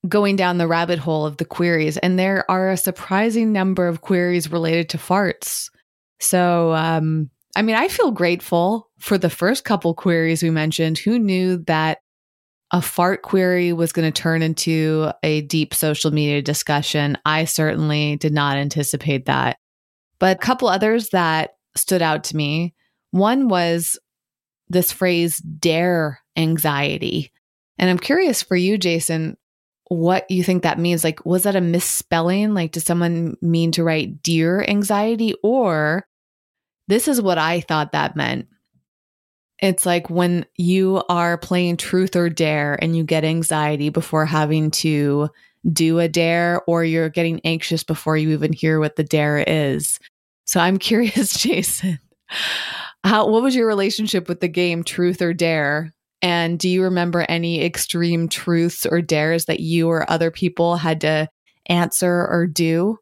going 0.09 0.37
down 0.37 0.59
the 0.59 0.69
rabbit 0.69 0.99
hole 0.99 1.27
of 1.27 1.39
the 1.39 1.45
queries, 1.45 1.97
and 1.99 2.19
there 2.19 2.49
are 2.51 2.71
a 2.71 2.77
surprising 2.77 3.53
number 3.53 3.89
of 3.89 4.01
queries 4.01 4.51
related 4.51 4.89
to 4.91 4.99
farts. 4.99 5.71
So, 6.21 6.73
um, 6.73 7.31
I 7.57 7.63
mean, 7.63 7.77
I 7.77 7.89
feel 7.89 8.11
grateful 8.11 8.91
for 8.99 9.17
the 9.19 9.31
first 9.31 9.65
couple 9.65 9.95
queries 9.95 10.43
we 10.43 10.51
mentioned. 10.51 10.99
Who 10.99 11.19
knew 11.19 11.59
that 11.67 11.99
a 12.73 12.83
fart 12.83 13.23
query 13.23 13.73
was 13.73 13.93
going 13.93 14.11
to 14.11 14.23
turn 14.23 14.43
into 14.43 15.11
a 15.23 15.43
deep 15.43 15.75
social 15.75 16.11
media 16.11 16.43
discussion? 16.43 17.17
I 17.25 17.45
certainly 17.45 18.17
did 18.17 18.33
not 18.33 18.57
anticipate 18.57 19.27
that. 19.27 19.59
But 20.19 20.37
a 20.37 20.41
couple 20.41 20.69
others 20.69 21.11
that 21.11 21.57
stood 21.77 22.03
out 22.03 22.25
to 22.25 22.37
me. 22.37 22.75
One 23.11 23.49
was 23.49 23.99
this 24.69 24.93
phrase 24.93 25.39
dare 25.39 26.21
anxiety. 26.37 27.33
And 27.79 27.91
I'm 27.91 27.99
curious 27.99 28.43
for 28.43 28.57
you, 28.57 28.79
Jason, 28.79 29.37
what 29.89 30.31
you 30.31 30.43
think 30.43 30.63
that 30.63 30.79
means. 30.79 31.05
Like, 31.05 31.25
was 31.27 31.43
that 31.43 31.57
a 31.57 31.61
misspelling? 31.61 32.55
Like, 32.55 32.73
does 32.73 32.85
someone 32.85 33.37
mean 33.43 33.73
to 33.73 33.85
write 33.85 34.23
dear 34.23 34.65
anxiety? 34.67 35.35
Or 35.43 36.07
this 36.89 37.09
is 37.09 37.21
what 37.21 37.39
I 37.39 37.61
thought 37.61 37.93
that 37.93 38.17
meant. 38.17 38.47
It's 39.61 39.87
like 39.87 40.11
when 40.11 40.47
you 40.57 41.03
are 41.09 41.39
playing 41.39 41.77
truth 41.77 42.17
or 42.17 42.29
dare 42.29 42.77
and 42.83 42.97
you 42.97 43.05
get 43.05 43.25
anxiety 43.25 43.89
before 43.89 44.27
having 44.27 44.71
to 44.73 45.29
do 45.73 45.99
a 45.99 46.09
dare, 46.09 46.61
or 46.67 46.85
you're 46.85 47.09
getting 47.09 47.41
anxious 47.45 47.83
before 47.85 48.17
you 48.17 48.31
even 48.31 48.53
hear 48.53 48.79
what 48.79 48.97
the 48.97 49.05
dare 49.05 49.39
is. 49.39 49.99
So 50.45 50.61
I'm 50.61 50.79
curious, 50.79 51.33
Jason, 51.39 51.99
how 53.05 53.29
what 53.29 53.43
was 53.43 53.55
your 53.55 53.67
relationship 53.67 54.29
with 54.29 54.41
the 54.41 54.49
game 54.49 54.83
Truth 54.83 55.23
or 55.23 55.33
Dare? 55.33 55.93
And 56.23 56.59
do 56.59 56.71
you 56.71 56.83
remember 56.83 57.27
any 57.29 57.63
extreme 57.63 58.29
truths 58.29 58.87
or 58.87 59.03
dares 59.03 59.45
that 59.45 59.61
you 59.61 59.89
or 59.89 60.11
other 60.11 60.31
people 60.31 60.77
had 60.77 61.03
to 61.03 61.29
answer 61.67 62.27
or 62.27 62.47
do? 62.47 62.99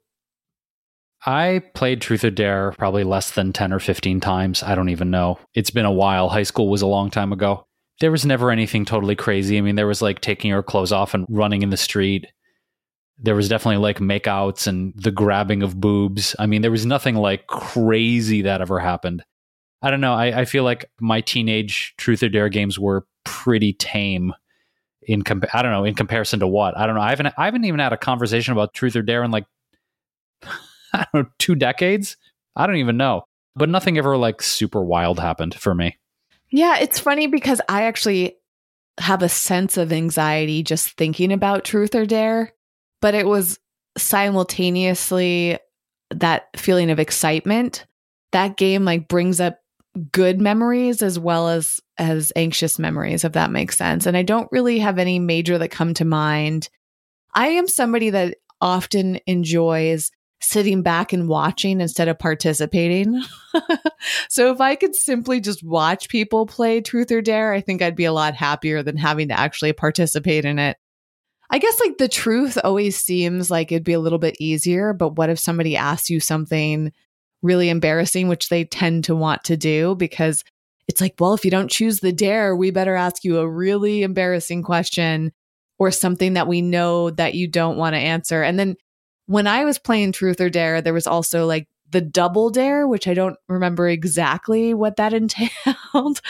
I 1.24 1.62
played 1.74 2.00
Truth 2.00 2.24
or 2.24 2.30
Dare 2.30 2.72
probably 2.72 3.04
less 3.04 3.30
than 3.30 3.52
10 3.52 3.72
or 3.72 3.78
15 3.78 4.18
times. 4.18 4.64
I 4.64 4.74
don't 4.74 4.88
even 4.88 5.12
know. 5.12 5.38
It's 5.54 5.70
been 5.70 5.84
a 5.84 5.92
while. 5.92 6.28
High 6.28 6.42
school 6.42 6.68
was 6.68 6.82
a 6.82 6.86
long 6.88 7.10
time 7.10 7.32
ago. 7.32 7.64
there 8.00 8.10
was 8.10 8.26
never 8.26 8.50
anything 8.50 8.84
totally 8.84 9.14
crazy. 9.14 9.56
I 9.56 9.60
mean, 9.60 9.76
there 9.76 9.86
was 9.86 10.02
like 10.02 10.20
taking 10.20 10.50
her 10.50 10.64
clothes 10.64 10.90
off 10.90 11.14
and 11.14 11.24
running 11.28 11.62
in 11.62 11.70
the 11.70 11.76
street. 11.76 12.26
There 13.18 13.36
was 13.36 13.48
definitely 13.48 13.76
like 13.76 13.98
makeouts 13.98 14.66
and 14.66 14.92
the 14.96 15.12
grabbing 15.12 15.62
of 15.62 15.80
boobs. 15.80 16.34
I 16.40 16.46
mean, 16.46 16.62
there 16.62 16.72
was 16.72 16.84
nothing 16.84 17.14
like 17.14 17.46
crazy 17.46 18.42
that 18.42 18.60
ever 18.60 18.80
happened. 18.80 19.22
I 19.82 19.90
don't 19.90 20.00
know. 20.00 20.14
I, 20.14 20.40
I 20.40 20.44
feel 20.44 20.64
like 20.64 20.90
my 21.00 21.20
teenage 21.20 21.94
truth 21.96 22.22
or 22.22 22.28
dare 22.28 22.48
games 22.48 22.78
were 22.78 23.06
pretty 23.24 23.72
tame 23.74 24.32
in 25.02 25.22
I 25.52 25.62
don't 25.62 25.72
know 25.72 25.84
in 25.84 25.94
comparison 25.94 26.40
to 26.40 26.46
what 26.46 26.76
I 26.76 26.86
don't 26.86 26.94
know. 26.94 27.00
I 27.00 27.10
haven't 27.10 27.34
I 27.36 27.46
haven't 27.46 27.64
even 27.64 27.80
had 27.80 27.92
a 27.92 27.96
conversation 27.96 28.52
about 28.52 28.74
truth 28.74 28.94
or 28.94 29.02
dare 29.02 29.24
in 29.24 29.30
like 29.30 29.46
I 30.92 31.06
don't 31.12 31.24
know 31.24 31.30
two 31.38 31.54
decades. 31.54 32.16
I 32.54 32.66
don't 32.66 32.76
even 32.76 32.96
know, 32.96 33.26
but 33.56 33.68
nothing 33.68 33.98
ever 33.98 34.16
like 34.16 34.42
super 34.42 34.82
wild 34.82 35.18
happened 35.18 35.54
for 35.54 35.74
me. 35.74 35.98
Yeah, 36.50 36.78
it's 36.78 37.00
funny 37.00 37.26
because 37.26 37.60
I 37.68 37.84
actually 37.84 38.36
have 38.98 39.22
a 39.22 39.28
sense 39.28 39.76
of 39.76 39.92
anxiety 39.92 40.62
just 40.62 40.90
thinking 40.96 41.32
about 41.32 41.64
truth 41.64 41.94
or 41.94 42.04
dare, 42.04 42.52
but 43.00 43.14
it 43.14 43.26
was 43.26 43.58
simultaneously 43.96 45.58
that 46.10 46.48
feeling 46.56 46.90
of 46.90 47.00
excitement. 47.00 47.86
That 48.32 48.56
game 48.56 48.84
like 48.84 49.08
brings 49.08 49.40
up 49.40 49.61
good 50.10 50.40
memories 50.40 51.02
as 51.02 51.18
well 51.18 51.48
as 51.48 51.80
as 51.98 52.32
anxious 52.34 52.78
memories 52.78 53.24
if 53.24 53.32
that 53.32 53.50
makes 53.50 53.76
sense. 53.76 54.06
And 54.06 54.16
i 54.16 54.22
don't 54.22 54.50
really 54.50 54.78
have 54.78 54.98
any 54.98 55.18
major 55.18 55.58
that 55.58 55.68
come 55.70 55.94
to 55.94 56.04
mind. 56.04 56.68
I 57.34 57.48
am 57.48 57.68
somebody 57.68 58.10
that 58.10 58.36
often 58.60 59.18
enjoys 59.26 60.10
sitting 60.40 60.82
back 60.82 61.12
and 61.12 61.28
watching 61.28 61.80
instead 61.80 62.08
of 62.08 62.18
participating. 62.18 63.22
So 64.28 64.50
if 64.52 64.60
i 64.60 64.74
could 64.74 64.94
simply 64.94 65.40
just 65.40 65.62
watch 65.62 66.08
people 66.08 66.46
play 66.46 66.80
truth 66.80 67.12
or 67.12 67.22
dare 67.22 67.52
i 67.52 67.60
think 67.60 67.82
i'd 67.82 67.94
be 67.94 68.04
a 68.04 68.12
lot 68.12 68.34
happier 68.34 68.82
than 68.82 68.96
having 68.96 69.28
to 69.28 69.38
actually 69.38 69.72
participate 69.72 70.44
in 70.44 70.58
it. 70.58 70.76
I 71.50 71.58
guess 71.58 71.78
like 71.80 71.98
the 71.98 72.08
truth 72.08 72.58
always 72.64 72.96
seems 72.96 73.50
like 73.50 73.70
it'd 73.70 73.84
be 73.84 73.92
a 73.92 74.00
little 74.00 74.18
bit 74.18 74.36
easier 74.40 74.92
but 74.92 75.16
what 75.16 75.30
if 75.30 75.38
somebody 75.38 75.76
asks 75.76 76.10
you 76.10 76.18
something 76.18 76.92
really 77.42 77.68
embarrassing, 77.68 78.28
which 78.28 78.48
they 78.48 78.64
tend 78.64 79.04
to 79.04 79.16
want 79.16 79.44
to 79.44 79.56
do 79.56 79.94
because 79.96 80.44
it's 80.88 81.00
like, 81.00 81.14
well, 81.18 81.34
if 81.34 81.44
you 81.44 81.50
don't 81.50 81.70
choose 81.70 82.00
the 82.00 82.12
dare, 82.12 82.54
we 82.56 82.70
better 82.70 82.94
ask 82.94 83.24
you 83.24 83.38
a 83.38 83.48
really 83.48 84.02
embarrassing 84.02 84.62
question 84.62 85.32
or 85.78 85.90
something 85.90 86.34
that 86.34 86.48
we 86.48 86.62
know 86.62 87.10
that 87.10 87.34
you 87.34 87.48
don't 87.48 87.76
want 87.76 87.94
to 87.94 88.00
answer. 88.00 88.42
And 88.42 88.58
then 88.58 88.76
when 89.26 89.46
I 89.46 89.64
was 89.64 89.78
playing 89.78 90.12
Truth 90.12 90.40
or 90.40 90.50
Dare, 90.50 90.80
there 90.80 90.94
was 90.94 91.06
also 91.06 91.46
like 91.46 91.68
the 91.90 92.00
double 92.00 92.50
dare, 92.50 92.86
which 92.88 93.06
I 93.06 93.14
don't 93.14 93.36
remember 93.48 93.88
exactly 93.88 94.74
what 94.74 94.96
that 94.96 95.12
entailed, 95.14 96.20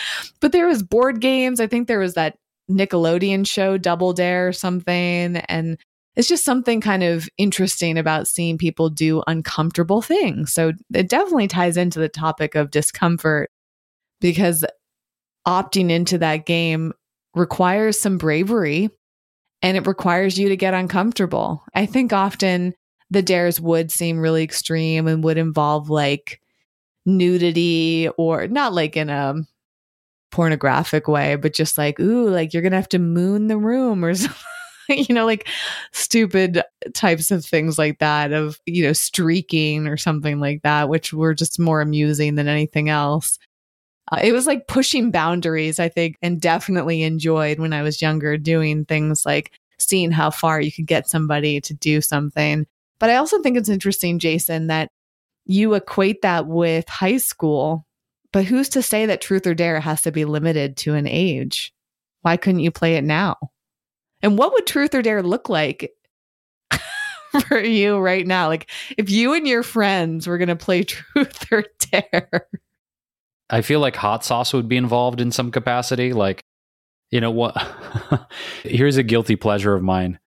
but 0.40 0.52
there 0.52 0.66
was 0.66 0.82
board 0.82 1.20
games. 1.20 1.60
I 1.60 1.66
think 1.66 1.88
there 1.88 1.98
was 1.98 2.14
that 2.14 2.36
Nickelodeon 2.70 3.46
show 3.46 3.76
Double 3.78 4.12
Dare 4.12 4.48
or 4.48 4.52
something. 4.52 5.36
And 5.36 5.78
it's 6.14 6.28
just 6.28 6.44
something 6.44 6.80
kind 6.80 7.02
of 7.02 7.28
interesting 7.38 7.96
about 7.96 8.28
seeing 8.28 8.58
people 8.58 8.90
do 8.90 9.22
uncomfortable 9.26 10.02
things. 10.02 10.52
So 10.52 10.72
it 10.92 11.08
definitely 11.08 11.48
ties 11.48 11.76
into 11.76 11.98
the 11.98 12.08
topic 12.08 12.54
of 12.54 12.70
discomfort 12.70 13.50
because 14.20 14.64
opting 15.46 15.90
into 15.90 16.18
that 16.18 16.46
game 16.46 16.92
requires 17.34 17.98
some 17.98 18.18
bravery 18.18 18.90
and 19.62 19.76
it 19.76 19.86
requires 19.86 20.38
you 20.38 20.48
to 20.50 20.56
get 20.56 20.74
uncomfortable. 20.74 21.64
I 21.74 21.86
think 21.86 22.12
often 22.12 22.74
the 23.10 23.22
dares 23.22 23.60
would 23.60 23.90
seem 23.90 24.18
really 24.18 24.42
extreme 24.42 25.06
and 25.06 25.24
would 25.24 25.38
involve 25.38 25.88
like 25.88 26.40
nudity 27.06 28.08
or 28.18 28.48
not 28.48 28.74
like 28.74 28.96
in 28.96 29.08
a 29.08 29.34
pornographic 30.30 31.08
way, 31.08 31.36
but 31.36 31.54
just 31.54 31.78
like, 31.78 31.98
ooh, 32.00 32.28
like 32.28 32.52
you're 32.52 32.62
going 32.62 32.72
to 32.72 32.78
have 32.78 32.88
to 32.88 32.98
moon 32.98 33.46
the 33.46 33.58
room 33.58 34.04
or 34.04 34.14
something 34.14 34.42
you 34.88 35.14
know, 35.14 35.26
like 35.26 35.48
stupid 35.92 36.62
types 36.94 37.30
of 37.30 37.44
things 37.44 37.78
like 37.78 37.98
that, 37.98 38.32
of, 38.32 38.58
you 38.66 38.84
know, 38.84 38.92
streaking 38.92 39.86
or 39.86 39.96
something 39.96 40.40
like 40.40 40.62
that, 40.62 40.88
which 40.88 41.12
were 41.12 41.34
just 41.34 41.58
more 41.58 41.80
amusing 41.80 42.34
than 42.34 42.48
anything 42.48 42.88
else. 42.88 43.38
Uh, 44.10 44.20
it 44.22 44.32
was 44.32 44.46
like 44.46 44.66
pushing 44.66 45.10
boundaries, 45.10 45.78
I 45.78 45.88
think, 45.88 46.16
and 46.22 46.40
definitely 46.40 47.02
enjoyed 47.02 47.58
when 47.58 47.72
I 47.72 47.82
was 47.82 48.02
younger 48.02 48.36
doing 48.36 48.84
things 48.84 49.24
like 49.24 49.52
seeing 49.78 50.10
how 50.10 50.30
far 50.30 50.60
you 50.60 50.72
could 50.72 50.86
get 50.86 51.08
somebody 51.08 51.60
to 51.60 51.74
do 51.74 52.00
something. 52.00 52.66
But 52.98 53.10
I 53.10 53.16
also 53.16 53.40
think 53.40 53.56
it's 53.56 53.68
interesting, 53.68 54.18
Jason, 54.18 54.68
that 54.68 54.90
you 55.44 55.74
equate 55.74 56.22
that 56.22 56.46
with 56.46 56.88
high 56.88 57.16
school. 57.16 57.86
But 58.32 58.44
who's 58.44 58.68
to 58.70 58.82
say 58.82 59.06
that 59.06 59.20
truth 59.20 59.46
or 59.46 59.54
dare 59.54 59.80
has 59.80 60.02
to 60.02 60.12
be 60.12 60.24
limited 60.24 60.76
to 60.78 60.94
an 60.94 61.06
age? 61.06 61.72
Why 62.22 62.36
couldn't 62.36 62.60
you 62.60 62.70
play 62.70 62.96
it 62.96 63.04
now? 63.04 63.36
And 64.22 64.38
what 64.38 64.52
would 64.52 64.66
truth 64.66 64.94
or 64.94 65.02
dare 65.02 65.22
look 65.22 65.48
like 65.48 65.92
for 67.48 67.58
you 67.58 67.98
right 67.98 68.26
now? 68.26 68.48
Like 68.48 68.70
if 68.96 69.10
you 69.10 69.34
and 69.34 69.46
your 69.46 69.62
friends 69.62 70.26
were 70.26 70.38
going 70.38 70.48
to 70.48 70.56
play 70.56 70.82
truth 70.84 71.46
or 71.50 71.64
dare. 71.90 72.48
I 73.50 73.60
feel 73.60 73.80
like 73.80 73.96
hot 73.96 74.24
sauce 74.24 74.52
would 74.52 74.68
be 74.68 74.76
involved 74.76 75.20
in 75.20 75.30
some 75.30 75.50
capacity. 75.50 76.12
Like, 76.12 76.42
you 77.10 77.20
know 77.20 77.30
what? 77.30 77.54
Here's 78.62 78.96
a 78.96 79.02
guilty 79.02 79.36
pleasure 79.36 79.74
of 79.74 79.82
mine. 79.82 80.18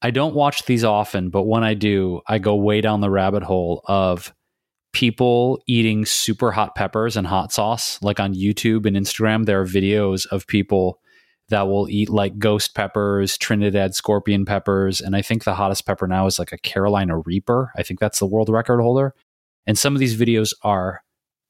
I 0.00 0.10
don't 0.10 0.34
watch 0.34 0.64
these 0.64 0.84
often, 0.84 1.30
but 1.30 1.44
when 1.44 1.64
I 1.64 1.74
do, 1.74 2.20
I 2.26 2.38
go 2.38 2.54
way 2.54 2.80
down 2.80 3.00
the 3.00 3.10
rabbit 3.10 3.42
hole 3.42 3.82
of 3.86 4.32
people 4.92 5.60
eating 5.66 6.06
super 6.06 6.52
hot 6.52 6.74
peppers 6.74 7.16
and 7.16 7.26
hot 7.26 7.52
sauce. 7.52 8.00
Like 8.02 8.18
on 8.18 8.34
YouTube 8.34 8.86
and 8.86 8.96
Instagram, 8.96 9.44
there 9.44 9.60
are 9.60 9.66
videos 9.66 10.26
of 10.26 10.46
people 10.46 11.00
that 11.48 11.68
will 11.68 11.88
eat 11.88 12.08
like 12.08 12.38
ghost 12.38 12.74
peppers, 12.74 13.38
Trinidad 13.38 13.94
scorpion 13.94 14.44
peppers, 14.44 15.00
and 15.00 15.14
I 15.14 15.22
think 15.22 15.44
the 15.44 15.54
hottest 15.54 15.86
pepper 15.86 16.06
now 16.06 16.26
is 16.26 16.38
like 16.38 16.52
a 16.52 16.58
Carolina 16.58 17.18
Reaper. 17.18 17.72
I 17.76 17.82
think 17.82 18.00
that's 18.00 18.18
the 18.18 18.26
world 18.26 18.48
record 18.48 18.80
holder. 18.80 19.14
And 19.66 19.78
some 19.78 19.94
of 19.94 20.00
these 20.00 20.16
videos 20.16 20.52
are 20.62 21.02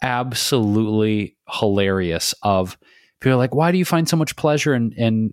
absolutely 0.03 1.37
hilarious 1.49 2.35
of 2.43 2.77
people 3.21 3.39
like, 3.39 3.55
why 3.55 3.73
do 3.73 3.79
you 3.79 3.85
find 3.85 4.09
so 4.09 4.17
much 4.17 4.37
pleasure 4.37 4.75
in, 4.75 4.93
in 4.93 5.33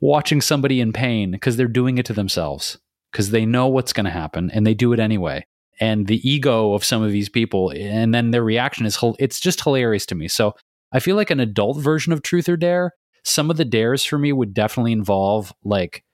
watching 0.00 0.40
somebody 0.40 0.80
in 0.80 0.92
pain? 0.92 1.32
Because 1.32 1.56
they're 1.56 1.66
doing 1.66 1.98
it 1.98 2.06
to 2.06 2.12
themselves. 2.12 2.78
Because 3.10 3.30
they 3.30 3.46
know 3.46 3.66
what's 3.66 3.92
going 3.92 4.04
to 4.04 4.10
happen 4.10 4.50
and 4.50 4.66
they 4.66 4.74
do 4.74 4.92
it 4.92 5.00
anyway. 5.00 5.44
And 5.80 6.06
the 6.06 6.26
ego 6.28 6.74
of 6.74 6.84
some 6.84 7.02
of 7.02 7.12
these 7.12 7.28
people, 7.28 7.70
and 7.70 8.14
then 8.14 8.30
their 8.30 8.44
reaction 8.44 8.86
is, 8.86 8.98
it's 9.18 9.40
just 9.40 9.62
hilarious 9.62 10.06
to 10.06 10.14
me. 10.14 10.28
So 10.28 10.54
I 10.92 11.00
feel 11.00 11.16
like 11.16 11.30
an 11.30 11.40
adult 11.40 11.78
version 11.78 12.12
of 12.12 12.22
Truth 12.22 12.48
or 12.48 12.56
Dare 12.56 12.92
some 13.26 13.50
of 13.50 13.56
the 13.56 13.64
dares 13.64 14.04
for 14.04 14.18
me 14.18 14.32
would 14.32 14.54
definitely 14.54 14.92
involve 14.92 15.52
like 15.64 16.04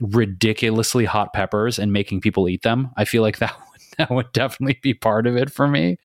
ridiculously 0.00 1.04
hot 1.04 1.32
peppers 1.32 1.78
and 1.78 1.92
making 1.92 2.20
people 2.20 2.48
eat 2.48 2.62
them. 2.62 2.90
I 2.96 3.04
feel 3.04 3.22
like 3.22 3.38
that 3.40 3.58
would, 3.58 3.80
that 3.98 4.10
would 4.10 4.32
definitely 4.32 4.78
be 4.80 4.94
part 4.94 5.26
of 5.26 5.36
it 5.36 5.50
for 5.50 5.66
me. 5.66 5.98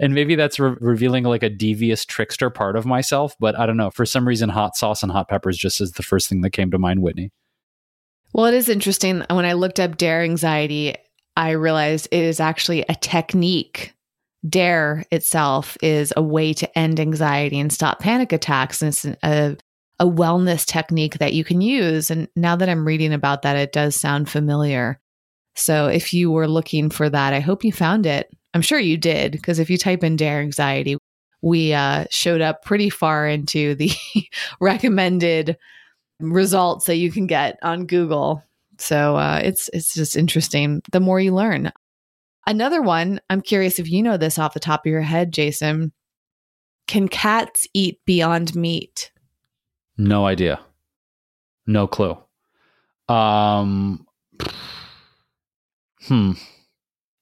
And 0.00 0.14
maybe 0.14 0.34
that's 0.34 0.58
re- 0.58 0.76
revealing 0.80 1.24
like 1.24 1.42
a 1.42 1.50
devious 1.50 2.04
trickster 2.04 2.48
part 2.48 2.76
of 2.76 2.86
myself, 2.86 3.34
but 3.38 3.58
I 3.58 3.66
don't 3.66 3.76
know. 3.76 3.90
For 3.90 4.06
some 4.06 4.26
reason, 4.26 4.48
hot 4.48 4.76
sauce 4.76 5.02
and 5.02 5.10
hot 5.10 5.28
peppers 5.28 5.58
just 5.58 5.80
is 5.80 5.92
the 5.92 6.02
first 6.02 6.28
thing 6.28 6.40
that 6.40 6.50
came 6.50 6.70
to 6.70 6.78
mind, 6.78 7.02
Whitney. 7.02 7.30
Well, 8.32 8.46
it 8.46 8.54
is 8.54 8.68
interesting. 8.68 9.24
When 9.30 9.44
I 9.44 9.52
looked 9.52 9.78
up 9.78 9.96
dare 9.96 10.22
anxiety, 10.22 10.94
I 11.36 11.50
realized 11.50 12.08
it 12.10 12.22
is 12.22 12.40
actually 12.40 12.84
a 12.88 12.94
technique. 12.94 13.94
Dare 14.48 15.04
itself 15.10 15.76
is 15.82 16.12
a 16.16 16.22
way 16.22 16.52
to 16.54 16.78
end 16.78 17.00
anxiety 17.00 17.58
and 17.58 17.72
stop 17.72 18.00
panic 18.00 18.32
attacks. 18.32 18.82
And 18.82 18.88
it's 18.88 19.04
a 19.22 19.56
a 20.00 20.06
wellness 20.06 20.64
technique 20.66 21.18
that 21.18 21.34
you 21.34 21.44
can 21.44 21.60
use. 21.60 22.10
And 22.10 22.28
now 22.36 22.56
that 22.56 22.68
I'm 22.68 22.86
reading 22.86 23.12
about 23.12 23.42
that, 23.42 23.56
it 23.56 23.72
does 23.72 23.94
sound 23.94 24.28
familiar. 24.28 25.00
So 25.54 25.86
if 25.86 26.12
you 26.12 26.30
were 26.30 26.48
looking 26.48 26.90
for 26.90 27.08
that, 27.08 27.32
I 27.32 27.40
hope 27.40 27.64
you 27.64 27.72
found 27.72 28.06
it. 28.06 28.28
I'm 28.54 28.62
sure 28.62 28.78
you 28.78 28.96
did, 28.96 29.32
because 29.32 29.58
if 29.58 29.70
you 29.70 29.78
type 29.78 30.02
in 30.02 30.16
dare 30.16 30.40
anxiety, 30.40 30.96
we 31.42 31.74
uh, 31.74 32.06
showed 32.10 32.40
up 32.40 32.64
pretty 32.64 32.90
far 32.90 33.28
into 33.28 33.74
the 33.74 33.90
recommended 34.60 35.56
results 36.20 36.86
that 36.86 36.96
you 36.96 37.12
can 37.12 37.26
get 37.26 37.58
on 37.62 37.86
Google. 37.86 38.42
So 38.78 39.16
uh, 39.16 39.40
it's 39.42 39.68
it's 39.72 39.94
just 39.94 40.16
interesting. 40.16 40.82
The 40.90 41.00
more 41.00 41.20
you 41.20 41.34
learn. 41.34 41.70
Another 42.46 42.82
one, 42.82 43.20
I'm 43.30 43.40
curious 43.40 43.78
if 43.78 43.88
you 43.88 44.02
know 44.02 44.16
this 44.16 44.38
off 44.38 44.54
the 44.54 44.60
top 44.60 44.84
of 44.84 44.90
your 44.90 45.00
head, 45.00 45.32
Jason. 45.32 45.92
Can 46.86 47.08
cats 47.08 47.66
eat 47.72 48.00
beyond 48.04 48.54
meat? 48.54 49.10
No 49.96 50.26
idea. 50.26 50.60
No 51.66 51.86
clue. 51.86 52.18
Um 53.08 54.06
Hmm. 56.06 56.32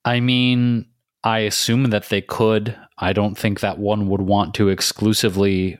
I 0.04 0.18
mean, 0.20 0.86
I 1.22 1.40
assume 1.40 1.90
that 1.90 2.08
they 2.08 2.20
could. 2.20 2.76
I 2.98 3.12
don't 3.12 3.38
think 3.38 3.60
that 3.60 3.78
one 3.78 4.08
would 4.08 4.22
want 4.22 4.54
to 4.54 4.68
exclusively 4.68 5.78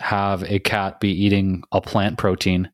have 0.00 0.42
a 0.44 0.58
cat 0.58 1.00
be 1.00 1.10
eating 1.10 1.62
a 1.72 1.80
plant 1.80 2.18
protein. 2.18 2.70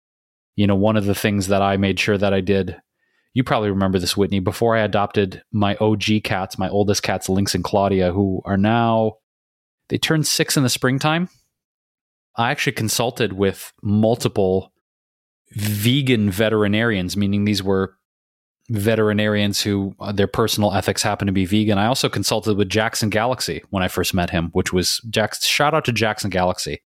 You 0.56 0.66
know, 0.66 0.74
one 0.74 0.96
of 0.96 1.04
the 1.04 1.14
things 1.14 1.48
that 1.48 1.62
I 1.62 1.76
made 1.76 2.00
sure 2.00 2.18
that 2.18 2.32
I 2.34 2.40
did, 2.40 2.76
you 3.34 3.44
probably 3.44 3.70
remember 3.70 3.98
this, 3.98 4.16
Whitney, 4.16 4.40
before 4.40 4.76
I 4.76 4.80
adopted 4.80 5.42
my 5.52 5.76
OG 5.76 6.22
cats, 6.24 6.58
my 6.58 6.68
oldest 6.68 7.02
cats, 7.02 7.28
Lynx 7.28 7.54
and 7.54 7.62
Claudia, 7.62 8.12
who 8.12 8.40
are 8.44 8.56
now, 8.56 9.18
they 9.88 9.98
turned 9.98 10.26
six 10.26 10.56
in 10.56 10.62
the 10.62 10.68
springtime. 10.68 11.28
I 12.36 12.50
actually 12.50 12.72
consulted 12.72 13.32
with 13.32 13.72
multiple 13.82 14.72
vegan 15.52 16.30
veterinarians, 16.30 17.16
meaning 17.16 17.44
these 17.44 17.62
were 17.62 17.96
veterinarians 18.68 19.62
who 19.62 19.94
uh, 20.00 20.12
their 20.12 20.26
personal 20.26 20.72
ethics 20.72 21.02
happen 21.02 21.26
to 21.26 21.32
be 21.32 21.44
vegan. 21.44 21.78
I 21.78 21.86
also 21.86 22.08
consulted 22.08 22.56
with 22.56 22.68
Jackson 22.68 23.10
Galaxy 23.10 23.62
when 23.70 23.82
I 23.82 23.88
first 23.88 24.12
met 24.12 24.30
him, 24.30 24.50
which 24.52 24.72
was 24.72 25.00
Jackson. 25.08 25.46
Shout 25.46 25.74
out 25.74 25.84
to 25.84 25.92
Jackson 25.92 26.30
Galaxy. 26.30 26.82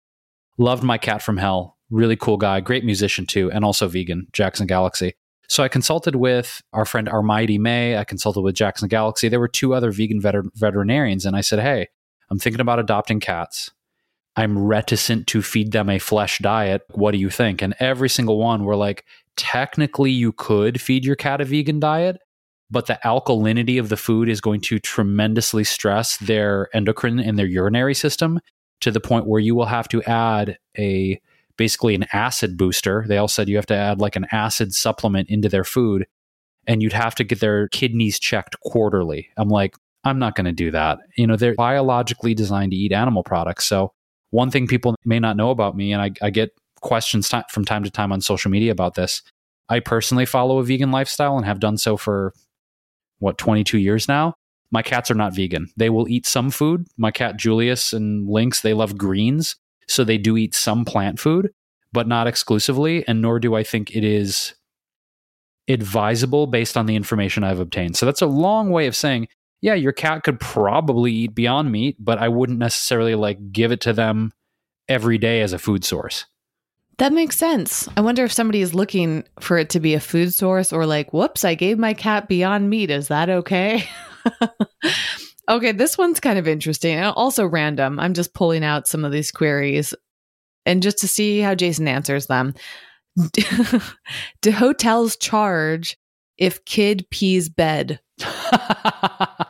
Loved 0.58 0.82
my 0.82 0.98
cat 0.98 1.22
from 1.22 1.36
hell. 1.36 1.76
Really 1.90 2.16
cool 2.16 2.36
guy, 2.36 2.60
great 2.60 2.84
musician 2.84 3.26
too, 3.26 3.50
and 3.50 3.64
also 3.64 3.88
vegan. 3.88 4.26
Jackson 4.32 4.66
Galaxy. 4.66 5.14
So 5.48 5.62
I 5.62 5.68
consulted 5.68 6.16
with 6.16 6.60
our 6.74 6.84
friend 6.84 7.08
Armaiti 7.08 7.58
May. 7.58 7.96
I 7.96 8.04
consulted 8.04 8.42
with 8.42 8.54
Jackson 8.54 8.88
Galaxy. 8.88 9.28
There 9.28 9.40
were 9.40 9.48
two 9.48 9.72
other 9.72 9.90
vegan 9.90 10.20
veter- 10.20 10.50
veterinarians, 10.54 11.24
and 11.24 11.34
I 11.36 11.40
said, 11.40 11.60
"Hey, 11.60 11.88
I'm 12.28 12.38
thinking 12.38 12.60
about 12.60 12.80
adopting 12.80 13.20
cats. 13.20 13.70
I'm 14.38 14.58
reticent 14.58 15.26
to 15.28 15.42
feed 15.42 15.72
them 15.72 15.90
a 15.90 15.98
flesh 15.98 16.38
diet. 16.38 16.82
What 16.90 17.12
do 17.12 17.18
you 17.18 17.30
think?" 17.30 17.60
And 17.60 17.74
every 17.80 18.08
single 18.08 18.38
one 18.38 18.64
were 18.64 18.76
like, 18.76 19.04
technically 19.38 20.10
you 20.10 20.32
could 20.32 20.80
feed 20.80 21.04
your 21.04 21.16
cat 21.16 21.40
a 21.40 21.44
vegan 21.44 21.80
diet, 21.80 22.18
but 22.70 22.86
the 22.86 22.98
alkalinity 23.04 23.80
of 23.80 23.88
the 23.88 23.96
food 23.96 24.28
is 24.28 24.40
going 24.40 24.60
to 24.60 24.78
tremendously 24.78 25.64
stress 25.64 26.18
their 26.18 26.68
endocrine 26.74 27.20
and 27.20 27.38
their 27.38 27.46
urinary 27.46 27.94
system 27.94 28.40
to 28.80 28.90
the 28.90 29.00
point 29.00 29.26
where 29.26 29.40
you 29.40 29.54
will 29.54 29.66
have 29.66 29.88
to 29.88 30.02
add 30.02 30.58
a 30.76 31.20
basically 31.56 31.94
an 31.94 32.06
acid 32.12 32.56
booster. 32.56 33.04
They 33.08 33.16
all 33.16 33.28
said 33.28 33.48
you 33.48 33.56
have 33.56 33.66
to 33.66 33.76
add 33.76 34.00
like 34.00 34.16
an 34.16 34.26
acid 34.30 34.74
supplement 34.74 35.28
into 35.30 35.48
their 35.48 35.64
food 35.64 36.06
and 36.66 36.82
you'd 36.82 36.92
have 36.92 37.14
to 37.16 37.24
get 37.24 37.40
their 37.40 37.68
kidneys 37.68 38.18
checked 38.18 38.60
quarterly. 38.60 39.28
I'm 39.36 39.48
like, 39.48 39.76
I'm 40.04 40.18
not 40.18 40.36
going 40.36 40.44
to 40.44 40.52
do 40.52 40.70
that. 40.70 40.98
You 41.16 41.26
know, 41.26 41.36
they're 41.36 41.54
biologically 41.54 42.34
designed 42.34 42.72
to 42.72 42.76
eat 42.76 42.92
animal 42.92 43.24
products. 43.24 43.66
So, 43.66 43.92
one 44.30 44.50
thing 44.50 44.66
people 44.66 44.94
may 45.04 45.18
not 45.18 45.36
know 45.36 45.50
about 45.50 45.76
me, 45.76 45.92
and 45.92 46.02
I, 46.02 46.10
I 46.22 46.30
get 46.30 46.50
questions 46.80 47.28
t- 47.28 47.40
from 47.50 47.64
time 47.64 47.84
to 47.84 47.90
time 47.90 48.12
on 48.12 48.20
social 48.20 48.50
media 48.50 48.72
about 48.72 48.94
this. 48.94 49.22
I 49.68 49.80
personally 49.80 50.26
follow 50.26 50.58
a 50.58 50.64
vegan 50.64 50.90
lifestyle 50.90 51.36
and 51.36 51.44
have 51.44 51.60
done 51.60 51.76
so 51.76 51.96
for 51.96 52.32
what 53.18 53.38
22 53.38 53.78
years 53.78 54.08
now. 54.08 54.34
My 54.70 54.82
cats 54.82 55.10
are 55.10 55.14
not 55.14 55.34
vegan. 55.34 55.68
They 55.76 55.90
will 55.90 56.08
eat 56.08 56.26
some 56.26 56.50
food. 56.50 56.86
My 56.96 57.10
cat 57.10 57.36
Julius 57.36 57.92
and 57.92 58.28
Lynx, 58.28 58.60
they 58.60 58.74
love 58.74 58.98
greens, 58.98 59.56
so 59.88 60.04
they 60.04 60.18
do 60.18 60.36
eat 60.36 60.54
some 60.54 60.84
plant 60.84 61.18
food, 61.18 61.50
but 61.92 62.06
not 62.06 62.26
exclusively, 62.26 63.06
and 63.08 63.22
nor 63.22 63.40
do 63.40 63.54
I 63.54 63.62
think 63.62 63.94
it 63.96 64.04
is 64.04 64.54
advisable 65.68 66.46
based 66.46 66.76
on 66.76 66.86
the 66.86 66.96
information 66.96 67.44
I've 67.44 67.60
obtained. 67.60 67.96
So 67.96 68.06
that's 68.06 68.22
a 68.22 68.26
long 68.26 68.70
way 68.70 68.86
of 68.86 68.96
saying, 68.96 69.28
yeah, 69.60 69.74
your 69.74 69.92
cat 69.92 70.22
could 70.22 70.38
probably 70.40 71.12
eat 71.12 71.34
beyond 71.34 71.72
meat, 71.72 71.96
but 71.98 72.18
I 72.18 72.28
wouldn't 72.28 72.58
necessarily 72.58 73.14
like 73.14 73.52
give 73.52 73.72
it 73.72 73.80
to 73.82 73.92
them 73.92 74.32
every 74.88 75.18
day 75.18 75.40
as 75.40 75.52
a 75.52 75.58
food 75.58 75.84
source. 75.84 76.26
That 76.98 77.12
makes 77.12 77.36
sense. 77.36 77.88
I 77.96 78.00
wonder 78.00 78.24
if 78.24 78.32
somebody 78.32 78.60
is 78.60 78.74
looking 78.74 79.24
for 79.38 79.56
it 79.56 79.70
to 79.70 79.80
be 79.80 79.94
a 79.94 80.00
food 80.00 80.34
source 80.34 80.72
or 80.72 80.84
like, 80.84 81.12
whoops, 81.12 81.44
I 81.44 81.54
gave 81.54 81.78
my 81.78 81.94
cat 81.94 82.28
Beyond 82.28 82.68
Meat. 82.68 82.90
Is 82.90 83.06
that 83.08 83.30
okay? 83.30 83.88
okay, 85.48 85.72
this 85.72 85.96
one's 85.96 86.18
kind 86.18 86.40
of 86.40 86.48
interesting 86.48 86.96
and 86.96 87.06
also 87.06 87.46
random. 87.46 88.00
I'm 88.00 88.14
just 88.14 88.34
pulling 88.34 88.64
out 88.64 88.88
some 88.88 89.04
of 89.04 89.12
these 89.12 89.30
queries 89.30 89.94
and 90.66 90.82
just 90.82 90.98
to 90.98 91.08
see 91.08 91.38
how 91.38 91.54
Jason 91.54 91.86
answers 91.86 92.26
them. 92.26 92.54
Do 94.42 94.50
hotels 94.50 95.16
charge 95.16 95.96
if 96.36 96.64
kid 96.64 97.06
pees 97.10 97.48
bed? 97.48 98.00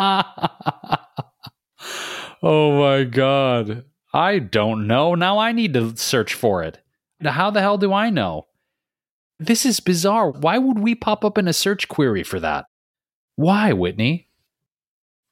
oh 2.42 2.78
my 2.78 3.04
God. 3.04 3.84
I 4.14 4.38
don't 4.38 4.86
know. 4.86 5.14
Now 5.14 5.38
I 5.38 5.52
need 5.52 5.74
to 5.74 5.96
search 5.96 6.34
for 6.34 6.62
it. 6.62 6.78
How 7.22 7.50
the 7.50 7.60
hell 7.60 7.76
do 7.76 7.92
I 7.92 8.08
know? 8.08 8.46
This 9.38 9.66
is 9.66 9.80
bizarre. 9.80 10.30
Why 10.30 10.58
would 10.58 10.78
we 10.78 10.94
pop 10.94 11.24
up 11.24 11.36
in 11.36 11.48
a 11.48 11.52
search 11.52 11.88
query 11.88 12.22
for 12.22 12.40
that? 12.40 12.66
Why, 13.36 13.72
Whitney? 13.72 14.28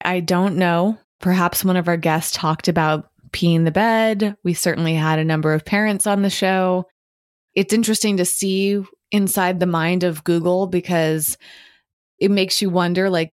I 0.02 0.20
don't 0.20 0.56
know. 0.56 0.98
Perhaps 1.20 1.64
one 1.64 1.76
of 1.76 1.88
our 1.88 1.96
guests 1.96 2.36
talked 2.36 2.68
about 2.68 3.10
peeing 3.30 3.64
the 3.64 3.70
bed. 3.70 4.36
We 4.44 4.54
certainly 4.54 4.94
had 4.94 5.18
a 5.18 5.24
number 5.24 5.54
of 5.54 5.64
parents 5.64 6.06
on 6.06 6.22
the 6.22 6.30
show. 6.30 6.84
It's 7.54 7.72
interesting 7.72 8.18
to 8.18 8.24
see 8.24 8.82
inside 9.10 9.60
the 9.60 9.66
mind 9.66 10.04
of 10.04 10.24
Google 10.24 10.66
because 10.66 11.38
it 12.18 12.30
makes 12.30 12.60
you 12.60 12.70
wonder 12.70 13.10
like 13.10 13.32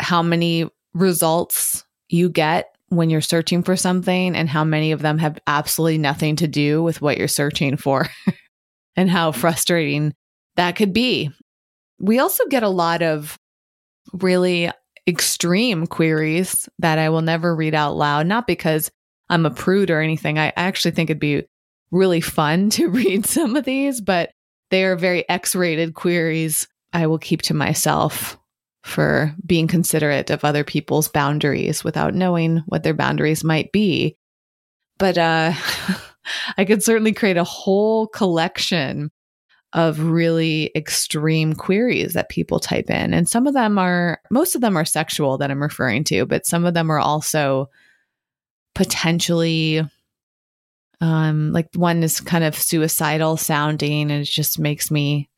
how 0.00 0.22
many 0.22 0.68
results 0.94 1.84
you 2.08 2.28
get 2.28 2.74
when 2.88 3.10
you're 3.10 3.20
searching 3.20 3.62
for 3.62 3.76
something 3.76 4.36
and 4.36 4.48
how 4.48 4.64
many 4.64 4.92
of 4.92 5.02
them 5.02 5.18
have 5.18 5.38
absolutely 5.46 5.98
nothing 5.98 6.36
to 6.36 6.46
do 6.46 6.82
with 6.82 7.02
what 7.02 7.18
you're 7.18 7.28
searching 7.28 7.76
for 7.76 8.08
and 8.96 9.10
how 9.10 9.32
frustrating 9.32 10.14
that 10.56 10.76
could 10.76 10.92
be. 10.92 11.30
We 11.98 12.18
also 12.18 12.46
get 12.46 12.62
a 12.62 12.68
lot 12.68 13.02
of 13.02 13.38
really 14.12 14.70
extreme 15.06 15.86
queries 15.86 16.68
that 16.78 16.98
I 16.98 17.08
will 17.08 17.22
never 17.22 17.54
read 17.54 17.74
out 17.74 17.96
loud, 17.96 18.26
not 18.26 18.46
because 18.46 18.90
I'm 19.28 19.46
a 19.46 19.50
prude 19.50 19.90
or 19.90 20.00
anything. 20.00 20.38
I 20.38 20.52
actually 20.56 20.92
think 20.92 21.10
it'd 21.10 21.20
be 21.20 21.44
really 21.90 22.20
fun 22.20 22.70
to 22.70 22.88
read 22.88 23.26
some 23.26 23.56
of 23.56 23.64
these, 23.64 24.00
but 24.00 24.30
they 24.70 24.84
are 24.84 24.96
very 24.96 25.28
X 25.28 25.54
rated 25.54 25.94
queries 25.94 26.68
I 26.92 27.06
will 27.06 27.18
keep 27.18 27.42
to 27.42 27.54
myself 27.54 28.38
for 28.86 29.34
being 29.44 29.66
considerate 29.66 30.30
of 30.30 30.44
other 30.44 30.62
people's 30.62 31.08
boundaries 31.08 31.82
without 31.82 32.14
knowing 32.14 32.58
what 32.66 32.84
their 32.84 32.94
boundaries 32.94 33.42
might 33.42 33.72
be. 33.72 34.16
But 34.96 35.18
uh, 35.18 35.52
I 36.56 36.64
could 36.64 36.84
certainly 36.84 37.12
create 37.12 37.36
a 37.36 37.44
whole 37.44 38.06
collection 38.06 39.10
of 39.72 40.00
really 40.00 40.70
extreme 40.76 41.52
queries 41.52 42.12
that 42.12 42.28
people 42.28 42.60
type 42.60 42.88
in. 42.88 43.12
And 43.12 43.28
some 43.28 43.48
of 43.48 43.54
them 43.54 43.76
are, 43.76 44.20
most 44.30 44.54
of 44.54 44.60
them 44.60 44.76
are 44.76 44.84
sexual 44.84 45.36
that 45.38 45.50
I'm 45.50 45.62
referring 45.62 46.04
to, 46.04 46.24
but 46.24 46.46
some 46.46 46.64
of 46.64 46.72
them 46.72 46.90
are 46.90 47.00
also 47.00 47.68
potentially 48.74 49.82
um 51.00 51.52
like 51.52 51.68
one 51.74 52.02
is 52.02 52.20
kind 52.20 52.44
of 52.44 52.54
suicidal 52.54 53.36
sounding 53.36 54.10
and 54.10 54.22
it 54.22 54.24
just 54.24 54.58
makes 54.58 54.90
me 54.90 55.28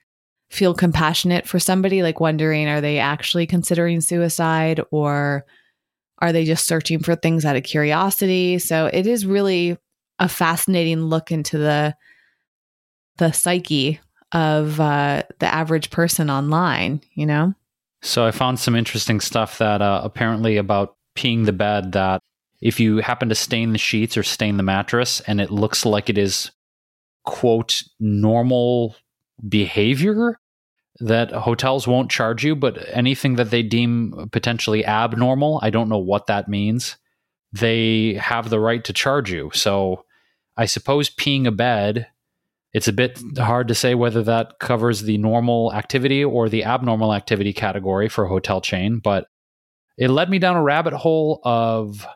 feel 0.51 0.75
compassionate 0.75 1.47
for 1.47 1.59
somebody, 1.59 2.03
like 2.03 2.21
wondering, 2.21 2.69
are 2.69 2.81
they 2.81 2.99
actually 2.99 3.47
considering 3.47 4.01
suicide 4.01 4.81
or 4.91 5.45
are 6.21 6.33
they 6.33 6.45
just 6.45 6.67
searching 6.67 7.01
for 7.01 7.15
things 7.15 7.45
out 7.45 7.57
of 7.57 7.63
curiosity? 7.63 8.59
So 8.59 8.87
it 8.93 9.07
is 9.07 9.27
really 9.27 9.77
a 10.19 10.29
fascinating 10.29 11.03
look 11.03 11.31
into 11.31 11.59
the 11.59 11.95
the 13.19 13.33
psyche 13.33 14.01
of 14.33 14.79
uh, 14.79 15.25
the 15.41 15.47
average 15.47 15.91
person 15.91 16.31
online, 16.31 17.01
you 17.15 17.27
know? 17.27 17.53
So 18.03 18.25
I 18.25 18.31
found 18.31 18.61
some 18.61 18.77
interesting 18.77 19.21
stuff 19.21 19.59
that 19.59 19.83
uh, 19.83 20.01
apparently 20.05 20.57
about 20.57 20.97
peeing 21.17 21.45
the 21.45 21.53
bed 21.53 21.93
that 21.93 22.21
if 22.61 22.79
you 22.79 22.99
happen 22.99 23.29
to 23.29 23.35
stain 23.35 23.73
the 23.73 23.79
sheets 23.79 24.17
or 24.17 24.23
stain 24.23 24.57
the 24.57 24.63
mattress 24.63 25.21
and 25.23 25.41
it 25.41 25.51
looks 25.51 25.85
like 25.85 26.09
it 26.09 26.17
is 26.17 26.53
quote 27.25 27.83
normal 27.99 28.95
behavior 29.47 30.39
that 31.01 31.31
hotels 31.31 31.87
won't 31.87 32.11
charge 32.11 32.45
you, 32.45 32.57
but 32.57 32.79
anything 32.93 33.37
that 33.37 33.51
they 33.51 33.63
deem 33.63 34.29
potentially 34.33 34.85
abnormal, 34.85 35.61
I 35.63 35.71
don't 35.71 35.89
know 35.89 35.99
what 35.99 36.27
that 36.27 36.49
means. 36.49 36.97
They 37.53 38.15
have 38.15 38.51
the 38.51 38.61
right 38.61 38.83
to 38.85 38.93
charge 38.93 39.31
you. 39.31 39.51
So 39.55 40.05
I 40.57 40.67
suppose 40.67 41.09
peeing 41.09 41.47
a 41.47 41.53
bed, 41.53 42.09
it's 42.73 42.89
a 42.89 42.93
bit 42.93 43.21
hard 43.39 43.69
to 43.69 43.75
say 43.75 43.95
whether 43.95 44.23
that 44.25 44.59
covers 44.59 45.03
the 45.03 45.19
normal 45.19 45.73
activity 45.73 46.25
or 46.25 46.49
the 46.49 46.65
abnormal 46.65 47.15
activity 47.15 47.53
category 47.53 48.09
for 48.09 48.25
a 48.25 48.29
hotel 48.29 48.61
chain, 48.61 48.99
but 48.99 49.27
it 49.97 50.11
led 50.11 50.31
me 50.31 50.39
down 50.39 50.57
a 50.57 50.63
rabbit 50.63 50.93
hole 50.93 51.41
of 51.45 52.07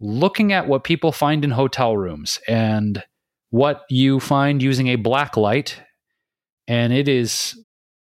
looking 0.00 0.52
at 0.52 0.68
what 0.68 0.84
people 0.84 1.12
find 1.12 1.44
in 1.44 1.50
hotel 1.50 1.96
rooms 1.96 2.38
and 2.46 3.02
what 3.50 3.82
you 3.88 4.20
find 4.20 4.62
using 4.62 4.88
a 4.88 4.96
black 4.96 5.36
light 5.36 5.80
and 6.68 6.92
it 6.92 7.08
is 7.08 7.62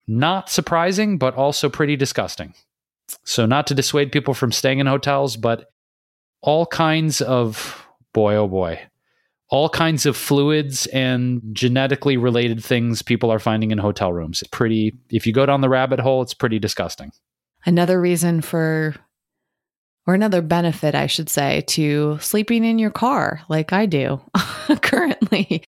not 0.08 0.50
surprising, 0.50 1.18
but 1.18 1.36
also 1.36 1.70
pretty 1.70 1.96
disgusting. 1.96 2.54
So, 3.24 3.46
not 3.46 3.68
to 3.68 3.76
dissuade 3.76 4.12
people 4.12 4.34
from 4.34 4.52
staying 4.52 4.80
in 4.80 4.88
hotels, 4.88 5.38
but 5.38 5.66
all 6.42 6.66
kinds 6.66 7.22
of, 7.22 7.88
boy, 8.14 8.36
oh 8.36 8.48
boy, 8.48 8.80
all 9.50 9.70
kinds 9.70 10.06
of 10.06 10.16
fluids 10.16 10.86
and 10.88 11.42
genetically 11.54 12.18
related 12.18 12.64
things 12.64 13.02
people 13.02 13.32
are 13.32 13.40
finding 13.40 13.72
in 13.72 13.78
hotel 13.78 14.14
rooms. 14.14 14.42
It's 14.42 14.50
pretty, 14.50 14.96
if 15.10 15.26
you 15.26 15.34
go 15.34 15.46
down 15.46 15.62
the 15.62 15.70
rabbit 15.70 16.00
hole, 16.00 16.22
it's 16.22 16.36
pretty 16.36 16.60
disgusting. 16.60 17.12
Another 17.66 18.00
reason 18.00 18.42
for, 18.42 18.96
or 20.06 20.14
another 20.14 20.42
benefit, 20.42 20.96
I 20.96 21.08
should 21.08 21.30
say, 21.30 21.62
to 21.68 22.20
sleeping 22.22 22.64
in 22.64 22.80
your 22.80 22.92
car 22.92 23.42
like 23.50 23.74
I 23.74 23.86
do 23.86 24.22
currently, 24.82 25.64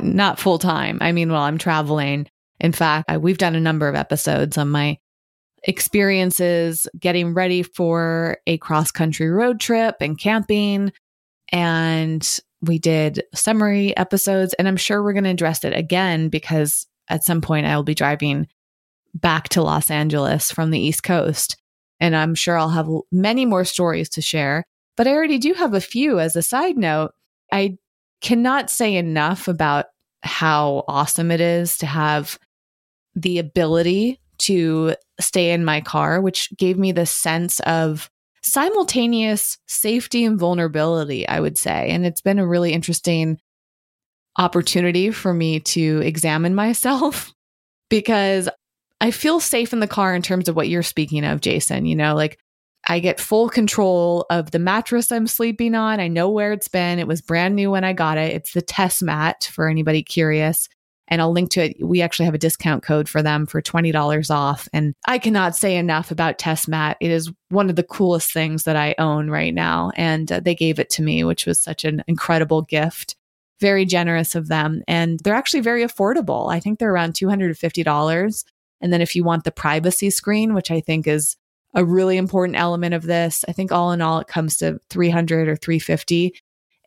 not 0.00 0.38
full 0.40 0.58
time. 0.58 0.98
I 1.00 1.12
mean, 1.12 1.30
while 1.30 1.42
I'm 1.42 1.58
traveling, 1.58 2.28
in 2.60 2.72
fact, 2.72 3.10
I, 3.10 3.18
we've 3.18 3.38
done 3.38 3.54
a 3.54 3.60
number 3.60 3.88
of 3.88 3.94
episodes 3.94 4.56
on 4.58 4.68
my 4.68 4.98
experiences 5.62 6.86
getting 6.98 7.34
ready 7.34 7.62
for 7.62 8.38
a 8.46 8.58
cross 8.58 8.90
country 8.90 9.28
road 9.28 9.58
trip 9.60 9.96
and 10.00 10.18
camping. 10.18 10.92
And 11.50 12.26
We 12.62 12.78
did 12.78 13.22
summary 13.34 13.96
episodes, 13.96 14.54
and 14.54 14.66
I'm 14.66 14.76
sure 14.76 15.02
we're 15.02 15.12
going 15.12 15.24
to 15.24 15.30
address 15.30 15.64
it 15.64 15.74
again 15.74 16.28
because 16.28 16.86
at 17.08 17.24
some 17.24 17.40
point 17.40 17.66
I 17.66 17.76
will 17.76 17.84
be 17.84 17.94
driving 17.94 18.48
back 19.14 19.48
to 19.50 19.62
Los 19.62 19.90
Angeles 19.90 20.50
from 20.50 20.70
the 20.70 20.80
East 20.80 21.02
Coast. 21.02 21.56
And 22.00 22.16
I'm 22.16 22.34
sure 22.34 22.58
I'll 22.58 22.70
have 22.70 22.88
many 23.12 23.46
more 23.46 23.64
stories 23.64 24.08
to 24.10 24.22
share. 24.22 24.64
But 24.96 25.06
I 25.06 25.12
already 25.12 25.38
do 25.38 25.54
have 25.54 25.74
a 25.74 25.80
few 25.80 26.18
as 26.18 26.36
a 26.36 26.42
side 26.42 26.76
note. 26.76 27.12
I 27.52 27.76
cannot 28.20 28.70
say 28.70 28.96
enough 28.96 29.48
about 29.48 29.86
how 30.22 30.84
awesome 30.88 31.30
it 31.30 31.40
is 31.40 31.78
to 31.78 31.86
have 31.86 32.38
the 33.16 33.38
ability 33.38 34.20
to 34.38 34.94
stay 35.18 35.50
in 35.50 35.64
my 35.64 35.80
car, 35.80 36.20
which 36.20 36.54
gave 36.56 36.78
me 36.78 36.92
the 36.92 37.06
sense 37.06 37.58
of 37.60 38.10
simultaneous 38.42 39.58
safety 39.66 40.24
and 40.24 40.38
vulnerability, 40.38 41.26
I 41.26 41.40
would 41.40 41.58
say. 41.58 41.88
And 41.90 42.06
it's 42.06 42.20
been 42.20 42.38
a 42.38 42.46
really 42.46 42.72
interesting 42.72 43.38
opportunity 44.38 45.10
for 45.10 45.32
me 45.32 45.60
to 45.60 46.00
examine 46.04 46.54
myself 46.54 47.32
because 47.90 48.48
I 49.00 49.10
feel 49.10 49.40
safe 49.40 49.72
in 49.72 49.80
the 49.80 49.86
car 49.86 50.14
in 50.14 50.22
terms 50.22 50.48
of 50.48 50.56
what 50.56 50.68
you're 50.68 50.82
speaking 50.82 51.24
of, 51.24 51.40
Jason. 51.40 51.86
You 51.86 51.96
know, 51.96 52.14
like 52.14 52.38
I 52.86 53.00
get 53.00 53.20
full 53.20 53.48
control 53.48 54.26
of 54.30 54.52
the 54.52 54.58
mattress 54.58 55.10
I'm 55.10 55.26
sleeping 55.26 55.74
on. 55.74 55.98
I 55.98 56.08
know 56.08 56.30
where 56.30 56.52
it's 56.52 56.68
been. 56.68 56.98
It 56.98 57.08
was 57.08 57.20
brand 57.20 57.56
new 57.56 57.70
when 57.70 57.84
I 57.84 57.92
got 57.92 58.16
it. 58.18 58.32
It's 58.32 58.52
the 58.52 58.62
Tesmat 58.62 59.46
for 59.46 59.68
anybody 59.68 60.02
curious. 60.02 60.68
And 61.08 61.20
I'll 61.20 61.32
link 61.32 61.50
to 61.52 61.64
it. 61.64 61.76
We 61.80 62.02
actually 62.02 62.24
have 62.24 62.34
a 62.34 62.38
discount 62.38 62.82
code 62.82 63.08
for 63.08 63.22
them 63.22 63.46
for 63.46 63.62
$20 63.62 64.30
off. 64.30 64.68
And 64.72 64.94
I 65.06 65.18
cannot 65.18 65.54
say 65.54 65.76
enough 65.76 66.10
about 66.10 66.38
Tesmat. 66.38 66.96
It 67.00 67.10
is 67.10 67.30
one 67.48 67.70
of 67.70 67.76
the 67.76 67.84
coolest 67.84 68.32
things 68.32 68.64
that 68.64 68.76
I 68.76 68.94
own 68.98 69.30
right 69.30 69.54
now. 69.54 69.92
And 69.94 70.30
uh, 70.30 70.40
they 70.40 70.54
gave 70.54 70.78
it 70.78 70.90
to 70.90 71.02
me, 71.02 71.22
which 71.24 71.46
was 71.46 71.60
such 71.60 71.84
an 71.84 72.02
incredible 72.08 72.62
gift. 72.62 73.16
Very 73.60 73.84
generous 73.84 74.34
of 74.34 74.48
them. 74.48 74.82
And 74.88 75.20
they're 75.20 75.34
actually 75.34 75.60
very 75.60 75.84
affordable. 75.84 76.52
I 76.52 76.60
think 76.60 76.78
they're 76.78 76.92
around 76.92 77.14
$250. 77.14 78.44
And 78.80 78.92
then 78.92 79.00
if 79.00 79.14
you 79.14 79.24
want 79.24 79.44
the 79.44 79.52
privacy 79.52 80.10
screen, 80.10 80.54
which 80.54 80.70
I 80.70 80.80
think 80.80 81.06
is 81.06 81.36
a 81.74 81.84
really 81.84 82.16
important 82.16 82.58
element 82.58 82.94
of 82.94 83.02
this, 83.02 83.44
I 83.48 83.52
think 83.52 83.70
all 83.70 83.92
in 83.92 84.00
all, 84.00 84.18
it 84.18 84.28
comes 84.28 84.56
to 84.58 84.80
300 84.90 85.48
or 85.48 85.56
350. 85.56 86.34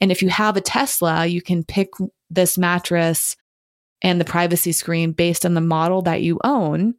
And 0.01 0.11
if 0.11 0.22
you 0.22 0.30
have 0.30 0.57
a 0.57 0.61
Tesla, 0.61 1.26
you 1.26 1.41
can 1.41 1.63
pick 1.63 1.89
this 2.30 2.57
mattress 2.57 3.36
and 4.02 4.20
the 4.20 4.26
privacy 4.26 4.72
screen 4.72 5.12
based 5.12 5.45
on 5.45 5.54
the 5.54 5.62
model 5.62 6.02
that 6.04 6.22
you 6.22 6.39
own 6.43 6.95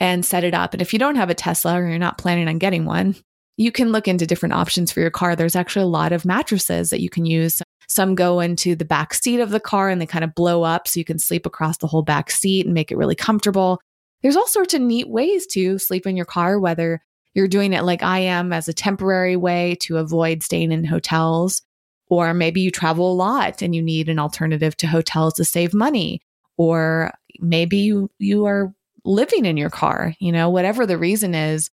and 0.00 0.24
set 0.24 0.44
it 0.44 0.54
up. 0.54 0.72
And 0.72 0.82
if 0.82 0.92
you 0.92 0.98
don't 0.98 1.16
have 1.16 1.30
a 1.30 1.34
Tesla 1.34 1.80
or 1.80 1.88
you're 1.88 1.98
not 1.98 2.18
planning 2.18 2.48
on 2.48 2.58
getting 2.58 2.84
one, 2.84 3.16
you 3.56 3.72
can 3.72 3.90
look 3.90 4.06
into 4.06 4.26
different 4.26 4.54
options 4.54 4.92
for 4.92 5.00
your 5.00 5.10
car. 5.10 5.34
There's 5.34 5.56
actually 5.56 5.82
a 5.82 5.88
lot 5.88 6.12
of 6.12 6.24
mattresses 6.24 6.90
that 6.90 7.00
you 7.00 7.10
can 7.10 7.26
use. 7.26 7.60
Some 7.88 8.14
go 8.14 8.40
into 8.40 8.76
the 8.76 8.84
back 8.84 9.14
seat 9.14 9.40
of 9.40 9.50
the 9.50 9.60
car 9.60 9.88
and 9.88 10.00
they 10.00 10.06
kind 10.06 10.24
of 10.24 10.34
blow 10.34 10.62
up 10.62 10.86
so 10.86 11.00
you 11.00 11.04
can 11.04 11.18
sleep 11.18 11.46
across 11.46 11.78
the 11.78 11.86
whole 11.86 12.02
back 12.02 12.30
seat 12.30 12.66
and 12.66 12.74
make 12.74 12.92
it 12.92 12.96
really 12.96 13.16
comfortable. 13.16 13.80
There's 14.22 14.36
all 14.36 14.46
sorts 14.46 14.74
of 14.74 14.80
neat 14.80 15.08
ways 15.08 15.46
to 15.48 15.78
sleep 15.78 16.06
in 16.06 16.16
your 16.16 16.26
car, 16.26 16.60
whether 16.60 17.02
you're 17.34 17.48
doing 17.48 17.72
it 17.72 17.84
like 17.84 18.02
I 18.02 18.20
am 18.20 18.52
as 18.52 18.68
a 18.68 18.72
temporary 18.72 19.36
way 19.36 19.76
to 19.82 19.98
avoid 19.98 20.42
staying 20.42 20.72
in 20.72 20.84
hotels 20.84 21.62
or 22.10 22.32
maybe 22.34 22.60
you 22.60 22.70
travel 22.70 23.12
a 23.12 23.14
lot 23.14 23.62
and 23.62 23.74
you 23.74 23.82
need 23.82 24.08
an 24.08 24.18
alternative 24.18 24.76
to 24.78 24.86
hotels 24.86 25.34
to 25.34 25.44
save 25.44 25.74
money. 25.74 26.20
Or 26.56 27.12
maybe 27.38 27.78
you, 27.78 28.10
you 28.18 28.46
are 28.46 28.72
living 29.04 29.44
in 29.44 29.56
your 29.56 29.70
car, 29.70 30.14
you 30.18 30.32
know, 30.32 30.50
whatever 30.50 30.86
the 30.86 30.98
reason 30.98 31.34
is, 31.34 31.70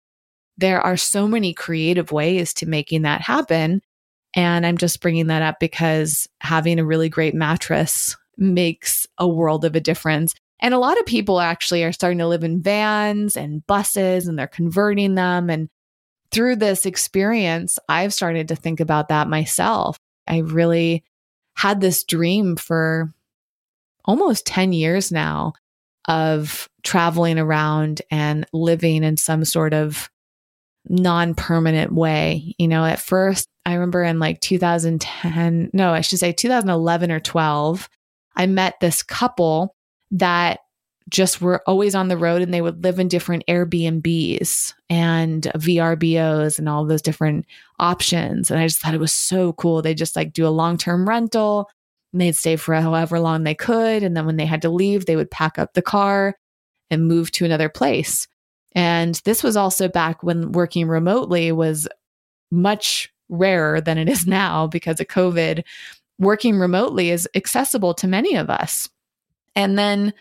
there 0.57 0.81
are 0.81 0.97
so 0.97 1.27
many 1.27 1.55
creative 1.55 2.13
ways 2.13 2.53
to 2.55 2.67
making 2.67 3.03
that 3.03 3.21
happen. 3.21 3.81
And 4.35 4.65
I'm 4.65 4.79
just 4.79 5.01
bringing 5.01 5.27
that 5.29 5.43
up 5.43 5.59
because 5.59 6.29
having 6.41 6.79
a 6.79 6.85
really 6.85 7.09
great 7.09 7.35
mattress 7.35 8.17
makes 8.37 9.07
a 9.19 9.27
world 9.27 9.65
of 9.65 9.75
a 9.75 9.81
difference. 9.81 10.35
And 10.61 10.75
a 10.75 10.79
lot 10.79 10.99
of 10.99 11.07
people 11.07 11.41
actually 11.41 11.83
are 11.85 11.93
starting 11.93 12.19
to 12.19 12.29
live 12.29 12.45
in 12.45 12.63
vans 12.63 13.37
and 13.37 13.67
buses 13.67 14.29
and 14.29 14.39
they're 14.39 14.47
converting 14.47 15.15
them. 15.15 15.51
And 15.51 15.69
through 16.31 16.57
this 16.57 16.87
experience, 16.87 17.79
I've 17.89 18.15
started 18.15 18.49
to 18.49 18.57
think 18.57 18.81
about 18.81 19.09
that 19.09 19.29
myself. 19.29 19.97
I 20.27 20.39
really 20.39 21.05
had 21.57 21.81
this 21.81 22.05
dream 22.05 22.57
for 22.57 23.13
almost 24.05 24.47
10 24.47 24.73
years 24.73 25.13
now 25.13 25.53
of 26.09 26.69
traveling 26.83 27.39
around 27.39 28.03
and 28.11 28.47
living 28.53 29.05
in 29.05 29.17
some 29.17 29.45
sort 29.45 29.75
of 29.75 30.11
non 30.89 31.35
permanent 31.35 31.93
way. 31.93 32.55
You 32.59 32.69
know, 32.69 32.85
at 32.85 33.01
first, 33.01 33.49
I 33.67 33.75
remember 33.75 34.03
in 34.03 34.19
like 34.19 34.41
2010, 34.41 35.71
no, 35.73 35.93
I 35.93 36.01
should 36.01 36.19
say 36.19 36.33
2011 36.33 37.11
or 37.11 37.21
12, 37.21 37.89
I 38.37 38.47
met 38.47 38.81
this 38.81 39.03
couple 39.03 39.77
that 40.13 40.61
just 41.09 41.41
were 41.41 41.63
always 41.67 41.95
on 41.95 42.09
the 42.09 42.17
road 42.17 42.43
and 42.43 42.53
they 42.53 42.61
would 42.61 42.85
live 42.85 42.99
in 42.99 43.09
different 43.09 43.45
Airbnbs 43.49 44.75
and 44.89 45.43
VRBOs 45.57 46.59
and 46.59 46.69
all 46.69 46.85
those 46.85 47.03
different 47.03 47.47
options. 47.79 48.51
And 48.51 48.61
I 48.61 48.67
just 48.67 48.81
thought 48.81 48.95
it 48.95 49.01
was 49.01 49.15
so 49.15 49.53
cool. 49.55 49.83
They 49.83 49.95
just 49.95 50.15
like 50.15 50.33
do 50.33 50.47
a 50.47 50.49
long 50.49 50.77
term 50.77 51.09
rental 51.09 51.69
and 52.13 52.21
they'd 52.21 52.37
stay 52.37 52.57
for 52.57 52.75
however 52.75 53.19
long 53.19 53.45
they 53.45 53.55
could. 53.55 54.03
And 54.03 54.17
then 54.17 54.27
when 54.27 54.37
they 54.37 54.47
had 54.47 54.63
to 54.63 54.71
leave, 54.71 55.07
they 55.07 55.17
would 55.17 55.31
pack 55.31 55.59
up 55.59 55.75
the 55.75 55.83
car 55.83 56.37
and 56.91 57.09
move 57.09 57.31
to 57.33 57.45
another 57.45 57.69
place. 57.69 58.29
And 58.73 59.21
this 59.25 59.43
was 59.43 59.57
also 59.57 59.89
back 59.89 60.23
when 60.23 60.53
working 60.53 60.87
remotely 60.87 61.51
was 61.51 61.89
much 62.51 63.13
rarer 63.29 63.81
than 63.81 63.99
it 63.99 64.09
is 64.09 64.27
now 64.27 64.67
because 64.67 65.01
of 65.01 65.07
COVID. 65.07 65.63
Working 66.19 66.59
remotely 66.59 67.11
is 67.11 67.29
accessible 67.35 67.95
to 67.95 68.07
many 68.07 68.37
of 68.37 68.51
us. 68.51 68.89
And 69.57 69.79
then 69.79 70.13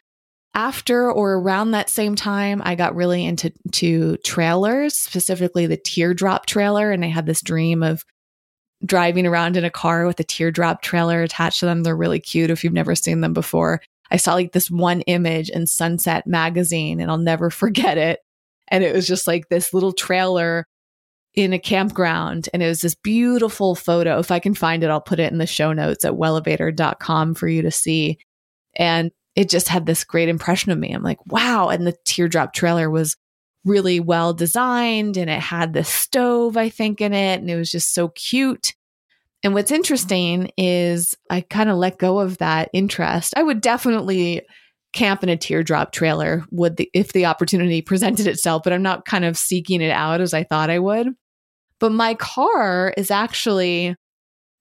after 0.53 1.11
or 1.11 1.35
around 1.35 1.71
that 1.71 1.89
same 1.89 2.15
time, 2.15 2.61
I 2.63 2.75
got 2.75 2.95
really 2.95 3.25
into 3.25 3.51
to 3.73 4.17
trailers, 4.17 4.95
specifically 4.95 5.67
the 5.67 5.77
teardrop 5.77 6.47
trailer. 6.47 6.91
And 6.91 7.05
I 7.05 7.09
had 7.09 7.25
this 7.25 7.41
dream 7.41 7.83
of 7.83 8.03
driving 8.85 9.27
around 9.27 9.57
in 9.57 9.65
a 9.65 9.69
car 9.69 10.05
with 10.05 10.19
a 10.19 10.23
teardrop 10.23 10.81
trailer 10.81 11.21
attached 11.21 11.59
to 11.59 11.65
them. 11.65 11.83
They're 11.83 11.95
really 11.95 12.19
cute 12.19 12.49
if 12.49 12.63
you've 12.63 12.73
never 12.73 12.95
seen 12.95 13.21
them 13.21 13.33
before. 13.33 13.81
I 14.11 14.17
saw 14.17 14.33
like 14.33 14.53
this 14.53 14.71
one 14.71 15.01
image 15.01 15.49
in 15.49 15.67
Sunset 15.67 16.25
magazine 16.25 16.99
and 16.99 17.11
I'll 17.11 17.17
never 17.17 17.49
forget 17.51 17.97
it. 17.97 18.19
And 18.69 18.83
it 18.83 18.93
was 18.93 19.07
just 19.07 19.27
like 19.27 19.49
this 19.49 19.73
little 19.73 19.93
trailer 19.93 20.65
in 21.35 21.53
a 21.53 21.59
campground. 21.59 22.49
And 22.53 22.63
it 22.63 22.67
was 22.67 22.81
this 22.81 22.95
beautiful 22.95 23.75
photo. 23.75 24.19
If 24.19 24.31
I 24.31 24.39
can 24.39 24.53
find 24.53 24.83
it, 24.83 24.89
I'll 24.89 25.01
put 25.01 25.19
it 25.19 25.31
in 25.31 25.37
the 25.37 25.47
show 25.47 25.73
notes 25.73 26.05
at 26.05 26.13
wellevatr.com 26.13 27.35
for 27.35 27.47
you 27.47 27.61
to 27.61 27.71
see. 27.71 28.17
And 28.75 29.11
it 29.35 29.49
just 29.49 29.67
had 29.67 29.85
this 29.85 30.03
great 30.03 30.29
impression 30.29 30.71
of 30.71 30.77
me. 30.77 30.91
I'm 30.91 31.03
like, 31.03 31.23
wow. 31.27 31.69
And 31.69 31.85
the 31.85 31.95
teardrop 32.05 32.53
trailer 32.53 32.89
was 32.89 33.15
really 33.65 33.99
well 33.99 34.33
designed 34.33 35.17
and 35.17 35.29
it 35.29 35.39
had 35.39 35.73
the 35.73 35.83
stove, 35.83 36.57
I 36.57 36.69
think, 36.69 37.01
in 37.01 37.13
it. 37.13 37.39
And 37.39 37.49
it 37.49 37.55
was 37.55 37.71
just 37.71 37.93
so 37.93 38.09
cute. 38.09 38.73
And 39.43 39.53
what's 39.53 39.71
interesting 39.71 40.51
is 40.57 41.15
I 41.29 41.41
kind 41.41 41.69
of 41.69 41.77
let 41.77 41.97
go 41.97 42.19
of 42.19 42.39
that 42.39 42.69
interest. 42.73 43.33
I 43.37 43.43
would 43.43 43.61
definitely 43.61 44.41
camp 44.91 45.23
in 45.23 45.29
a 45.29 45.37
teardrop 45.37 45.91
trailer 45.91 46.43
would 46.51 46.77
the, 46.77 46.89
if 46.93 47.13
the 47.13 47.25
opportunity 47.25 47.81
presented 47.83 48.27
itself, 48.27 48.63
but 48.63 48.73
I'm 48.73 48.81
not 48.81 49.05
kind 49.05 49.25
of 49.25 49.37
seeking 49.37 49.81
it 49.81 49.91
out 49.91 50.21
as 50.21 50.33
I 50.33 50.43
thought 50.43 50.69
I 50.69 50.79
would. 50.79 51.07
But 51.79 51.91
my 51.93 52.15
car 52.15 52.93
is 52.97 53.09
actually 53.09 53.95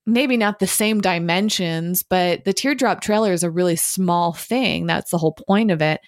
maybe 0.09 0.37
not 0.37 0.59
the 0.59 0.67
same 0.67 1.01
dimensions, 1.01 2.03
but 2.03 2.45
the 2.45 2.53
teardrop 2.53 3.01
trailer 3.01 3.33
is 3.33 3.43
a 3.43 3.51
really 3.51 3.77
small 3.77 4.33
thing. 4.33 4.87
That's 4.87 5.11
the 5.11 5.19
whole 5.19 5.37
point 5.47 5.71
of 5.71 5.83
it. 5.83 6.01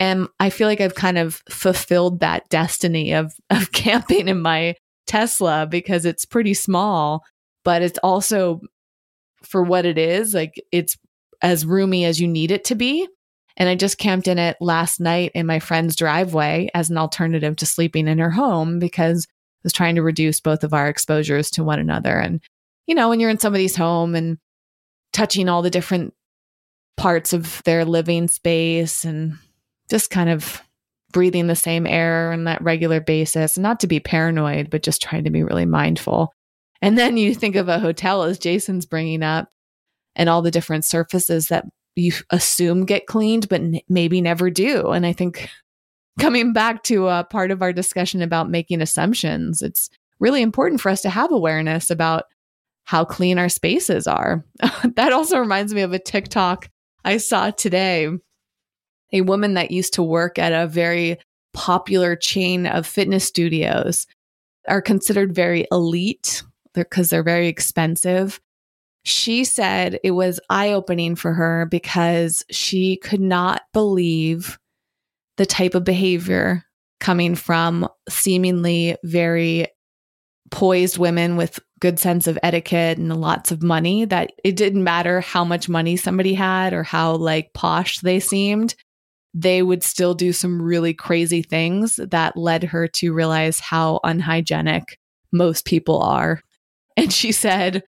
And 0.00 0.28
I 0.40 0.50
feel 0.50 0.66
like 0.66 0.80
I've 0.80 0.94
kind 0.94 1.18
of 1.18 1.42
fulfilled 1.48 2.20
that 2.20 2.48
destiny 2.48 3.12
of, 3.12 3.34
of 3.50 3.70
camping 3.72 4.28
in 4.28 4.40
my 4.40 4.74
Tesla 5.06 5.66
because 5.70 6.06
it's 6.06 6.24
pretty 6.24 6.54
small, 6.54 7.22
but 7.64 7.82
it's 7.82 7.98
also 8.02 8.60
for 9.42 9.62
what 9.62 9.84
it 9.84 9.98
is, 9.98 10.32
like 10.32 10.54
it's 10.72 10.96
as 11.42 11.66
roomy 11.66 12.06
as 12.06 12.18
you 12.18 12.26
need 12.26 12.50
it 12.50 12.64
to 12.64 12.74
be. 12.74 13.06
And 13.56 13.68
I 13.68 13.76
just 13.76 13.98
camped 13.98 14.26
in 14.26 14.38
it 14.38 14.56
last 14.60 15.00
night 15.00 15.30
in 15.34 15.46
my 15.46 15.60
friend's 15.60 15.94
driveway 15.94 16.70
as 16.74 16.90
an 16.90 16.96
alternative 16.96 17.56
to 17.56 17.66
sleeping 17.66 18.08
in 18.08 18.18
her 18.18 18.30
home 18.30 18.78
because 18.78 19.26
I 19.28 19.60
was 19.62 19.72
trying 19.72 19.94
to 19.96 20.02
reduce 20.02 20.40
both 20.40 20.64
of 20.64 20.72
our 20.72 20.88
exposures 20.88 21.50
to 21.52 21.62
one 21.62 21.78
another. 21.78 22.18
And 22.18 22.40
you 22.86 22.94
know, 22.94 23.08
when 23.08 23.20
you're 23.20 23.30
in 23.30 23.38
somebody's 23.38 23.76
home 23.76 24.14
and 24.14 24.38
touching 25.12 25.48
all 25.48 25.62
the 25.62 25.70
different 25.70 26.14
parts 26.96 27.32
of 27.32 27.62
their 27.64 27.84
living 27.84 28.28
space 28.28 29.04
and 29.04 29.34
just 29.90 30.10
kind 30.10 30.30
of 30.30 30.62
breathing 31.12 31.46
the 31.46 31.56
same 31.56 31.86
air 31.86 32.32
on 32.32 32.44
that 32.44 32.62
regular 32.62 33.00
basis, 33.00 33.56
not 33.56 33.80
to 33.80 33.86
be 33.86 34.00
paranoid, 34.00 34.70
but 34.70 34.82
just 34.82 35.00
trying 35.00 35.24
to 35.24 35.30
be 35.30 35.42
really 35.42 35.66
mindful. 35.66 36.32
And 36.82 36.98
then 36.98 37.16
you 37.16 37.34
think 37.34 37.56
of 37.56 37.68
a 37.68 37.78
hotel 37.78 38.24
as 38.24 38.38
Jason's 38.38 38.84
bringing 38.84 39.22
up 39.22 39.48
and 40.16 40.28
all 40.28 40.42
the 40.42 40.50
different 40.50 40.84
surfaces 40.84 41.48
that 41.48 41.64
you 41.96 42.12
assume 42.30 42.84
get 42.84 43.06
cleaned, 43.06 43.48
but 43.48 43.60
n- 43.60 43.80
maybe 43.88 44.20
never 44.20 44.50
do. 44.50 44.90
And 44.90 45.06
I 45.06 45.12
think 45.12 45.48
coming 46.18 46.52
back 46.52 46.82
to 46.84 47.08
a 47.08 47.24
part 47.24 47.50
of 47.50 47.62
our 47.62 47.72
discussion 47.72 48.20
about 48.20 48.50
making 48.50 48.82
assumptions, 48.82 49.62
it's 49.62 49.90
really 50.20 50.42
important 50.42 50.80
for 50.80 50.90
us 50.90 51.00
to 51.02 51.10
have 51.10 51.32
awareness 51.32 51.90
about 51.90 52.24
how 52.84 53.04
clean 53.04 53.38
our 53.38 53.48
spaces 53.48 54.06
are. 54.06 54.44
that 54.96 55.12
also 55.12 55.38
reminds 55.38 55.74
me 55.74 55.82
of 55.82 55.92
a 55.92 55.98
TikTok 55.98 56.68
I 57.04 57.16
saw 57.18 57.50
today. 57.50 58.08
A 59.12 59.20
woman 59.20 59.54
that 59.54 59.70
used 59.70 59.94
to 59.94 60.02
work 60.02 60.38
at 60.38 60.52
a 60.52 60.66
very 60.66 61.18
popular 61.52 62.16
chain 62.16 62.66
of 62.66 62.86
fitness 62.86 63.24
studios 63.24 64.06
are 64.68 64.82
considered 64.82 65.34
very 65.34 65.66
elite 65.70 66.42
because 66.74 67.10
they're, 67.10 67.22
very 67.22 67.46
expensive. 67.46 68.40
She 69.04 69.44
said 69.44 70.00
it 70.02 70.10
was 70.12 70.40
eye 70.50 70.72
opening 70.72 71.14
for 71.14 71.32
her 71.32 71.66
because 71.70 72.44
she 72.50 72.96
could 72.96 73.20
not 73.20 73.62
believe 73.72 74.58
the 75.36 75.46
type 75.46 75.74
of 75.74 75.84
behavior 75.84 76.64
coming 77.00 77.34
from 77.34 77.88
seemingly 78.08 78.96
very 79.04 79.66
poised 80.54 80.98
women 80.98 81.36
with 81.36 81.58
good 81.80 81.98
sense 81.98 82.28
of 82.28 82.38
etiquette 82.42 82.96
and 82.96 83.20
lots 83.20 83.50
of 83.50 83.60
money 83.60 84.04
that 84.04 84.30
it 84.44 84.54
didn't 84.54 84.84
matter 84.84 85.20
how 85.20 85.44
much 85.44 85.68
money 85.68 85.96
somebody 85.96 86.32
had 86.32 86.72
or 86.72 86.84
how 86.84 87.16
like 87.16 87.52
posh 87.52 87.98
they 87.98 88.20
seemed 88.20 88.76
they 89.34 89.62
would 89.62 89.82
still 89.82 90.14
do 90.14 90.32
some 90.32 90.62
really 90.62 90.94
crazy 90.94 91.42
things 91.42 91.96
that 91.96 92.36
led 92.36 92.62
her 92.62 92.86
to 92.86 93.12
realize 93.12 93.58
how 93.58 93.98
unhygienic 94.04 94.96
most 95.32 95.64
people 95.64 96.00
are. 96.00 96.40
And 96.96 97.12
she 97.12 97.32
said 97.32 97.82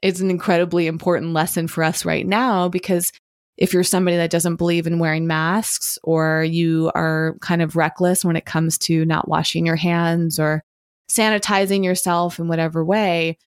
it's 0.00 0.20
an 0.20 0.30
incredibly 0.30 0.86
important 0.86 1.32
lesson 1.32 1.66
for 1.66 1.82
us 1.82 2.04
right 2.04 2.24
now 2.24 2.68
because 2.68 3.10
if 3.56 3.72
you're 3.74 3.82
somebody 3.82 4.16
that 4.18 4.30
doesn't 4.30 4.56
believe 4.56 4.86
in 4.86 5.00
wearing 5.00 5.26
masks 5.26 5.98
or 6.04 6.44
you 6.44 6.92
are 6.94 7.36
kind 7.40 7.62
of 7.62 7.74
reckless 7.74 8.24
when 8.24 8.36
it 8.36 8.46
comes 8.46 8.78
to 8.78 9.04
not 9.06 9.26
washing 9.26 9.66
your 9.66 9.74
hands 9.74 10.38
or 10.38 10.62
sanitizing 11.08 11.84
yourself 11.84 12.38
in 12.38 12.48
whatever 12.48 12.84
way, 12.84 13.38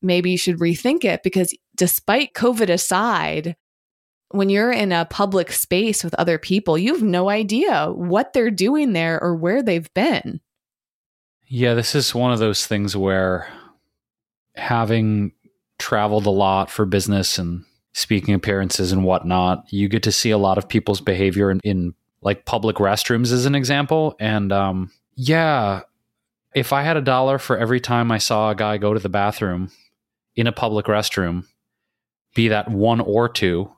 maybe 0.00 0.30
you 0.30 0.38
should 0.38 0.58
rethink 0.58 1.04
it 1.04 1.22
because 1.22 1.54
despite 1.76 2.34
COVID 2.34 2.68
aside, 2.68 3.56
when 4.30 4.48
you're 4.48 4.72
in 4.72 4.92
a 4.92 5.04
public 5.04 5.52
space 5.52 6.02
with 6.02 6.14
other 6.14 6.38
people, 6.38 6.76
you 6.76 6.94
have 6.94 7.02
no 7.02 7.28
idea 7.28 7.90
what 7.92 8.32
they're 8.32 8.50
doing 8.50 8.92
there 8.92 9.22
or 9.22 9.36
where 9.36 9.62
they've 9.62 9.92
been. 9.94 10.40
Yeah, 11.46 11.74
this 11.74 11.94
is 11.94 12.14
one 12.14 12.32
of 12.32 12.38
those 12.38 12.66
things 12.66 12.96
where 12.96 13.46
having 14.56 15.32
traveled 15.78 16.26
a 16.26 16.30
lot 16.30 16.70
for 16.70 16.86
business 16.86 17.38
and 17.38 17.64
speaking 17.92 18.34
appearances 18.34 18.92
and 18.92 19.04
whatnot, 19.04 19.70
you 19.70 19.88
get 19.88 20.02
to 20.04 20.12
see 20.12 20.30
a 20.30 20.38
lot 20.38 20.56
of 20.56 20.68
people's 20.68 21.00
behavior 21.00 21.50
in, 21.50 21.60
in 21.62 21.94
like 22.22 22.46
public 22.46 22.76
restrooms, 22.76 23.32
as 23.32 23.44
an 23.44 23.54
example. 23.54 24.14
And 24.18 24.52
um, 24.52 24.90
yeah, 25.14 25.82
if 26.54 26.72
I 26.72 26.82
had 26.82 26.96
a 26.96 27.02
dollar 27.02 27.38
for 27.38 27.56
every 27.56 27.80
time 27.80 28.10
I 28.10 28.18
saw 28.18 28.50
a 28.50 28.54
guy 28.54 28.78
go 28.78 28.94
to 28.94 29.00
the 29.00 29.08
bathroom 29.08 29.70
in 30.34 30.46
a 30.46 30.52
public 30.52 30.86
restroom, 30.86 31.46
be 32.34 32.48
that 32.48 32.70
one 32.70 33.00
or 33.00 33.28
two, 33.28 33.70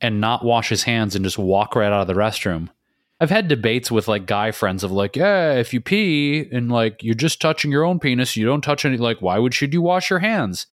and 0.00 0.20
not 0.20 0.44
wash 0.44 0.68
his 0.68 0.84
hands 0.84 1.14
and 1.14 1.24
just 1.24 1.38
walk 1.38 1.74
right 1.74 1.92
out 1.92 2.02
of 2.02 2.06
the 2.06 2.14
restroom. 2.14 2.68
I've 3.20 3.30
had 3.30 3.48
debates 3.48 3.90
with 3.90 4.06
like 4.06 4.26
guy 4.26 4.52
friends 4.52 4.84
of 4.84 4.92
like, 4.92 5.16
yeah, 5.16 5.54
if 5.54 5.74
you 5.74 5.80
pee 5.80 6.48
and 6.52 6.70
like 6.70 7.02
you're 7.02 7.14
just 7.14 7.40
touching 7.40 7.72
your 7.72 7.84
own 7.84 7.98
penis, 7.98 8.36
you 8.36 8.46
don't 8.46 8.62
touch 8.62 8.84
any, 8.84 8.96
like, 8.96 9.20
why 9.20 9.38
would 9.38 9.54
should 9.54 9.72
you 9.72 9.82
wash 9.82 10.08
your 10.08 10.20
hands? 10.20 10.68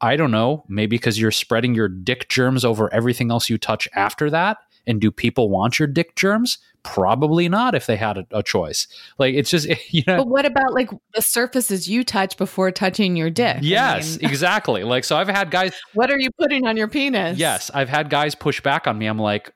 I 0.00 0.16
don't 0.16 0.30
know, 0.30 0.64
maybe 0.68 0.96
because 0.96 1.18
you're 1.18 1.30
spreading 1.30 1.74
your 1.74 1.88
dick 1.88 2.28
germs 2.28 2.66
over 2.66 2.92
everything 2.92 3.30
else 3.30 3.48
you 3.48 3.56
touch 3.56 3.88
after 3.94 4.28
that. 4.28 4.58
And 4.86 5.00
do 5.00 5.10
people 5.10 5.48
want 5.48 5.78
your 5.78 5.88
dick 5.88 6.14
germs? 6.16 6.58
Probably 6.86 7.48
not 7.48 7.74
if 7.74 7.86
they 7.86 7.96
had 7.96 8.18
a, 8.18 8.26
a 8.30 8.42
choice. 8.42 8.86
Like 9.18 9.34
it's 9.34 9.50
just, 9.50 9.68
you 9.92 10.02
know. 10.06 10.18
But 10.18 10.28
what 10.28 10.44
about 10.44 10.72
like 10.72 10.90
the 11.14 11.22
surfaces 11.22 11.88
you 11.88 12.04
touch 12.04 12.36
before 12.36 12.70
touching 12.70 13.16
your 13.16 13.30
dick? 13.30 13.58
Yes, 13.62 14.16
I 14.16 14.22
mean, 14.22 14.30
exactly. 14.30 14.84
Like, 14.84 15.04
so 15.04 15.16
I've 15.16 15.28
had 15.28 15.50
guys. 15.50 15.74
What 15.94 16.10
are 16.10 16.18
you 16.18 16.30
putting 16.38 16.66
on 16.66 16.76
your 16.76 16.88
penis? 16.88 17.38
Yes, 17.38 17.70
I've 17.74 17.88
had 17.88 18.10
guys 18.10 18.34
push 18.34 18.60
back 18.60 18.86
on 18.86 18.98
me. 18.98 19.06
I'm 19.06 19.18
like, 19.18 19.52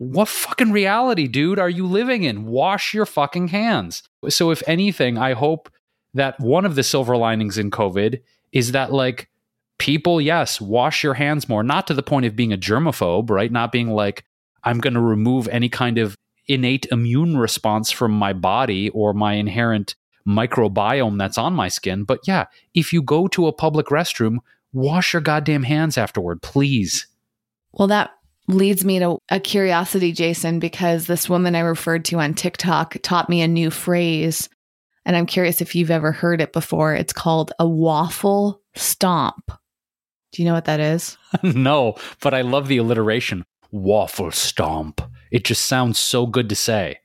what 0.00 0.28
fucking 0.28 0.72
reality, 0.72 1.28
dude, 1.28 1.58
are 1.58 1.68
you 1.68 1.86
living 1.86 2.22
in? 2.22 2.46
Wash 2.46 2.94
your 2.94 3.04
fucking 3.04 3.48
hands. 3.48 4.02
So, 4.30 4.50
if 4.50 4.62
anything, 4.66 5.18
I 5.18 5.34
hope 5.34 5.70
that 6.14 6.40
one 6.40 6.64
of 6.64 6.74
the 6.74 6.82
silver 6.82 7.18
linings 7.18 7.58
in 7.58 7.70
COVID 7.70 8.22
is 8.50 8.72
that, 8.72 8.94
like, 8.94 9.28
people, 9.76 10.18
yes, 10.18 10.58
wash 10.58 11.04
your 11.04 11.14
hands 11.14 11.50
more, 11.50 11.62
not 11.62 11.86
to 11.88 11.94
the 11.94 12.02
point 12.02 12.24
of 12.24 12.34
being 12.34 12.50
a 12.50 12.56
germaphobe, 12.56 13.28
right? 13.28 13.52
Not 13.52 13.72
being 13.72 13.90
like, 13.90 14.24
I'm 14.64 14.78
going 14.78 14.94
to 14.94 15.00
remove 15.00 15.48
any 15.48 15.68
kind 15.68 15.98
of 15.98 16.16
innate 16.50 16.86
immune 16.90 17.36
response 17.36 17.90
from 17.90 18.12
my 18.12 18.32
body 18.32 18.88
or 18.90 19.14
my 19.14 19.34
inherent 19.34 19.94
microbiome 20.26 21.18
that's 21.18 21.38
on 21.38 21.54
my 21.54 21.68
skin. 21.68 22.04
But 22.04 22.20
yeah, 22.26 22.46
if 22.74 22.92
you 22.92 23.02
go 23.02 23.28
to 23.28 23.46
a 23.46 23.52
public 23.52 23.86
restroom, 23.86 24.38
wash 24.72 25.12
your 25.12 25.22
goddamn 25.22 25.62
hands 25.62 25.96
afterward, 25.96 26.42
please. 26.42 27.06
Well, 27.72 27.88
that 27.88 28.10
leads 28.48 28.84
me 28.84 28.98
to 28.98 29.18
a 29.28 29.40
curiosity, 29.40 30.12
Jason, 30.12 30.58
because 30.58 31.06
this 31.06 31.28
woman 31.28 31.54
I 31.54 31.60
referred 31.60 32.04
to 32.06 32.18
on 32.18 32.34
TikTok 32.34 32.96
taught 33.02 33.28
me 33.28 33.42
a 33.42 33.48
new 33.48 33.70
phrase. 33.70 34.48
And 35.06 35.16
I'm 35.16 35.26
curious 35.26 35.60
if 35.60 35.74
you've 35.74 35.90
ever 35.90 36.12
heard 36.12 36.40
it 36.40 36.52
before. 36.52 36.94
It's 36.94 37.12
called 37.12 37.52
a 37.58 37.66
waffle 37.66 38.60
stomp. 38.74 39.50
Do 40.32 40.42
you 40.42 40.48
know 40.48 40.54
what 40.54 40.66
that 40.66 40.80
is? 40.80 41.16
no, 41.42 41.96
but 42.20 42.34
I 42.34 42.42
love 42.42 42.68
the 42.68 42.76
alliteration. 42.76 43.44
Waffle 43.70 44.30
stomp. 44.30 45.00
It 45.30 45.44
just 45.44 45.66
sounds 45.66 45.98
so 45.98 46.26
good 46.26 46.48
to 46.48 46.56
say. 46.56 47.00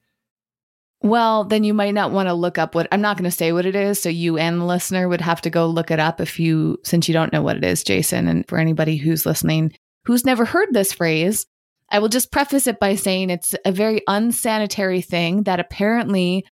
Well, 1.01 1.43
then 1.43 1.63
you 1.63 1.73
might 1.73 1.93
not 1.93 2.11
want 2.11 2.30
to 2.30 2.34
look 2.34 2.57
up 2.57 2.73
what 2.73 2.88
I'm 2.91 3.01
not 3.01 3.17
going 3.17 3.30
to 3.30 3.36
say 3.36 3.51
what 3.51 3.65
it 3.65 3.76
is. 3.76 4.01
So 4.01 4.09
you 4.09 4.38
and 4.38 4.59
the 4.59 4.65
listener 4.65 5.07
would 5.07 5.21
have 5.21 5.41
to 5.41 5.49
go 5.49 5.67
look 5.67 5.91
it 5.91 5.99
up 5.99 6.19
if 6.19 6.39
you, 6.39 6.80
since 6.84 7.07
you 7.07 7.13
don't 7.13 7.32
know 7.32 7.43
what 7.43 7.57
it 7.57 7.63
is, 7.63 7.84
Jason. 7.84 8.28
And 8.28 8.47
for 8.47 8.57
anybody 8.57 8.97
who's 8.97 9.26
listening 9.26 9.73
who's 10.05 10.26
never 10.26 10.45
heard 10.45 10.69
this 10.71 10.93
phrase, 10.93 11.45
I 11.89 11.99
will 11.99 12.09
just 12.09 12.32
preface 12.32 12.67
it 12.67 12.80
by 12.80 12.95
saying 12.95 13.30
it's 13.30 13.55
a 13.65 13.71
very 13.71 14.01
unsanitary 14.07 15.01
thing 15.01 15.43
that 15.43 15.59
apparently 15.59 16.45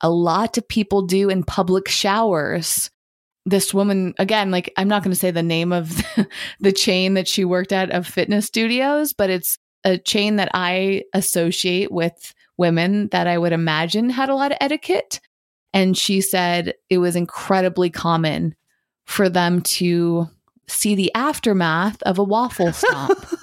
a 0.00 0.10
lot 0.10 0.58
of 0.58 0.66
people 0.66 1.02
do 1.02 1.28
in 1.28 1.44
public 1.44 1.88
showers 1.88 2.90
this 3.46 3.72
woman 3.72 4.14
again 4.18 4.50
like 4.50 4.70
i'm 4.76 4.88
not 4.88 5.02
going 5.02 5.12
to 5.12 5.18
say 5.18 5.30
the 5.30 5.42
name 5.42 5.72
of 5.72 6.02
the, 6.60 6.72
chain 6.72 7.14
that 7.14 7.26
she 7.26 7.44
worked 7.44 7.72
at 7.72 7.90
of 7.90 8.06
fitness 8.06 8.46
studios 8.46 9.14
but 9.14 9.30
it's 9.30 9.58
a 9.84 9.98
chain 9.98 10.36
that 10.36 10.50
i 10.54 11.02
associate 11.14 11.90
with 11.90 12.34
women 12.56 13.08
that 13.08 13.26
i 13.26 13.36
would 13.36 13.52
imagine 13.52 14.10
had 14.10 14.28
a 14.28 14.34
lot 14.34 14.52
of 14.52 14.58
etiquette 14.60 15.20
and 15.72 15.96
she 15.96 16.20
said 16.20 16.74
it 16.88 16.98
was 16.98 17.16
incredibly 17.16 17.90
common 17.90 18.54
for 19.04 19.28
them 19.28 19.60
to 19.60 20.28
see 20.68 20.94
the 20.94 21.12
aftermath 21.14 22.02
of 22.02 22.18
a 22.18 22.24
waffle 22.24 22.72
stomp 22.72 23.26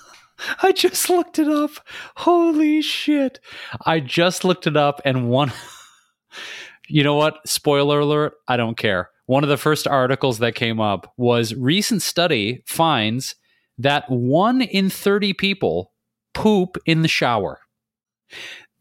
I 0.62 0.72
just 0.72 1.10
looked 1.10 1.40
it 1.40 1.48
up. 1.48 1.72
Holy 2.16 2.84
shit. 2.84 3.40
I 3.88 4.00
just 4.00 4.44
looked 4.44 4.68
it 4.68 4.78
up 4.78 5.02
and 5.04 5.30
one 5.30 5.52
You 6.88 7.04
know 7.04 7.16
what? 7.16 7.40
Spoiler 7.48 8.02
alert, 8.02 8.36
I 8.48 8.56
don't 8.56 8.78
care 8.78 9.10
one 9.28 9.44
of 9.44 9.50
the 9.50 9.58
first 9.58 9.86
articles 9.86 10.40
that 10.40 10.56
came 10.56 10.80
up 10.80 11.14
was 11.18 11.54
recent 11.54 12.02
study 12.02 12.64
finds 12.66 13.36
that 13.78 14.10
one 14.10 14.62
in 14.62 14.90
30 14.90 15.34
people 15.34 15.92
poop 16.38 16.78
in 16.86 17.02
the 17.02 17.08
shower. 17.08 17.60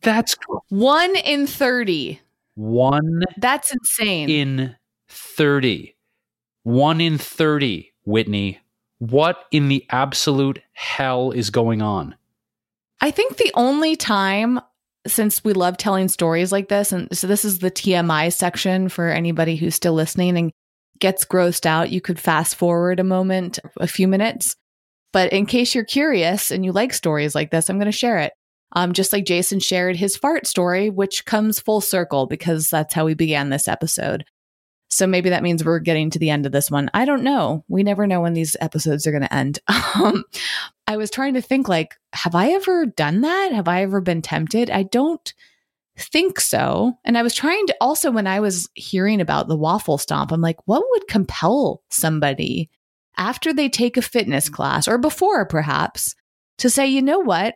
That's 0.02 0.36
one 0.68 1.16
in 1.16 1.46
30. 1.46 2.20
One. 2.54 3.22
That's 3.38 3.72
insane. 3.72 4.28
In 4.28 4.76
30. 5.08 5.96
One 6.64 7.00
in 7.00 7.16
30, 7.16 7.92
Whitney. 8.04 8.60
What 8.98 9.44
in 9.50 9.68
the 9.68 9.86
absolute 9.90 10.60
hell 10.72 11.30
is 11.30 11.50
going 11.50 11.80
on? 11.80 12.14
I 13.00 13.10
think 13.10 13.36
the 13.36 13.52
only 13.54 13.96
time 13.96 14.60
since 15.06 15.44
we 15.44 15.52
love 15.52 15.76
telling 15.76 16.08
stories 16.08 16.52
like 16.52 16.68
this, 16.68 16.92
and 16.92 17.08
so 17.16 17.26
this 17.26 17.44
is 17.44 17.60
the 17.60 17.70
TMI 17.70 18.32
section 18.32 18.88
for 18.88 19.08
anybody 19.08 19.56
who's 19.56 19.74
still 19.74 19.92
listening 19.92 20.36
and 20.36 20.52
gets 20.98 21.24
grossed 21.24 21.66
out, 21.66 21.90
you 21.90 22.00
could 22.00 22.18
fast 22.18 22.56
forward 22.56 22.98
a 22.98 23.04
moment, 23.04 23.58
a 23.78 23.86
few 23.86 24.08
minutes. 24.08 24.56
But 25.16 25.32
in 25.32 25.46
case 25.46 25.74
you're 25.74 25.82
curious 25.82 26.50
and 26.50 26.62
you 26.62 26.72
like 26.72 26.92
stories 26.92 27.34
like 27.34 27.50
this, 27.50 27.70
I'm 27.70 27.78
going 27.78 27.86
to 27.86 27.90
share 27.90 28.18
it. 28.18 28.34
Um, 28.72 28.92
just 28.92 29.14
like 29.14 29.24
Jason 29.24 29.60
shared 29.60 29.96
his 29.96 30.14
fart 30.14 30.46
story, 30.46 30.90
which 30.90 31.24
comes 31.24 31.58
full 31.58 31.80
circle 31.80 32.26
because 32.26 32.68
that's 32.68 32.92
how 32.92 33.06
we 33.06 33.14
began 33.14 33.48
this 33.48 33.66
episode. 33.66 34.26
So 34.90 35.06
maybe 35.06 35.30
that 35.30 35.42
means 35.42 35.64
we're 35.64 35.78
getting 35.78 36.10
to 36.10 36.18
the 36.18 36.28
end 36.28 36.44
of 36.44 36.52
this 36.52 36.70
one. 36.70 36.90
I 36.92 37.06
don't 37.06 37.22
know. 37.22 37.64
We 37.66 37.82
never 37.82 38.06
know 38.06 38.20
when 38.20 38.34
these 38.34 38.56
episodes 38.60 39.06
are 39.06 39.10
going 39.10 39.22
to 39.22 39.34
end. 39.34 39.58
Um, 39.94 40.22
I 40.86 40.98
was 40.98 41.10
trying 41.10 41.32
to 41.32 41.40
think 41.40 41.66
like, 41.66 41.94
have 42.12 42.34
I 42.34 42.50
ever 42.50 42.84
done 42.84 43.22
that? 43.22 43.52
Have 43.52 43.68
I 43.68 43.84
ever 43.84 44.02
been 44.02 44.20
tempted? 44.20 44.68
I 44.68 44.82
don't 44.82 45.32
think 45.96 46.40
so. 46.40 46.92
And 47.06 47.16
I 47.16 47.22
was 47.22 47.32
trying 47.32 47.66
to 47.68 47.76
also, 47.80 48.10
when 48.10 48.26
I 48.26 48.40
was 48.40 48.68
hearing 48.74 49.22
about 49.22 49.48
the 49.48 49.56
waffle 49.56 49.96
stomp, 49.96 50.30
I'm 50.30 50.42
like, 50.42 50.58
what 50.66 50.84
would 50.90 51.08
compel 51.08 51.80
somebody 51.88 52.68
after 53.16 53.52
they 53.52 53.68
take 53.68 53.96
a 53.96 54.02
fitness 54.02 54.48
class 54.48 54.88
or 54.88 54.98
before 54.98 55.46
perhaps 55.46 56.14
to 56.58 56.70
say, 56.70 56.86
you 56.86 57.02
know 57.02 57.18
what? 57.20 57.54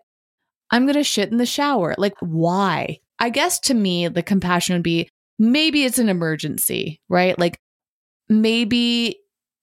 I'm 0.70 0.84
going 0.84 0.94
to 0.94 1.04
shit 1.04 1.30
in 1.30 1.38
the 1.38 1.46
shower. 1.46 1.94
Like, 1.98 2.14
why? 2.20 2.98
I 3.18 3.30
guess 3.30 3.58
to 3.60 3.74
me, 3.74 4.08
the 4.08 4.22
compassion 4.22 4.74
would 4.74 4.82
be 4.82 5.08
maybe 5.38 5.84
it's 5.84 5.98
an 5.98 6.08
emergency, 6.08 7.00
right? 7.08 7.38
Like, 7.38 7.58
maybe 8.28 9.18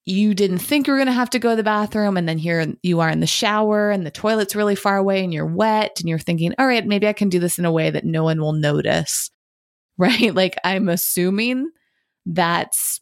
you 0.07 0.33
didn't 0.33 0.59
think 0.59 0.87
you 0.87 0.93
were 0.93 0.97
going 0.97 1.07
to 1.07 1.13
have 1.13 1.29
to 1.31 1.39
go 1.39 1.49
to 1.49 1.55
the 1.57 1.63
bathroom 1.63 2.15
and 2.15 2.29
then 2.29 2.37
here 2.37 2.73
you 2.81 3.01
are 3.01 3.09
in 3.09 3.19
the 3.19 3.27
shower 3.27 3.91
and 3.91 4.05
the 4.05 4.11
toilet's 4.11 4.55
really 4.55 4.75
far 4.75 4.95
away 4.95 5.21
and 5.21 5.33
you're 5.33 5.45
wet 5.45 5.99
and 5.99 6.07
you're 6.07 6.17
thinking 6.17 6.53
all 6.57 6.65
right 6.65 6.85
maybe 6.85 7.07
i 7.07 7.13
can 7.13 7.27
do 7.27 7.39
this 7.39 7.59
in 7.59 7.65
a 7.65 7.71
way 7.71 7.89
that 7.89 8.05
no 8.05 8.23
one 8.23 8.39
will 8.39 8.53
notice 8.53 9.29
right 9.97 10.33
like 10.33 10.55
i'm 10.63 10.87
assuming 10.87 11.69
that's 12.25 13.01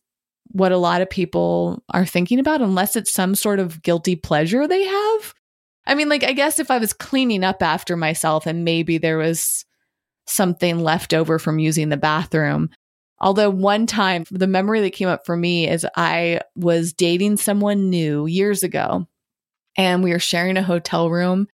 what 0.56 0.72
a 0.72 0.78
lot 0.78 1.02
of 1.02 1.10
people 1.10 1.84
are 1.94 2.06
thinking 2.06 2.40
about 2.40 2.62
unless 2.62 2.96
it's 2.96 3.12
some 3.12 3.36
sort 3.36 3.60
of 3.60 3.82
guilty 3.82 4.16
pleasure 4.16 4.68
they 4.68 4.84
have 4.84 5.34
i 5.86 5.94
mean 5.94 6.10
like 6.10 6.24
i 6.24 6.34
guess 6.34 6.60
if 6.60 6.72
i 6.72 6.78
was 6.78 6.94
cleaning 6.94 7.44
up 7.44 7.62
after 7.62 7.98
myself 7.98 8.46
and 8.46 8.64
maybe 8.64 8.98
there 8.98 9.18
was 9.18 9.66
something 10.28 10.80
left 10.80 11.14
over 11.14 11.38
from 11.38 11.60
using 11.60 11.90
the 11.90 11.98
bathroom 11.98 12.70
Although 13.20 13.50
one 13.50 13.86
time, 13.86 14.26
the 14.30 14.48
memory 14.48 14.82
that 14.82 14.94
came 14.94 15.08
up 15.08 15.26
for 15.26 15.38
me 15.38 15.70
is 15.70 15.86
I 15.96 16.42
was 16.56 16.94
dating 16.94 17.38
someone 17.38 17.90
new 17.90 18.26
years 18.26 18.62
ago 18.62 19.08
and 19.78 20.04
we 20.04 20.12
were 20.12 20.20
sharing 20.20 20.58
a 20.58 20.64
hotel 20.64 21.10
room 21.10 21.48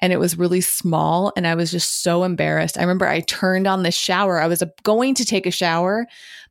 and 0.00 0.12
it 0.12 0.20
was 0.20 0.38
really 0.38 0.60
small 0.60 1.32
and 1.36 1.44
I 1.46 1.56
was 1.56 1.72
just 1.72 2.02
so 2.02 2.22
embarrassed. 2.22 2.78
I 2.78 2.82
remember 2.82 3.06
I 3.06 3.20
turned 3.20 3.66
on 3.66 3.82
the 3.82 3.90
shower. 3.90 4.40
I 4.40 4.46
was 4.46 4.62
uh, 4.62 4.66
going 4.84 5.14
to 5.16 5.24
take 5.24 5.44
a 5.44 5.50
shower, 5.50 6.06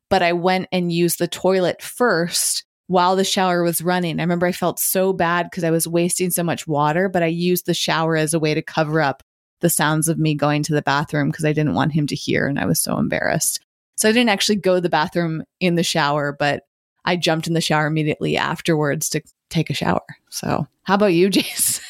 but 0.09 0.21
I 0.23 0.33
went 0.33 0.67
and 0.71 0.91
used 0.91 1.19
the 1.19 1.27
toilet 1.27 1.81
first 1.81 2.63
while 2.87 3.15
the 3.15 3.23
shower 3.23 3.63
was 3.63 3.81
running. 3.81 4.19
I 4.19 4.23
remember 4.23 4.47
I 4.47 4.51
felt 4.51 4.79
so 4.79 5.13
bad 5.13 5.47
because 5.49 5.63
I 5.63 5.71
was 5.71 5.87
wasting 5.87 6.31
so 6.31 6.43
much 6.43 6.67
water, 6.67 7.09
but 7.09 7.23
I 7.23 7.27
used 7.27 7.65
the 7.65 7.73
shower 7.73 8.15
as 8.15 8.33
a 8.33 8.39
way 8.39 8.53
to 8.53 8.61
cover 8.61 9.01
up 9.01 9.21
the 9.59 9.69
sounds 9.69 10.07
of 10.07 10.19
me 10.19 10.35
going 10.35 10.63
to 10.63 10.73
the 10.73 10.81
bathroom 10.81 11.29
because 11.29 11.45
I 11.45 11.53
didn't 11.53 11.73
want 11.73 11.93
him 11.93 12.07
to 12.07 12.15
hear 12.15 12.47
and 12.47 12.59
I 12.59 12.65
was 12.65 12.79
so 12.79 12.97
embarrassed. 12.97 13.59
So 13.95 14.07
I 14.07 14.11
didn't 14.11 14.29
actually 14.29 14.57
go 14.57 14.75
to 14.75 14.81
the 14.81 14.89
bathroom 14.89 15.43
in 15.59 15.75
the 15.75 15.83
shower, 15.83 16.35
but 16.37 16.63
I 17.03 17.15
jumped 17.15 17.47
in 17.47 17.53
the 17.53 17.61
shower 17.61 17.87
immediately 17.87 18.37
afterwards 18.37 19.09
to 19.09 19.21
take 19.49 19.69
a 19.69 19.73
shower. 19.73 20.05
So, 20.29 20.67
how 20.83 20.95
about 20.95 21.13
you, 21.13 21.29
Jace? 21.31 21.81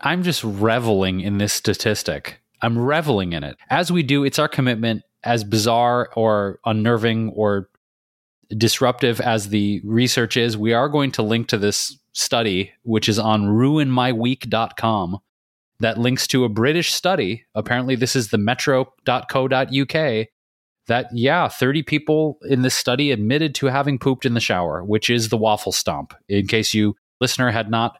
I'm 0.00 0.22
just 0.22 0.42
reveling 0.44 1.20
in 1.20 1.38
this 1.38 1.52
statistic. 1.52 2.40
I'm 2.62 2.78
reveling 2.78 3.32
in 3.32 3.44
it. 3.44 3.56
As 3.68 3.92
we 3.92 4.02
do, 4.02 4.24
it's 4.24 4.38
our 4.38 4.48
commitment, 4.48 5.02
as 5.26 5.44
bizarre 5.44 6.10
or 6.16 6.60
unnerving 6.64 7.30
or 7.30 7.68
disruptive 8.56 9.20
as 9.20 9.48
the 9.48 9.80
research 9.84 10.36
is, 10.36 10.56
we 10.56 10.72
are 10.72 10.88
going 10.88 11.10
to 11.12 11.22
link 11.22 11.48
to 11.48 11.58
this 11.58 11.98
study, 12.12 12.72
which 12.82 13.08
is 13.08 13.18
on 13.18 13.46
ruinmyweek.com, 13.46 15.18
that 15.80 15.98
links 15.98 16.26
to 16.28 16.44
a 16.44 16.48
British 16.48 16.94
study. 16.94 17.44
Apparently, 17.54 17.96
this 17.96 18.16
is 18.16 18.28
the 18.28 18.38
metro.co.uk 18.38 20.26
that 20.88 21.08
yeah 21.12 21.48
30 21.48 21.82
people 21.82 22.38
in 22.48 22.62
this 22.62 22.74
study 22.74 23.10
admitted 23.10 23.54
to 23.56 23.66
having 23.66 23.98
pooped 23.98 24.24
in 24.24 24.34
the 24.34 24.40
shower 24.40 24.84
which 24.84 25.10
is 25.10 25.28
the 25.28 25.36
waffle 25.36 25.72
stomp 25.72 26.14
in 26.28 26.46
case 26.46 26.74
you 26.74 26.94
listener 27.20 27.50
had 27.50 27.70
not 27.70 27.98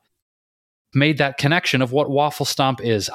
made 0.95 1.19
that 1.19 1.37
connection 1.37 1.83
of 1.83 1.93
what 1.93 2.11
waffle 2.11 2.47
stomp 2.47 2.81
is 2.81 3.11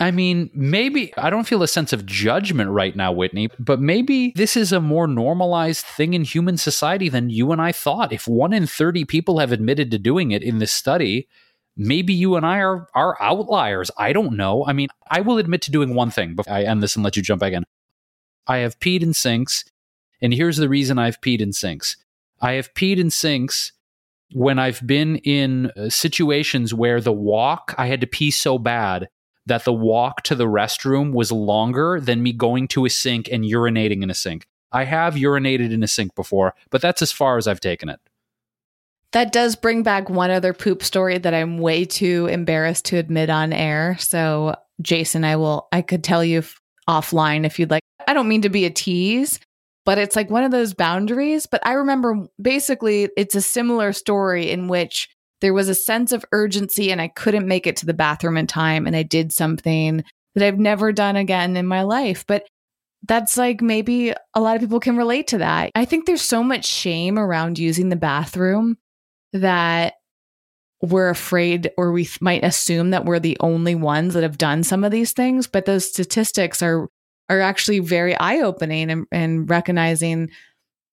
I 0.00 0.10
mean, 0.10 0.48
maybe 0.54 1.14
I 1.18 1.28
don't 1.28 1.46
feel 1.46 1.62
a 1.62 1.68
sense 1.68 1.92
of 1.92 2.06
judgment 2.06 2.70
right 2.70 2.96
now, 2.96 3.12
Whitney, 3.12 3.50
but 3.58 3.80
maybe 3.80 4.32
this 4.34 4.56
is 4.56 4.72
a 4.72 4.80
more 4.80 5.06
normalized 5.06 5.84
thing 5.84 6.14
in 6.14 6.24
human 6.24 6.56
society 6.56 7.10
than 7.10 7.28
you 7.28 7.52
and 7.52 7.60
I 7.60 7.70
thought. 7.70 8.10
If 8.10 8.26
one 8.26 8.54
in 8.54 8.66
30 8.66 9.04
people 9.04 9.40
have 9.40 9.52
admitted 9.52 9.90
to 9.90 9.98
doing 9.98 10.30
it 10.30 10.42
in 10.42 10.58
this 10.58 10.72
study, 10.72 11.28
maybe 11.76 12.14
you 12.14 12.34
and 12.36 12.46
I 12.46 12.60
are, 12.60 12.88
are 12.94 13.20
outliers. 13.20 13.90
I 13.98 14.14
don't 14.14 14.38
know. 14.38 14.64
I 14.66 14.72
mean, 14.72 14.88
I 15.10 15.20
will 15.20 15.36
admit 15.36 15.60
to 15.62 15.70
doing 15.70 15.94
one 15.94 16.10
thing 16.10 16.34
before 16.34 16.54
I 16.54 16.62
end 16.62 16.82
this 16.82 16.96
and 16.96 17.04
let 17.04 17.14
you 17.14 17.22
jump 17.22 17.40
back 17.40 17.52
in. 17.52 17.66
I 18.46 18.58
have 18.58 18.80
peed 18.80 19.02
in 19.02 19.12
sinks, 19.12 19.66
and 20.22 20.32
here's 20.32 20.56
the 20.56 20.70
reason 20.70 20.98
I've 20.98 21.20
peed 21.20 21.42
in 21.42 21.52
sinks. 21.52 21.98
I 22.40 22.52
have 22.52 22.72
peed 22.72 22.96
in 22.96 23.10
sinks 23.10 23.72
when 24.32 24.58
I've 24.58 24.84
been 24.86 25.16
in 25.16 25.70
uh, 25.76 25.90
situations 25.90 26.72
where 26.72 27.02
the 27.02 27.12
walk, 27.12 27.74
I 27.76 27.88
had 27.88 28.00
to 28.00 28.06
pee 28.06 28.30
so 28.30 28.58
bad 28.58 29.10
that 29.46 29.64
the 29.64 29.72
walk 29.72 30.22
to 30.22 30.34
the 30.34 30.46
restroom 30.46 31.12
was 31.12 31.32
longer 31.32 32.00
than 32.00 32.22
me 32.22 32.32
going 32.32 32.68
to 32.68 32.84
a 32.84 32.90
sink 32.90 33.28
and 33.30 33.44
urinating 33.44 34.02
in 34.02 34.10
a 34.10 34.14
sink. 34.14 34.46
I 34.72 34.84
have 34.84 35.14
urinated 35.14 35.72
in 35.72 35.82
a 35.82 35.88
sink 35.88 36.14
before, 36.14 36.54
but 36.70 36.80
that's 36.80 37.02
as 37.02 37.10
far 37.10 37.36
as 37.36 37.48
I've 37.48 37.60
taken 37.60 37.88
it. 37.88 38.00
That 39.12 39.32
does 39.32 39.56
bring 39.56 39.82
back 39.82 40.08
one 40.08 40.30
other 40.30 40.52
poop 40.52 40.84
story 40.84 41.18
that 41.18 41.34
I'm 41.34 41.58
way 41.58 41.84
too 41.84 42.26
embarrassed 42.30 42.84
to 42.86 42.96
admit 42.96 43.28
on 43.28 43.52
air. 43.52 43.96
So, 43.98 44.54
Jason, 44.80 45.24
I 45.24 45.34
will, 45.34 45.66
I 45.72 45.82
could 45.82 46.04
tell 46.04 46.24
you 46.24 46.44
offline 46.88 47.44
if 47.44 47.58
you'd 47.58 47.70
like. 47.70 47.82
I 48.06 48.14
don't 48.14 48.28
mean 48.28 48.42
to 48.42 48.48
be 48.48 48.66
a 48.66 48.70
tease, 48.70 49.40
but 49.84 49.98
it's 49.98 50.14
like 50.14 50.30
one 50.30 50.44
of 50.44 50.52
those 50.52 50.74
boundaries. 50.74 51.46
But 51.46 51.66
I 51.66 51.72
remember 51.72 52.26
basically 52.40 53.08
it's 53.16 53.34
a 53.34 53.40
similar 53.40 53.92
story 53.92 54.50
in 54.50 54.68
which 54.68 55.08
there 55.40 55.54
was 55.54 55.68
a 55.68 55.74
sense 55.74 56.12
of 56.12 56.24
urgency 56.32 56.90
and 56.90 57.00
I 57.00 57.08
couldn't 57.08 57.48
make 57.48 57.66
it 57.66 57.76
to 57.76 57.86
the 57.86 57.94
bathroom 57.94 58.36
in 58.36 58.46
time 58.46 58.86
and 58.86 58.94
I 58.94 59.02
did 59.02 59.32
something 59.32 60.04
that 60.34 60.46
I've 60.46 60.58
never 60.58 60.92
done 60.92 61.16
again 61.16 61.56
in 61.56 61.66
my 61.66 61.82
life. 61.82 62.24
But 62.26 62.46
that's 63.06 63.36
like 63.36 63.62
maybe 63.62 64.12
a 64.34 64.40
lot 64.40 64.56
of 64.56 64.62
people 64.62 64.80
can 64.80 64.96
relate 64.96 65.28
to 65.28 65.38
that. 65.38 65.70
I 65.74 65.84
think 65.84 66.06
there's 66.06 66.22
so 66.22 66.42
much 66.42 66.66
shame 66.66 67.18
around 67.18 67.58
using 67.58 67.88
the 67.88 67.96
bathroom 67.96 68.76
that 69.32 69.94
we're 70.82 71.10
afraid 71.10 71.70
or 71.76 71.92
we 71.92 72.08
might 72.20 72.44
assume 72.44 72.90
that 72.90 73.04
we're 73.04 73.20
the 73.20 73.36
only 73.40 73.74
ones 73.74 74.14
that 74.14 74.22
have 74.22 74.38
done 74.38 74.62
some 74.62 74.82
of 74.82 74.90
these 74.90 75.12
things 75.12 75.46
but 75.46 75.66
those 75.66 75.86
statistics 75.86 76.62
are 76.62 76.88
are 77.28 77.40
actually 77.40 77.78
very 77.78 78.16
eye-opening 78.18 78.90
and, 78.90 79.06
and 79.12 79.48
recognizing 79.48 80.30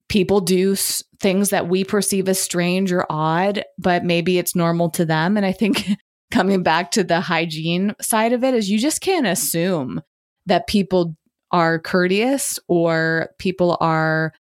people 0.10 0.42
do 0.42 0.74
s- 0.74 1.04
things 1.20 1.50
that 1.50 1.68
we 1.68 1.84
perceive 1.84 2.30
as 2.30 2.40
strange 2.40 2.92
or 2.92 3.06
odd 3.10 3.64
but 3.78 4.04
maybe 4.04 4.38
it's 4.38 4.56
normal 4.56 4.90
to 4.90 5.06
them 5.06 5.38
and 5.38 5.46
i 5.46 5.52
think 5.52 5.88
coming 6.32 6.64
back 6.64 6.92
to 6.92 7.04
the 7.04 7.22
hygiene 7.22 7.96
side 8.02 8.34
of 8.34 8.44
it 8.44 8.54
is 8.54 8.70
you 8.70 8.78
just 8.78 9.02
can't 9.02 9.28
assume 9.28 10.02
that 10.46 10.68
people 10.68 11.16
are 11.52 11.80
courteous 11.80 12.60
or 12.68 13.30
people 13.40 13.78
are 13.80 14.34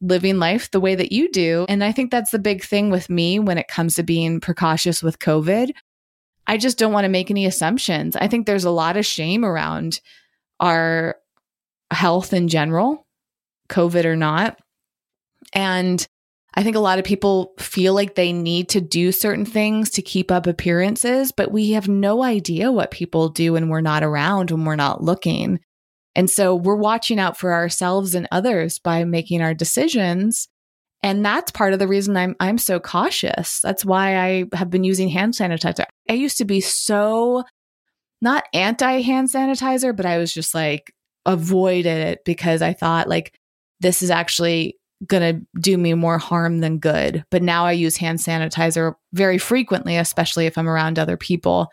living 0.00 0.38
life 0.38 0.70
the 0.70 0.80
way 0.80 0.94
that 0.94 1.12
you 1.12 1.30
do. 1.30 1.64
And 1.68 1.82
I 1.82 1.92
think 1.92 2.10
that's 2.10 2.30
the 2.30 2.38
big 2.38 2.62
thing 2.62 2.90
with 2.90 3.08
me 3.08 3.38
when 3.38 3.58
it 3.58 3.68
comes 3.68 3.94
to 3.94 4.02
being 4.02 4.40
precautious 4.40 5.02
with 5.02 5.18
COVID. 5.18 5.72
I 6.46 6.58
just 6.58 6.78
don't 6.78 6.92
want 6.92 7.04
to 7.04 7.10
make 7.10 7.30
any 7.30 7.46
assumptions. 7.46 8.16
I 8.16 8.28
think 8.28 8.46
there's 8.46 8.66
a 8.66 8.70
lot 8.70 8.98
of 8.98 9.06
shame 9.06 9.44
around 9.44 10.00
our 10.60 11.16
health 11.90 12.34
in 12.34 12.48
general, 12.48 13.06
COVID 13.70 14.04
or 14.04 14.16
not. 14.16 14.58
And 15.54 16.06
I 16.54 16.62
think 16.62 16.76
a 16.76 16.80
lot 16.80 16.98
of 16.98 17.04
people 17.04 17.52
feel 17.58 17.94
like 17.94 18.14
they 18.14 18.32
need 18.32 18.68
to 18.70 18.80
do 18.80 19.10
certain 19.10 19.44
things 19.44 19.90
to 19.90 20.02
keep 20.02 20.30
up 20.30 20.46
appearances, 20.46 21.32
but 21.32 21.50
we 21.50 21.72
have 21.72 21.88
no 21.88 22.22
idea 22.22 22.70
what 22.70 22.90
people 22.90 23.28
do 23.28 23.54
when 23.54 23.68
we're 23.68 23.80
not 23.80 24.04
around, 24.04 24.50
when 24.50 24.64
we're 24.64 24.76
not 24.76 25.02
looking. 25.02 25.60
And 26.14 26.30
so 26.30 26.54
we're 26.54 26.76
watching 26.76 27.18
out 27.18 27.36
for 27.36 27.52
ourselves 27.52 28.14
and 28.14 28.28
others 28.30 28.78
by 28.78 29.04
making 29.04 29.42
our 29.42 29.52
decisions. 29.52 30.48
And 31.02 31.24
that's 31.24 31.50
part 31.50 31.72
of 31.72 31.80
the 31.80 31.88
reason 31.88 32.16
I'm 32.16 32.36
I'm 32.38 32.58
so 32.58 32.78
cautious. 32.78 33.60
That's 33.60 33.84
why 33.84 34.16
I 34.16 34.44
have 34.54 34.70
been 34.70 34.84
using 34.84 35.08
hand 35.08 35.34
sanitizer. 35.34 35.84
I 36.08 36.14
used 36.14 36.38
to 36.38 36.44
be 36.44 36.60
so 36.60 37.42
not 38.22 38.44
anti 38.54 39.02
hand 39.02 39.28
sanitizer, 39.28 39.94
but 39.94 40.06
I 40.06 40.18
was 40.18 40.32
just 40.32 40.54
like 40.54 40.92
avoided 41.26 41.98
it 41.98 42.20
because 42.24 42.62
I 42.62 42.74
thought 42.74 43.08
like 43.08 43.34
this 43.80 44.02
is 44.02 44.10
actually 44.10 44.76
going 45.06 45.40
to 45.40 45.60
do 45.60 45.78
me 45.78 45.94
more 45.94 46.18
harm 46.18 46.60
than 46.60 46.78
good. 46.78 47.24
But 47.30 47.42
now 47.42 47.64
I 47.64 47.72
use 47.72 47.96
hand 47.96 48.18
sanitizer 48.18 48.94
very 49.12 49.38
frequently, 49.38 49.96
especially 49.96 50.46
if 50.46 50.56
I'm 50.56 50.68
around 50.68 50.98
other 50.98 51.16
people. 51.16 51.70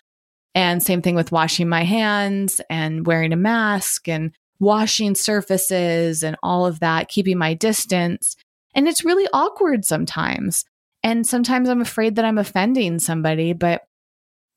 And 0.54 0.84
same 0.84 1.02
thing 1.02 1.16
with 1.16 1.32
washing 1.32 1.70
my 1.70 1.84
hands 1.84 2.60
and 2.70 3.06
wearing 3.06 3.34
a 3.34 3.38
mask 3.38 4.08
and 4.08 4.32
washing 4.60 5.16
surfaces 5.16 6.24
and 6.24 6.36
all 6.44 6.66
of 6.66 6.80
that, 6.82 7.10
keeping 7.10 7.38
my 7.38 7.54
distance. 7.54 8.36
And 8.76 8.88
it's 8.88 9.06
really 9.06 9.28
awkward 9.34 9.86
sometimes. 9.86 10.66
And 11.04 11.26
sometimes 11.26 11.68
I'm 11.68 11.82
afraid 11.82 12.16
that 12.16 12.26
I'm 12.26 12.38
offending 12.38 13.00
somebody, 13.00 13.54
but 13.54 13.82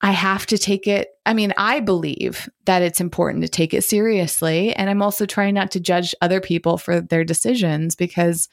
I 0.01 0.11
have 0.11 0.45
to 0.47 0.59
take 0.59 0.87
it. 0.87 1.09
I 1.25 1.33
mean, 1.33 1.55
I 1.57 1.81
believe 1.81 2.49
that 2.67 2.83
it's 2.83 3.01
important 3.01 3.43
to 3.43 3.49
take 3.49 3.73
it 3.73 3.85
seriously. 3.85 4.75
And 4.75 4.91
I'm 4.91 5.01
also 5.01 5.25
trying 5.25 5.55
not 5.55 5.71
to 5.71 5.81
judge 5.81 6.15
other 6.21 6.41
people 6.41 6.77
for 6.77 7.01
their 7.01 7.25
decisions 7.25 7.95
because 7.95 8.49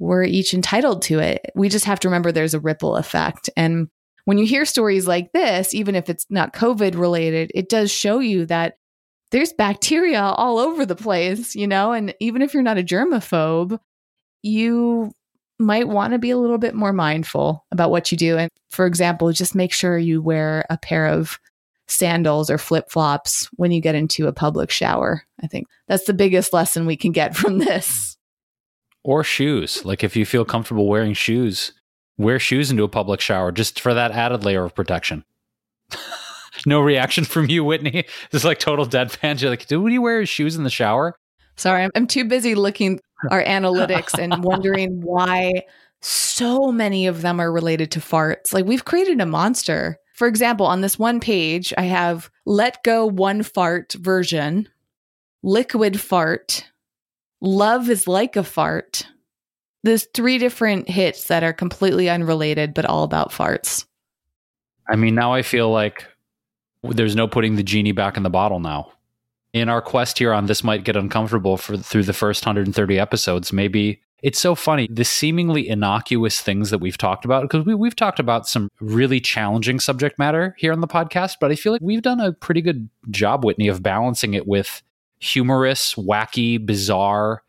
we're 0.00 0.24
each 0.24 0.54
entitled 0.54 1.02
to 1.02 1.20
it. 1.20 1.52
We 1.54 1.68
just 1.68 1.84
have 1.84 2.00
to 2.00 2.08
remember 2.08 2.32
there's 2.32 2.54
a 2.54 2.60
ripple 2.60 2.96
effect. 2.96 3.50
And 3.56 3.88
when 4.24 4.38
you 4.38 4.46
hear 4.46 4.64
stories 4.64 5.06
like 5.06 5.32
this, 5.32 5.74
even 5.74 5.94
if 5.94 6.08
it's 6.08 6.26
not 6.30 6.54
COVID 6.54 6.96
related, 6.96 7.52
it 7.54 7.68
does 7.68 7.92
show 7.92 8.18
you 8.18 8.46
that 8.46 8.78
there's 9.30 9.52
bacteria 9.52 10.22
all 10.22 10.58
over 10.58 10.84
the 10.84 10.96
place, 10.96 11.54
you 11.54 11.66
know? 11.66 11.92
And 11.92 12.14
even 12.18 12.42
if 12.42 12.54
you're 12.54 12.62
not 12.62 12.78
a 12.78 12.82
germaphobe, 12.82 13.78
you 14.42 15.12
might 15.58 15.86
want 15.86 16.14
to 16.14 16.18
be 16.18 16.30
a 16.30 16.38
little 16.38 16.58
bit 16.58 16.74
more 16.74 16.94
mindful 16.94 17.66
about 17.70 17.90
what 17.90 18.10
you 18.10 18.16
do. 18.16 18.38
And 18.38 18.50
for 18.70 18.86
example, 18.86 19.30
just 19.32 19.54
make 19.54 19.72
sure 19.72 19.98
you 19.98 20.22
wear 20.22 20.64
a 20.70 20.78
pair 20.78 21.06
of 21.06 21.38
sandals 21.88 22.48
or 22.48 22.56
flip 22.56 22.90
flops 22.90 23.50
when 23.56 23.70
you 23.70 23.82
get 23.82 23.94
into 23.94 24.26
a 24.26 24.32
public 24.32 24.70
shower. 24.70 25.24
I 25.42 25.46
think 25.46 25.66
that's 25.88 26.04
the 26.04 26.14
biggest 26.14 26.54
lesson 26.54 26.86
we 26.86 26.96
can 26.96 27.12
get 27.12 27.36
from 27.36 27.58
this. 27.58 28.16
Or 29.02 29.24
shoes. 29.24 29.84
Like 29.84 30.04
if 30.04 30.16
you 30.16 30.26
feel 30.26 30.44
comfortable 30.44 30.86
wearing 30.86 31.14
shoes 31.14 31.72
wear 32.20 32.38
shoes 32.38 32.70
into 32.70 32.84
a 32.84 32.88
public 32.88 33.20
shower 33.20 33.50
just 33.50 33.80
for 33.80 33.94
that 33.94 34.12
added 34.12 34.44
layer 34.44 34.64
of 34.64 34.74
protection. 34.74 35.24
no 36.66 36.80
reaction 36.80 37.24
from 37.24 37.48
you, 37.48 37.64
Whitney. 37.64 38.04
This 38.30 38.42
is 38.42 38.44
like 38.44 38.58
total 38.58 38.86
deadpan. 38.86 39.40
You're 39.40 39.50
like, 39.50 39.66
do 39.66 39.86
you 39.86 40.02
wear 40.02 40.24
shoes 40.26 40.54
in 40.54 40.64
the 40.64 40.70
shower? 40.70 41.16
Sorry, 41.56 41.82
I'm, 41.82 41.90
I'm 41.94 42.06
too 42.06 42.24
busy 42.24 42.54
looking 42.54 43.00
our 43.30 43.42
analytics 43.42 44.18
and 44.18 44.44
wondering 44.44 45.00
why 45.00 45.52
so 46.02 46.70
many 46.70 47.06
of 47.06 47.22
them 47.22 47.40
are 47.40 47.52
related 47.52 47.90
to 47.92 48.00
farts. 48.00 48.52
Like 48.52 48.66
we've 48.66 48.84
created 48.84 49.20
a 49.20 49.26
monster. 49.26 49.98
For 50.14 50.28
example, 50.28 50.66
on 50.66 50.82
this 50.82 50.98
one 50.98 51.20
page, 51.20 51.72
I 51.78 51.82
have 51.82 52.30
let 52.44 52.82
go 52.84 53.06
one 53.06 53.42
fart 53.42 53.94
version, 53.94 54.68
liquid 55.42 55.98
fart, 55.98 56.66
love 57.40 57.88
is 57.88 58.06
like 58.06 58.36
a 58.36 58.44
fart. 58.44 59.06
There's 59.82 60.06
three 60.14 60.38
different 60.38 60.88
hits 60.88 61.24
that 61.24 61.42
are 61.42 61.52
completely 61.52 62.08
unrelated, 62.10 62.74
but 62.74 62.84
all 62.84 63.02
about 63.02 63.30
farts. 63.30 63.86
I 64.88 64.96
mean, 64.96 65.14
now 65.14 65.32
I 65.32 65.42
feel 65.42 65.70
like 65.70 66.06
there's 66.82 67.16
no 67.16 67.28
putting 67.28 67.56
the 67.56 67.62
genie 67.62 67.92
back 67.92 68.16
in 68.16 68.22
the 68.22 68.30
bottle 68.30 68.60
now. 68.60 68.92
In 69.52 69.68
our 69.68 69.82
quest 69.82 70.18
here 70.18 70.32
on 70.32 70.46
this 70.46 70.62
might 70.62 70.84
get 70.84 70.96
uncomfortable 70.96 71.56
for 71.56 71.76
through 71.76 72.04
the 72.04 72.12
first 72.12 72.44
130 72.44 72.98
episodes, 72.98 73.52
maybe 73.52 74.00
it's 74.22 74.38
so 74.38 74.54
funny 74.54 74.86
the 74.90 75.04
seemingly 75.04 75.68
innocuous 75.68 76.40
things 76.40 76.70
that 76.70 76.78
we've 76.78 76.98
talked 76.98 77.24
about 77.24 77.42
because 77.42 77.64
we, 77.64 77.74
we've 77.74 77.96
talked 77.96 78.20
about 78.20 78.46
some 78.46 78.68
really 78.80 79.18
challenging 79.18 79.80
subject 79.80 80.18
matter 80.18 80.54
here 80.58 80.72
on 80.72 80.80
the 80.80 80.86
podcast, 80.86 81.36
but 81.40 81.50
I 81.50 81.54
feel 81.54 81.72
like 81.72 81.80
we've 81.82 82.02
done 82.02 82.20
a 82.20 82.32
pretty 82.32 82.60
good 82.60 82.88
job, 83.10 83.44
Whitney, 83.44 83.68
of 83.68 83.82
balancing 83.82 84.34
it 84.34 84.46
with 84.46 84.82
humorous, 85.20 85.94
wacky, 85.94 86.64
bizarre. 86.64 87.42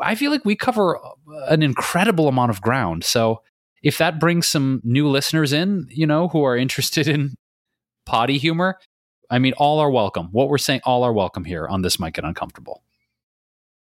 I 0.00 0.14
feel 0.14 0.30
like 0.30 0.44
we 0.44 0.56
cover 0.56 0.98
uh, 0.98 1.10
an 1.48 1.62
incredible 1.62 2.28
amount 2.28 2.50
of 2.50 2.60
ground. 2.60 3.04
So 3.04 3.42
if 3.82 3.98
that 3.98 4.20
brings 4.20 4.46
some 4.46 4.80
new 4.84 5.08
listeners 5.08 5.52
in, 5.52 5.86
you 5.90 6.06
know, 6.06 6.28
who 6.28 6.42
are 6.44 6.56
interested 6.56 7.08
in 7.14 7.34
potty 8.04 8.38
humor, 8.38 8.78
I 9.30 9.38
mean, 9.38 9.54
all 9.54 9.78
are 9.78 9.90
welcome. 9.90 10.28
What 10.32 10.48
we're 10.48 10.58
saying, 10.58 10.82
all 10.84 11.04
are 11.04 11.12
welcome 11.12 11.44
here 11.44 11.66
on 11.66 11.82
This 11.82 11.98
Might 11.98 12.14
Get 12.14 12.24
Uncomfortable. 12.24 12.82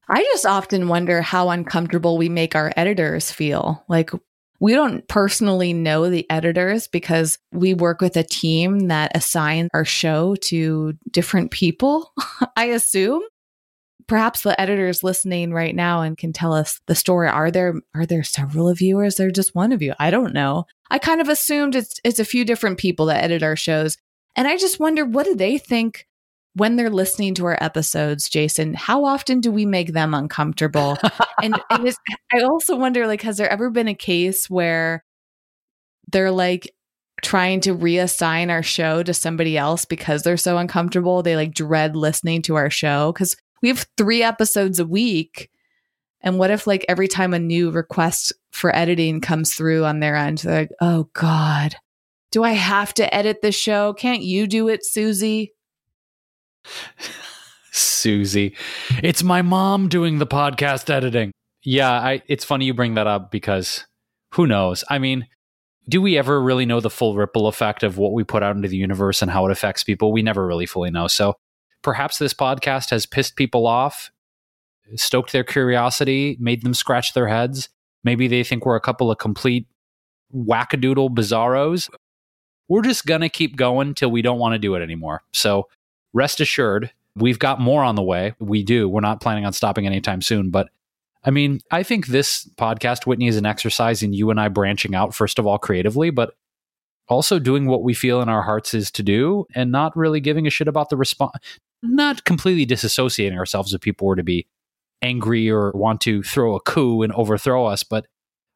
I 0.08 0.22
just 0.24 0.46
often 0.46 0.88
wonder 0.88 1.22
how 1.22 1.50
uncomfortable 1.50 2.18
we 2.18 2.30
make 2.30 2.56
our 2.56 2.72
editors 2.76 3.32
feel. 3.32 3.84
Like, 3.88 4.12
we 4.60 4.74
don't 4.74 5.08
personally 5.08 5.74
know 5.74 6.10
the 6.10 6.30
editors 6.30 6.88
because 6.88 7.38
we 7.52 7.74
work 7.74 8.02
with 8.02 8.16
a 8.16 8.24
team 8.24 8.88
that 8.88 9.16
assigns 9.16 9.70
our 9.74 9.86
show 9.86 10.36
to 10.36 10.94
different 11.12 11.52
people, 11.52 12.14
I 12.56 12.66
assume. 12.66 13.22
Perhaps 14.08 14.44
the 14.44 14.60
editors 14.62 15.04
listening 15.04 15.52
right 15.52 15.76
now 15.76 16.02
and 16.02 16.16
can 16.16 16.32
tell 16.32 16.54
us 16.54 16.80
the 16.86 16.94
story. 16.94 17.28
Are 17.28 17.50
there 17.50 17.74
are 17.96 18.06
there 18.06 18.24
several 18.24 18.70
of 18.70 18.80
you 18.80 19.00
or 19.00 19.06
is 19.06 19.16
there 19.16 19.32
just 19.32 19.56
one 19.56 19.72
of 19.72 19.82
you? 19.82 19.96
I 19.98 20.12
don't 20.12 20.34
know. 20.34 20.66
I 20.92 21.00
kind 21.00 21.22
of 21.22 21.28
assumed 21.28 21.76
it's 21.76 22.00
it's 22.04 22.20
a 22.20 22.26
few 22.26 22.46
different 22.46 22.78
people 22.78 23.08
that 23.08 23.24
edit 23.24 23.42
our 23.42 23.56
shows. 23.56 23.98
And 24.36 24.48
I 24.48 24.58
just 24.58 24.80
wonder 24.80 25.06
what 25.06 25.26
do 25.26 25.34
they 25.34 25.58
think 25.58 26.06
when 26.56 26.78
they're 26.78 26.90
listening 26.90 27.36
to 27.36 27.46
our 27.46 27.58
episodes, 27.60 28.30
Jason, 28.30 28.74
how 28.74 29.04
often 29.04 29.42
do 29.42 29.52
we 29.52 29.66
make 29.66 29.92
them 29.92 30.14
uncomfortable? 30.14 30.98
and, 31.44 31.60
and 31.70 31.96
I 32.34 32.40
also 32.40 32.78
wonder, 32.78 33.08
like, 33.08 33.22
has 33.24 33.38
there 33.38 33.50
ever 33.50 33.70
been 33.70 33.90
a 33.90 33.94
case 33.94 34.50
where 34.50 35.04
they're 36.12 36.32
like 36.32 36.74
trying 37.22 37.60
to 37.62 37.76
reassign 37.76 38.50
our 38.50 38.64
show 38.64 39.04
to 39.04 39.14
somebody 39.14 39.58
else 39.58 39.84
because 39.84 40.24
they're 40.24 40.38
so 40.38 40.58
uncomfortable? 40.58 41.22
They 41.22 41.36
like 41.36 41.54
dread 41.54 41.96
listening 41.96 42.42
to 42.44 42.56
our 42.56 42.70
show 42.70 43.12
because 43.12 43.36
we 43.62 43.68
have 43.68 43.86
three 43.98 44.24
episodes 44.24 44.80
a 44.80 44.86
week. 44.86 45.50
And 46.22 46.40
what 46.40 46.52
if, 46.52 46.66
like, 46.66 46.86
every 46.88 47.10
time 47.10 47.34
a 47.34 47.40
new 47.40 47.70
request 47.70 48.32
for 48.52 48.74
editing 48.74 49.20
comes 49.20 49.54
through 49.54 49.84
on 49.84 50.00
their 50.00 50.16
end, 50.16 50.40
they're 50.40 50.62
like, 50.62 50.72
oh 50.80 51.10
God, 51.14 51.76
do 52.32 52.44
I 52.44 52.52
have 52.52 52.94
to 52.96 53.14
edit 53.14 53.42
the 53.42 53.52
show? 53.52 53.94
Can't 53.94 54.24
you 54.24 54.48
do 54.48 54.70
it, 54.70 54.86
Susie? 54.86 55.52
Susie. 57.72 58.56
It's 59.04 59.24
my 59.24 59.42
mom 59.42 59.90
doing 59.90 60.20
the 60.20 60.28
podcast 60.28 60.90
editing. 60.90 61.32
Yeah, 61.64 61.92
I 61.92 62.22
it's 62.28 62.46
funny 62.46 62.66
you 62.66 62.74
bring 62.74 62.94
that 62.94 63.08
up 63.08 63.32
because 63.32 63.86
who 64.34 64.48
knows? 64.48 64.84
I 64.90 65.00
mean, 65.00 65.28
do 65.90 66.02
we 66.02 66.18
ever 66.18 66.42
really 66.42 66.66
know 66.66 66.80
the 66.80 66.90
full 66.90 67.16
ripple 67.16 67.48
effect 67.48 67.84
of 67.84 67.98
what 67.98 68.14
we 68.14 68.24
put 68.24 68.44
out 68.44 68.56
into 68.56 68.68
the 68.68 68.78
universe 68.78 69.22
and 69.22 69.30
how 69.30 69.46
it 69.46 69.52
affects 69.52 69.84
people? 69.84 70.12
We 70.12 70.22
never 70.22 70.46
really 70.46 70.66
fully 70.66 70.90
know. 70.90 71.08
So 71.08 71.36
perhaps 71.84 72.18
this 72.18 72.34
podcast 72.34 72.90
has 72.90 73.06
pissed 73.06 73.36
people 73.36 73.68
off, 73.68 74.12
stoked 74.96 75.32
their 75.32 75.44
curiosity, 75.44 76.38
made 76.40 76.64
them 76.64 76.74
scratch 76.74 77.14
their 77.14 77.28
heads. 77.28 77.70
Maybe 78.04 78.28
they 78.28 78.44
think 78.44 78.66
we're 78.66 78.76
a 78.76 78.82
couple 78.82 79.12
of 79.12 79.18
complete 79.18 79.68
wackadoodle 80.34 81.10
bizarros. 81.10 81.90
We're 82.68 82.82
just 82.82 83.06
going 83.06 83.22
to 83.22 83.30
keep 83.30 83.56
going 83.56 83.94
till 83.94 84.10
we 84.10 84.22
don't 84.22 84.40
want 84.40 84.54
to 84.54 84.60
do 84.60 84.76
it 84.76 84.82
anymore. 84.82 85.24
So 85.34 85.68
rest 86.16 86.40
assured, 86.40 86.92
we've 87.16 87.38
got 87.38 87.60
more 87.60 87.84
on 87.84 87.96
the 87.96 88.02
way. 88.02 88.34
We 88.40 88.64
do. 88.64 88.90
We're 88.90 89.02
not 89.02 89.22
planning 89.22 89.46
on 89.46 89.54
stopping 89.54 89.86
anytime 89.86 90.22
soon. 90.22 90.50
But 90.50 90.70
I 91.24 91.30
mean, 91.30 91.60
I 91.70 91.84
think 91.84 92.08
this 92.08 92.50
podcast, 92.58 93.06
Whitney, 93.06 93.28
is 93.28 93.38
an 93.38 93.46
exercise 93.46 94.02
in 94.02 94.14
you 94.14 94.32
and 94.32 94.40
I 94.40 94.48
branching 94.48 94.96
out, 94.96 95.14
first 95.14 95.38
of 95.38 95.46
all, 95.46 95.60
creatively, 95.60 96.10
but 96.10 96.34
also 97.08 97.38
doing 97.38 97.68
what 97.68 97.84
we 97.84 97.94
feel 97.94 98.22
in 98.22 98.30
our 98.30 98.42
hearts 98.42 98.74
is 98.74 98.90
to 98.92 99.04
do 99.04 99.46
and 99.54 99.72
not 99.72 99.96
really 99.96 100.20
giving 100.20 100.48
a 100.48 100.50
shit 100.50 100.68
about 100.68 100.90
the 100.90 100.98
response, 100.98 101.36
not 101.84 102.24
completely 102.24 102.66
disassociating 102.66 103.38
ourselves 103.38 103.74
if 103.74 103.82
people 103.82 104.08
were 104.08 104.16
to 104.16 104.24
be 104.24 104.48
angry 105.02 105.50
or 105.50 105.72
want 105.72 106.02
to 106.02 106.24
throw 106.24 106.56
a 106.56 106.62
coup 106.62 107.04
and 107.04 107.14
overthrow 107.14 107.66
us. 107.66 107.84
But 107.84 108.08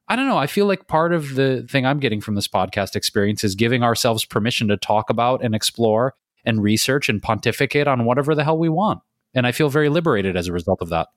I 0.08 0.16
don't 0.16 0.28
know. 0.28 0.38
I 0.38 0.48
feel 0.48 0.66
like 0.66 0.88
part 0.88 1.14
of 1.14 1.36
the 1.36 1.68
thing 1.70 1.86
I'm 1.86 2.00
getting 2.00 2.22
from 2.22 2.36
this 2.36 2.48
podcast 2.48 2.96
experience 2.96 3.44
is 3.44 3.54
giving 3.54 3.84
ourselves 3.84 4.26
permission 4.26 4.70
to 4.70 4.78
talk 4.78 5.10
about 5.12 5.44
and 5.44 5.54
explore 5.54 6.16
and 6.46 6.64
research 6.64 7.10
and 7.10 7.22
pontificate 7.22 7.88
on 7.88 8.06
whatever 8.06 8.36
the 8.36 8.44
hell 8.44 8.58
we 8.58 8.70
want. 8.70 9.02
And 9.34 9.46
I 9.46 9.52
feel 9.52 9.70
very 9.70 9.90
liberated 9.90 10.36
as 10.36 10.48
a 10.48 10.54
result 10.54 10.82
of 10.82 10.90
that. 10.90 11.08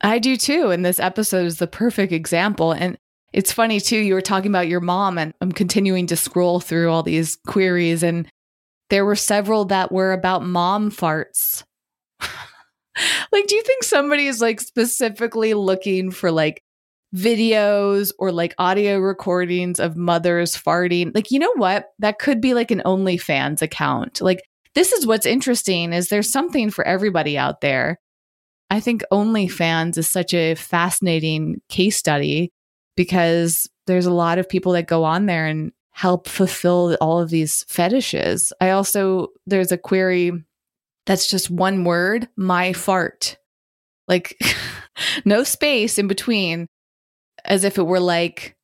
I 0.00 0.18
do 0.18 0.36
too. 0.36 0.70
And 0.70 0.84
this 0.84 0.98
episode 0.98 1.46
is 1.46 1.58
the 1.58 1.66
perfect 1.66 2.12
example. 2.12 2.72
And 2.72 2.98
it's 3.32 3.52
funny 3.52 3.80
too, 3.80 3.98
you 3.98 4.14
were 4.14 4.20
talking 4.20 4.50
about 4.50 4.68
your 4.68 4.80
mom, 4.80 5.16
and 5.16 5.32
I'm 5.40 5.52
continuing 5.52 6.06
to 6.08 6.16
scroll 6.16 6.60
through 6.60 6.90
all 6.90 7.02
these 7.02 7.38
queries, 7.46 8.02
and 8.02 8.30
there 8.90 9.06
were 9.06 9.16
several 9.16 9.64
that 9.66 9.90
were 9.90 10.12
about 10.12 10.44
mom 10.44 10.90
farts. 10.90 11.64
like, 12.20 13.46
do 13.46 13.54
you 13.54 13.62
think 13.62 13.84
somebody 13.84 14.26
is 14.26 14.40
like 14.40 14.60
specifically 14.60 15.54
looking 15.54 16.10
for 16.10 16.30
like 16.30 16.62
videos 17.14 18.12
or 18.18 18.32
like 18.32 18.54
audio 18.58 18.98
recordings 18.98 19.78
of 19.78 19.96
mothers 19.96 20.56
farting. 20.56 21.14
Like, 21.14 21.30
you 21.30 21.38
know 21.38 21.52
what? 21.56 21.90
That 21.98 22.18
could 22.18 22.40
be 22.40 22.54
like 22.54 22.70
an 22.70 22.82
OnlyFans 22.84 23.62
account. 23.62 24.20
Like, 24.20 24.42
this 24.74 24.92
is 24.92 25.06
what's 25.06 25.26
interesting 25.26 25.92
is 25.92 26.08
there's 26.08 26.30
something 26.30 26.70
for 26.70 26.86
everybody 26.86 27.36
out 27.36 27.60
there. 27.60 27.98
I 28.70 28.80
think 28.80 29.04
OnlyFans 29.12 29.98
is 29.98 30.08
such 30.08 30.32
a 30.32 30.54
fascinating 30.54 31.60
case 31.68 31.98
study 31.98 32.50
because 32.96 33.68
there's 33.86 34.06
a 34.06 34.12
lot 34.12 34.38
of 34.38 34.48
people 34.48 34.72
that 34.72 34.86
go 34.86 35.04
on 35.04 35.26
there 35.26 35.46
and 35.46 35.72
help 35.90 36.26
fulfill 36.26 36.96
all 37.00 37.20
of 37.20 37.28
these 37.28 37.64
fetishes. 37.68 38.52
I 38.60 38.70
also 38.70 39.28
there's 39.46 39.72
a 39.72 39.78
query 39.78 40.32
that's 41.04 41.26
just 41.26 41.50
one 41.50 41.84
word, 41.84 42.28
my 42.36 42.72
fart. 42.72 43.36
Like 44.08 44.40
no 45.26 45.44
space 45.44 45.98
in 45.98 46.08
between 46.08 46.66
as 47.44 47.64
if 47.64 47.78
it 47.78 47.82
were 47.82 48.00
like 48.00 48.56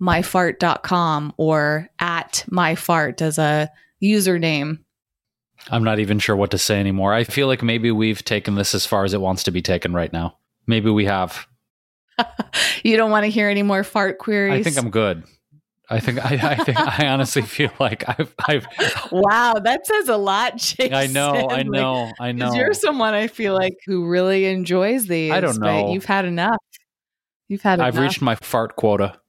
myfart.com 0.00 1.32
or 1.36 1.88
at 1.98 2.44
myfart 2.50 3.22
as 3.22 3.38
a 3.38 3.70
username. 4.02 4.78
I'm 5.70 5.84
not 5.84 5.98
even 5.98 6.18
sure 6.18 6.36
what 6.36 6.50
to 6.52 6.58
say 6.58 6.78
anymore. 6.78 7.12
I 7.12 7.24
feel 7.24 7.46
like 7.46 7.62
maybe 7.62 7.90
we've 7.90 8.24
taken 8.24 8.54
this 8.54 8.74
as 8.74 8.86
far 8.86 9.04
as 9.04 9.14
it 9.14 9.20
wants 9.20 9.42
to 9.44 9.50
be 9.50 9.62
taken 9.62 9.94
right 9.94 10.12
now. 10.12 10.38
Maybe 10.66 10.90
we 10.90 11.06
have. 11.06 11.46
you 12.84 12.96
don't 12.96 13.10
want 13.10 13.24
to 13.24 13.30
hear 13.30 13.48
any 13.48 13.62
more 13.62 13.82
fart 13.82 14.18
queries. 14.18 14.60
I 14.60 14.62
think 14.62 14.78
I'm 14.78 14.90
good. 14.90 15.24
I 15.88 16.00
think 16.00 16.24
I, 16.24 16.50
I 16.50 16.56
think 16.56 16.78
I 16.78 17.06
honestly 17.12 17.42
feel 17.42 17.70
like 17.78 18.04
I've 18.08 18.34
I've 18.48 18.66
Wow, 19.12 19.54
that 19.62 19.86
says 19.86 20.08
a 20.08 20.16
lot, 20.16 20.56
Jason. 20.56 20.94
I 20.94 21.06
know, 21.06 21.48
I 21.48 21.62
know, 21.62 22.04
like, 22.04 22.14
I 22.18 22.32
know. 22.32 22.52
You're 22.54 22.74
someone 22.74 23.14
I 23.14 23.28
feel 23.28 23.54
like 23.54 23.76
who 23.86 24.06
really 24.06 24.46
enjoys 24.46 25.06
these. 25.06 25.30
I 25.30 25.40
don't 25.40 25.60
know. 25.60 25.92
You've 25.92 26.04
had 26.04 26.24
enough. 26.24 26.58
You've 27.48 27.62
had. 27.62 27.80
I've 27.80 27.98
reached 27.98 28.22
my 28.22 28.34
fart 28.34 28.76
quota. 28.76 29.20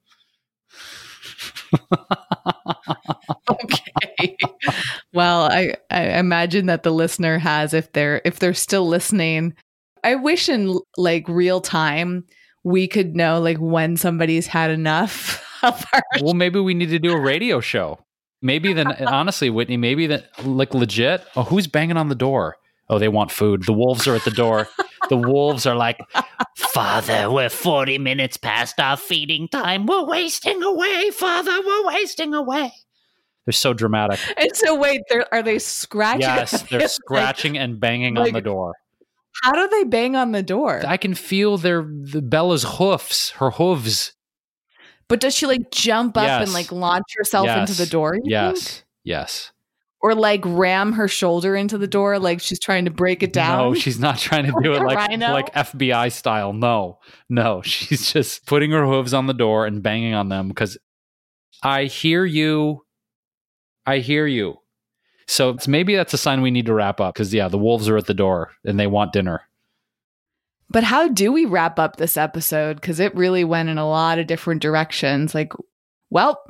okay. 3.50 4.38
well, 5.14 5.44
I, 5.52 5.76
I 5.92 6.18
imagine 6.18 6.68
that 6.68 6.84
the 6.84 6.92
listener 6.92 7.40
has 7.40 7.74
if 7.74 7.92
they're 7.94 8.22
if 8.26 8.40
they're 8.40 8.54
still 8.54 8.88
listening. 8.88 9.54
I 10.04 10.16
wish 10.16 10.48
in 10.50 10.80
like 10.98 11.28
real 11.28 11.60
time 11.60 12.26
we 12.64 12.88
could 12.88 13.16
know 13.16 13.40
like 13.40 13.58
when 13.58 13.98
somebody's 13.98 14.48
had 14.48 14.72
enough 14.72 15.44
of 15.64 15.86
our 15.94 16.02
Well, 16.22 16.34
maybe 16.34 16.60
we 16.60 16.74
need 16.74 16.90
to 16.90 17.00
do 17.00 17.12
a 17.12 17.20
radio 17.20 17.60
show. 17.60 18.00
Maybe 18.42 18.74
then 18.74 18.88
honestly, 19.08 19.50
Whitney, 19.50 19.78
maybe 19.78 20.08
that 20.08 20.46
like 20.46 20.74
legit. 20.74 21.24
Oh, 21.36 21.44
who's 21.44 21.68
banging 21.68 21.98
on 21.98 22.10
the 22.10 22.16
door? 22.16 22.58
Oh, 22.90 23.00
they 23.00 23.08
want 23.10 23.32
food. 23.32 23.64
The 23.64 23.74
wolves 23.74 24.08
are 24.08 24.16
at 24.16 24.24
the 24.24 24.32
door. 24.32 24.68
The 25.10 25.18
wolves 25.18 25.66
are 25.66 25.76
like, 25.76 26.00
Father, 26.56 27.30
we're 27.32 27.50
40 27.50 27.98
minutes 27.98 28.38
past 28.38 28.80
our 28.80 28.98
feeding 28.98 29.48
time. 29.48 29.86
We're 29.86 30.06
wasting 30.06 30.62
away, 30.64 31.12
Father. 31.12 31.60
We're 31.66 31.86
wasting 31.88 32.34
away. 32.34 32.72
They're 33.46 33.54
so 33.54 33.74
dramatic. 33.74 34.20
And 34.38 34.56
so, 34.56 34.76
wait, 34.76 35.02
are 35.32 35.42
they 35.42 35.60
scratching? 35.60 36.22
Yes, 36.22 36.62
they're 36.70 36.88
scratching 36.88 37.54
like, 37.54 37.62
and 37.62 37.80
banging 37.80 38.16
like, 38.16 38.28
on 38.28 38.34
the 38.34 38.42
door. 38.42 38.74
How 39.44 39.54
do 39.54 39.68
they 39.70 39.84
bang 39.84 40.16
on 40.16 40.32
the 40.32 40.44
door? 40.44 40.82
I 40.86 40.98
can 40.98 41.14
feel 41.14 41.58
their 41.58 41.84
the 41.84 42.22
Bella's 42.22 42.64
hoofs, 42.64 43.32
her 43.32 43.52
hooves. 43.52 44.14
But 45.08 45.22
does 45.22 45.36
she 45.36 45.46
like 45.46 45.72
jump 45.72 46.18
up 46.18 46.26
yes. 46.26 46.44
and 46.44 46.54
like 46.54 46.72
launch 46.72 47.06
herself 47.18 47.46
yes. 47.46 47.70
into 47.70 47.82
the 47.82 47.90
door? 47.90 48.18
Yes. 48.24 48.68
Think? 48.68 48.86
Yes. 49.04 49.52
Or 50.00 50.14
like 50.14 50.42
ram 50.46 50.94
her 50.94 51.08
shoulder 51.08 51.56
into 51.56 51.78
the 51.78 51.88
door 51.88 52.20
like 52.20 52.40
she's 52.40 52.60
trying 52.60 52.86
to 52.86 52.92
break 52.92 53.24
it 53.24 53.34
down. 53.34 53.58
No, 53.58 53.74
she's 53.74 54.00
not 54.00 54.20
trying 54.20 54.46
to 54.46 54.54
do 54.62 54.74
it 54.74 54.84
like 54.84 55.10
like 55.20 55.54
FBI 55.54 56.12
style. 56.12 56.54
No. 56.54 57.00
No, 57.30 57.62
she's 57.64 58.12
just 58.12 58.46
putting 58.46 58.72
her 58.72 58.86
hooves 58.86 59.14
on 59.14 59.26
the 59.26 59.34
door 59.34 59.66
and 59.66 59.82
banging 59.82 60.14
on 60.14 60.30
them 60.30 60.50
because 60.50 60.78
I 61.64 61.86
hear 61.86 62.26
you. 62.26 62.86
I 63.86 64.00
hear 64.00 64.28
you. 64.28 64.58
So 65.28 65.58
maybe 65.68 65.96
that's 65.96 66.14
a 66.14 66.18
sign 66.18 66.42
we 66.42 66.52
need 66.52 66.68
to 66.68 66.74
wrap 66.74 67.02
up 67.02 67.16
because 67.16 67.34
yeah, 67.34 67.48
the 67.48 67.58
wolves 67.58 67.90
are 67.90 67.98
at 67.98 68.06
the 68.06 68.14
door 68.14 68.52
and 68.64 68.80
they 68.80 68.88
want 68.88 69.14
dinner. 69.14 69.42
But 70.70 70.84
how 70.84 71.08
do 71.08 71.32
we 71.32 71.46
wrap 71.46 71.80
up 71.80 71.96
this 71.96 72.18
episode? 72.18 72.76
Because 72.76 73.00
it 73.00 73.16
really 73.16 73.44
went 73.44 73.70
in 73.70 73.78
a 73.78 73.88
lot 73.88 74.20
of 74.20 74.28
different 74.28 74.62
directions. 74.62 75.34
Like, 75.34 75.54
well, 76.10 76.42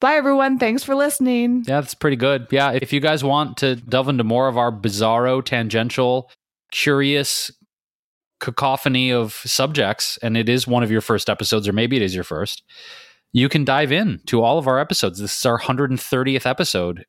bye 0.00 0.14
everyone. 0.14 0.58
Thanks 0.58 0.82
for 0.82 0.94
listening. 0.94 1.64
Yeah, 1.66 1.80
that's 1.80 1.94
pretty 1.94 2.16
good. 2.16 2.46
Yeah, 2.50 2.72
if 2.72 2.92
you 2.92 3.00
guys 3.00 3.22
want 3.22 3.58
to 3.58 3.76
delve 3.76 4.08
into 4.08 4.24
more 4.24 4.48
of 4.48 4.58
our 4.58 4.72
bizarro, 4.72 5.44
tangential, 5.44 6.30
curious 6.72 7.50
cacophony 8.40 9.12
of 9.12 9.34
subjects, 9.34 10.18
and 10.22 10.36
it 10.36 10.48
is 10.48 10.66
one 10.66 10.82
of 10.82 10.90
your 10.90 11.02
first 11.02 11.28
episodes, 11.28 11.68
or 11.68 11.72
maybe 11.72 11.96
it 11.96 12.02
is 12.02 12.14
your 12.14 12.24
first, 12.24 12.62
you 13.32 13.48
can 13.48 13.64
dive 13.64 13.92
in 13.92 14.20
to 14.26 14.42
all 14.42 14.58
of 14.58 14.66
our 14.66 14.78
episodes. 14.78 15.20
This 15.20 15.38
is 15.38 15.46
our 15.46 15.60
130th 15.60 16.46
episode. 16.46 17.04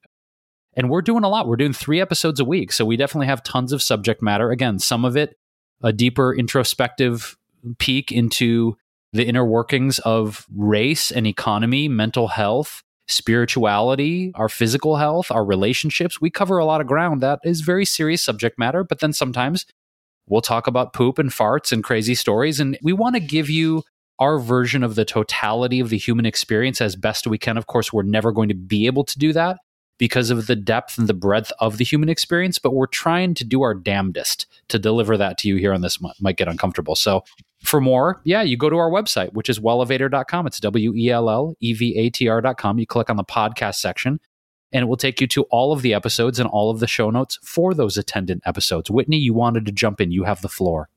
And 0.74 0.90
we're 0.90 1.02
doing 1.02 1.24
a 1.24 1.30
lot. 1.30 1.48
We're 1.48 1.58
doing 1.58 1.74
three 1.74 2.00
episodes 2.00 2.40
a 2.40 2.46
week. 2.46 2.72
So 2.72 2.86
we 2.86 2.96
definitely 2.96 3.28
have 3.28 3.44
tons 3.44 3.74
of 3.74 3.82
subject 3.82 4.22
matter. 4.22 4.52
Again, 4.52 4.80
some 4.80 5.04
of 5.04 5.18
it 5.18 5.36
a 5.84 5.92
deeper 5.92 6.34
introspective 6.34 7.38
peek 7.80 8.12
into 8.12 8.78
the 9.14 9.26
inner 9.26 9.46
workings 9.46 10.00
of 10.00 10.46
race 10.56 11.12
and 11.12 11.28
economy, 11.28 11.88
mental 11.88 12.30
health, 12.30 12.82
spirituality, 13.08 14.32
our 14.36 14.50
physical 14.50 14.96
health, 14.96 15.32
our 15.32 15.44
relationships. 15.44 16.22
We 16.22 16.30
cover 16.30 16.58
a 16.58 16.66
lot 16.66 16.82
of 16.82 16.88
ground 16.88 17.22
that 17.22 17.40
is 17.44 17.62
very 17.62 17.86
serious 17.86 18.24
subject 18.24 18.58
matter, 18.58 18.84
but 18.84 19.00
then 19.00 19.14
sometimes 19.14 19.66
we'll 20.28 20.42
talk 20.42 20.68
about 20.68 20.94
poop 20.94 21.20
and 21.20 21.30
farts 21.30 21.72
and 21.72 21.84
crazy 21.84 22.16
stories. 22.16 22.60
And 22.60 22.78
we 22.82 22.94
want 22.94 23.16
to 23.16 23.20
give 23.20 23.50
you 23.50 23.84
our 24.20 24.40
version 24.40 24.84
of 24.84 24.96
the 24.96 25.04
totality 25.04 25.80
of 25.80 25.90
the 25.90 25.98
human 25.98 26.26
experience 26.26 26.80
as 26.80 26.96
best 26.96 27.28
we 27.28 27.38
can. 27.38 27.58
Of 27.58 27.68
course, 27.68 27.92
we're 27.92 28.04
never 28.04 28.32
going 28.32 28.50
to 28.50 28.56
be 28.56 28.86
able 28.86 29.04
to 29.06 29.20
do 29.20 29.34
that 29.34 29.58
because 29.98 30.30
of 30.30 30.48
the 30.48 30.56
depth 30.56 30.98
and 30.98 31.08
the 31.08 31.14
breadth 31.14 31.52
of 31.60 31.78
the 31.78 31.84
human 31.84 32.10
experience, 32.10 32.58
but 32.58 32.74
we're 32.74 32.88
trying 32.88 33.34
to 33.36 33.44
do 33.44 33.62
our 33.62 33.76
damnedest 33.76 34.48
to 34.70 34.80
deliver 34.80 35.18
that 35.18 35.38
to 35.40 35.48
you 35.48 35.58
here 35.58 35.74
on 35.74 35.82
this 35.82 36.00
might 36.20 36.38
get 36.38 36.48
uncomfortable. 36.48 36.96
So 36.96 37.24
for 37.64 37.82
more, 37.82 38.22
yeah, 38.24 38.42
you 38.42 38.58
go 38.58 38.70
to 38.70 38.78
our 38.78 38.90
website, 38.90 39.34
which 39.34 39.50
is 39.50 39.60
wellevatr.com. 39.60 40.48
It's 40.48 40.60
W 40.60 40.94
E 40.96 41.10
L 41.10 41.30
L 41.30 41.56
E 41.60 41.74
V 41.74 41.98
A 41.98 42.10
T 42.10 42.28
R.com. 42.28 42.80
You 42.80 42.88
click 42.88 43.10
on 43.10 43.18
the 43.18 43.24
podcast 43.24 43.76
section 43.76 44.20
and 44.72 44.84
it 44.84 44.86
will 44.86 44.98
take 44.98 45.22
you 45.22 45.28
to 45.28 45.44
all 45.44 45.74
of 45.74 45.82
the 45.82 45.94
episodes 45.94 46.40
and 46.40 46.50
all 46.50 46.72
of 46.72 46.80
the 46.80 46.88
show 46.88 47.10
notes 47.10 47.38
for 47.44 47.74
those 47.74 47.98
attendant 47.98 48.42
episodes. 48.46 48.90
Whitney, 48.90 49.18
you 49.18 49.34
wanted 49.34 49.66
to 49.66 49.72
jump 49.72 50.02
in. 50.02 50.12
You 50.12 50.24
have 50.24 50.42
the 50.42 50.50
floor. 50.50 50.90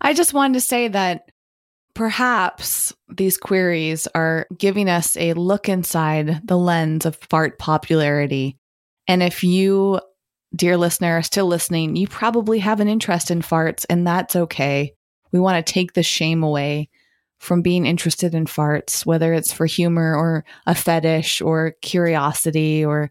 I 0.00 0.12
just 0.12 0.34
wanted 0.34 0.54
to 0.54 0.60
say 0.60 0.88
that 0.88 1.30
Perhaps 1.94 2.92
these 3.08 3.36
queries 3.36 4.08
are 4.16 4.48
giving 4.58 4.88
us 4.88 5.16
a 5.16 5.32
look 5.34 5.68
inside 5.68 6.40
the 6.44 6.58
lens 6.58 7.06
of 7.06 7.16
fart 7.30 7.58
popularity. 7.60 8.56
And 9.06 9.22
if 9.22 9.44
you, 9.44 10.00
dear 10.56 10.76
listener, 10.76 11.18
are 11.18 11.22
still 11.22 11.46
listening, 11.46 11.94
you 11.94 12.08
probably 12.08 12.58
have 12.58 12.80
an 12.80 12.88
interest 12.88 13.30
in 13.30 13.42
farts, 13.42 13.86
and 13.88 14.04
that's 14.04 14.34
okay. 14.34 14.94
We 15.34 15.40
want 15.40 15.66
to 15.66 15.72
take 15.72 15.94
the 15.94 16.04
shame 16.04 16.44
away 16.44 16.88
from 17.40 17.60
being 17.60 17.86
interested 17.86 18.36
in 18.36 18.46
farts, 18.46 19.04
whether 19.04 19.34
it's 19.34 19.52
for 19.52 19.66
humor 19.66 20.16
or 20.16 20.44
a 20.64 20.76
fetish 20.76 21.40
or 21.42 21.74
curiosity 21.82 22.84
or 22.84 23.10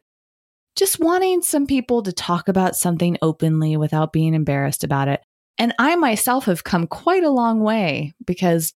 just 0.78 1.02
wanting 1.02 1.42
some 1.42 1.68
people 1.68 2.02
to 2.02 2.14
talk 2.14 2.48
about 2.48 2.78
something 2.78 3.18
openly 3.22 3.76
without 3.76 4.14
being 4.14 4.34
embarrassed 4.34 4.86
about 4.86 5.10
it. 5.10 5.22
And 5.58 5.74
I 5.78 5.98
myself 5.98 6.46
have 6.46 6.64
come 6.64 6.88
quite 6.88 7.26
a 7.26 7.30
long 7.30 7.60
way 7.60 8.14
because 8.26 8.74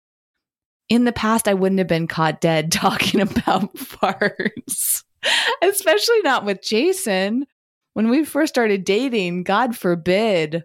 in 0.88 1.04
the 1.04 1.12
past, 1.12 1.50
I 1.50 1.54
wouldn't 1.54 1.80
have 1.80 1.88
been 1.88 2.08
caught 2.08 2.40
dead 2.40 2.72
talking 2.72 3.20
about 3.20 3.74
farts, 3.76 5.04
especially 5.62 6.22
not 6.22 6.46
with 6.46 6.62
Jason. 6.62 7.46
When 7.94 8.10
we 8.10 8.24
first 8.24 8.54
started 8.54 8.86
dating, 8.86 9.44
God 9.44 9.76
forbid 9.76 10.64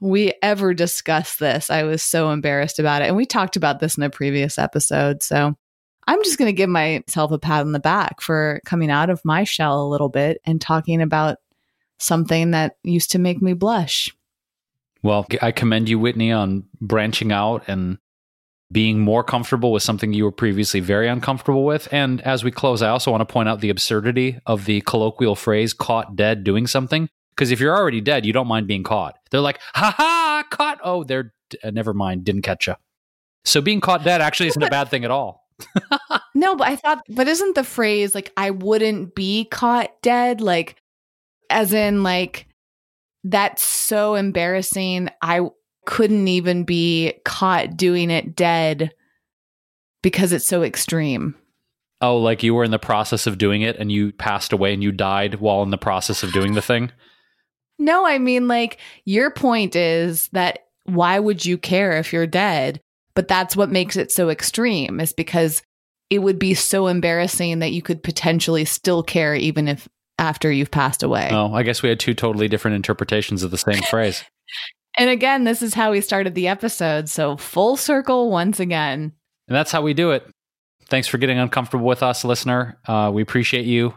we 0.00 0.32
ever 0.42 0.74
discuss 0.74 1.36
this. 1.36 1.70
I 1.70 1.82
was 1.82 2.02
so 2.02 2.30
embarrassed 2.30 2.78
about 2.78 3.02
it. 3.02 3.06
And 3.06 3.16
we 3.16 3.26
talked 3.26 3.56
about 3.56 3.80
this 3.80 3.96
in 3.96 4.02
a 4.02 4.10
previous 4.10 4.58
episode. 4.58 5.22
So 5.22 5.56
I'm 6.06 6.22
just 6.24 6.38
going 6.38 6.48
to 6.48 6.56
give 6.56 6.70
myself 6.70 7.32
a 7.32 7.38
pat 7.38 7.60
on 7.60 7.72
the 7.72 7.80
back 7.80 8.20
for 8.20 8.60
coming 8.64 8.90
out 8.90 9.10
of 9.10 9.20
my 9.24 9.44
shell 9.44 9.82
a 9.82 9.88
little 9.88 10.08
bit 10.08 10.40
and 10.44 10.60
talking 10.60 11.02
about 11.02 11.38
something 11.98 12.52
that 12.52 12.76
used 12.84 13.10
to 13.10 13.18
make 13.18 13.42
me 13.42 13.52
blush. 13.52 14.14
Well, 15.02 15.26
I 15.42 15.52
commend 15.52 15.88
you, 15.88 15.98
Whitney, 15.98 16.32
on 16.32 16.64
branching 16.80 17.32
out 17.32 17.64
and 17.68 17.98
being 18.70 19.00
more 19.00 19.24
comfortable 19.24 19.72
with 19.72 19.82
something 19.82 20.12
you 20.12 20.24
were 20.24 20.32
previously 20.32 20.80
very 20.80 21.08
uncomfortable 21.08 21.64
with. 21.64 21.88
And 21.92 22.20
as 22.22 22.44
we 22.44 22.50
close, 22.50 22.82
I 22.82 22.90
also 22.90 23.10
want 23.10 23.26
to 23.26 23.32
point 23.32 23.48
out 23.48 23.60
the 23.60 23.70
absurdity 23.70 24.38
of 24.46 24.64
the 24.64 24.80
colloquial 24.82 25.34
phrase 25.34 25.72
caught 25.72 26.16
dead 26.16 26.44
doing 26.44 26.66
something. 26.66 27.08
Because 27.38 27.52
if 27.52 27.60
you're 27.60 27.76
already 27.76 28.00
dead, 28.00 28.26
you 28.26 28.32
don't 28.32 28.48
mind 28.48 28.66
being 28.66 28.82
caught. 28.82 29.16
They're 29.30 29.40
like, 29.40 29.60
ha 29.72 29.94
ha, 29.96 30.44
caught. 30.50 30.80
Oh, 30.82 31.04
they're, 31.04 31.32
uh, 31.62 31.70
never 31.70 31.94
mind, 31.94 32.24
didn't 32.24 32.42
catch 32.42 32.66
you. 32.66 32.74
So 33.44 33.60
being 33.60 33.80
caught 33.80 34.02
dead 34.02 34.20
actually 34.20 34.48
isn't 34.48 34.62
a 34.62 34.68
bad 34.68 34.88
thing 34.88 35.04
at 35.04 35.12
all. 35.12 35.46
no, 36.34 36.56
but 36.56 36.66
I 36.66 36.74
thought, 36.74 37.04
but 37.08 37.28
isn't 37.28 37.54
the 37.54 37.62
phrase 37.62 38.12
like, 38.12 38.32
I 38.36 38.50
wouldn't 38.50 39.14
be 39.14 39.44
caught 39.44 39.90
dead? 40.02 40.40
Like, 40.40 40.82
as 41.48 41.72
in, 41.72 42.02
like, 42.02 42.48
that's 43.22 43.62
so 43.62 44.16
embarrassing. 44.16 45.08
I 45.22 45.42
couldn't 45.86 46.26
even 46.26 46.64
be 46.64 47.14
caught 47.24 47.76
doing 47.76 48.10
it 48.10 48.34
dead 48.34 48.92
because 50.02 50.32
it's 50.32 50.46
so 50.46 50.64
extreme. 50.64 51.36
Oh, 52.00 52.16
like 52.18 52.42
you 52.42 52.52
were 52.52 52.64
in 52.64 52.72
the 52.72 52.80
process 52.80 53.28
of 53.28 53.38
doing 53.38 53.62
it 53.62 53.76
and 53.76 53.92
you 53.92 54.12
passed 54.12 54.52
away 54.52 54.74
and 54.74 54.82
you 54.82 54.90
died 54.90 55.36
while 55.36 55.62
in 55.62 55.70
the 55.70 55.78
process 55.78 56.24
of 56.24 56.32
doing 56.32 56.54
the 56.54 56.62
thing? 56.62 56.90
No, 57.78 58.06
I 58.06 58.18
mean, 58.18 58.48
like, 58.48 58.78
your 59.04 59.30
point 59.30 59.76
is 59.76 60.28
that 60.28 60.66
why 60.84 61.18
would 61.18 61.44
you 61.44 61.58
care 61.58 61.92
if 61.98 62.12
you're 62.12 62.26
dead? 62.26 62.80
But 63.14 63.28
that's 63.28 63.56
what 63.56 63.70
makes 63.70 63.96
it 63.96 64.12
so 64.12 64.28
extreme, 64.28 65.00
is 65.00 65.12
because 65.12 65.62
it 66.10 66.20
would 66.20 66.38
be 66.38 66.54
so 66.54 66.86
embarrassing 66.86 67.58
that 67.58 67.72
you 67.72 67.82
could 67.82 68.02
potentially 68.02 68.64
still 68.64 69.02
care 69.02 69.34
even 69.34 69.68
if 69.68 69.88
after 70.18 70.50
you've 70.50 70.70
passed 70.70 71.02
away. 71.02 71.28
Oh, 71.30 71.52
I 71.52 71.62
guess 71.62 71.82
we 71.82 71.88
had 71.88 72.00
two 72.00 72.14
totally 72.14 72.48
different 72.48 72.74
interpretations 72.76 73.42
of 73.42 73.50
the 73.50 73.58
same 73.58 73.82
phrase. 73.90 74.24
And 74.96 75.10
again, 75.10 75.44
this 75.44 75.62
is 75.62 75.74
how 75.74 75.92
we 75.92 76.00
started 76.00 76.34
the 76.34 76.48
episode. 76.48 77.08
So 77.08 77.36
full 77.36 77.76
circle 77.76 78.30
once 78.30 78.58
again. 78.58 79.12
And 79.46 79.56
that's 79.56 79.70
how 79.70 79.82
we 79.82 79.94
do 79.94 80.10
it. 80.10 80.26
Thanks 80.86 81.06
for 81.06 81.18
getting 81.18 81.38
uncomfortable 81.38 81.86
with 81.86 82.02
us, 82.02 82.24
listener. 82.24 82.78
Uh, 82.86 83.10
we 83.12 83.22
appreciate 83.22 83.66
you. 83.66 83.94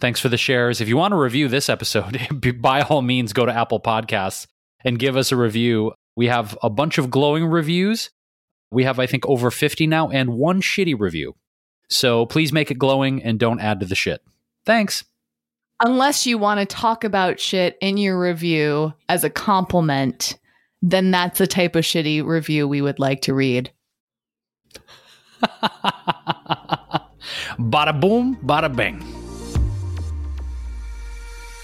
Thanks 0.00 0.20
for 0.20 0.28
the 0.28 0.36
shares. 0.36 0.80
If 0.80 0.88
you 0.88 0.96
want 0.96 1.12
to 1.12 1.18
review 1.18 1.48
this 1.48 1.68
episode, 1.68 2.18
by 2.60 2.82
all 2.82 3.02
means, 3.02 3.32
go 3.32 3.46
to 3.46 3.52
Apple 3.52 3.80
Podcasts 3.80 4.46
and 4.84 4.98
give 4.98 5.16
us 5.16 5.32
a 5.32 5.36
review. 5.36 5.92
We 6.16 6.26
have 6.26 6.58
a 6.62 6.70
bunch 6.70 6.98
of 6.98 7.10
glowing 7.10 7.46
reviews. 7.46 8.10
We 8.70 8.84
have, 8.84 8.98
I 8.98 9.06
think, 9.06 9.26
over 9.26 9.50
50 9.50 9.86
now 9.86 10.10
and 10.10 10.30
one 10.30 10.60
shitty 10.60 10.98
review. 10.98 11.34
So 11.88 12.26
please 12.26 12.52
make 12.52 12.70
it 12.70 12.78
glowing 12.78 13.22
and 13.22 13.38
don't 13.38 13.60
add 13.60 13.80
to 13.80 13.86
the 13.86 13.94
shit. 13.94 14.22
Thanks 14.66 15.04
unless 15.84 16.26
you 16.26 16.38
want 16.38 16.60
to 16.60 16.66
talk 16.66 17.04
about 17.04 17.40
shit 17.40 17.76
in 17.80 17.96
your 17.96 18.18
review 18.18 18.92
as 19.08 19.24
a 19.24 19.30
compliment, 19.30 20.38
then 20.82 21.10
that's 21.10 21.38
the 21.38 21.46
type 21.46 21.76
of 21.76 21.84
shitty 21.84 22.24
review 22.24 22.68
we 22.68 22.82
would 22.82 22.98
like 22.98 23.22
to 23.22 23.34
read. 23.34 23.70
bada 27.58 28.00
boom, 28.00 28.36
bada 28.44 28.74
bing. 28.74 29.23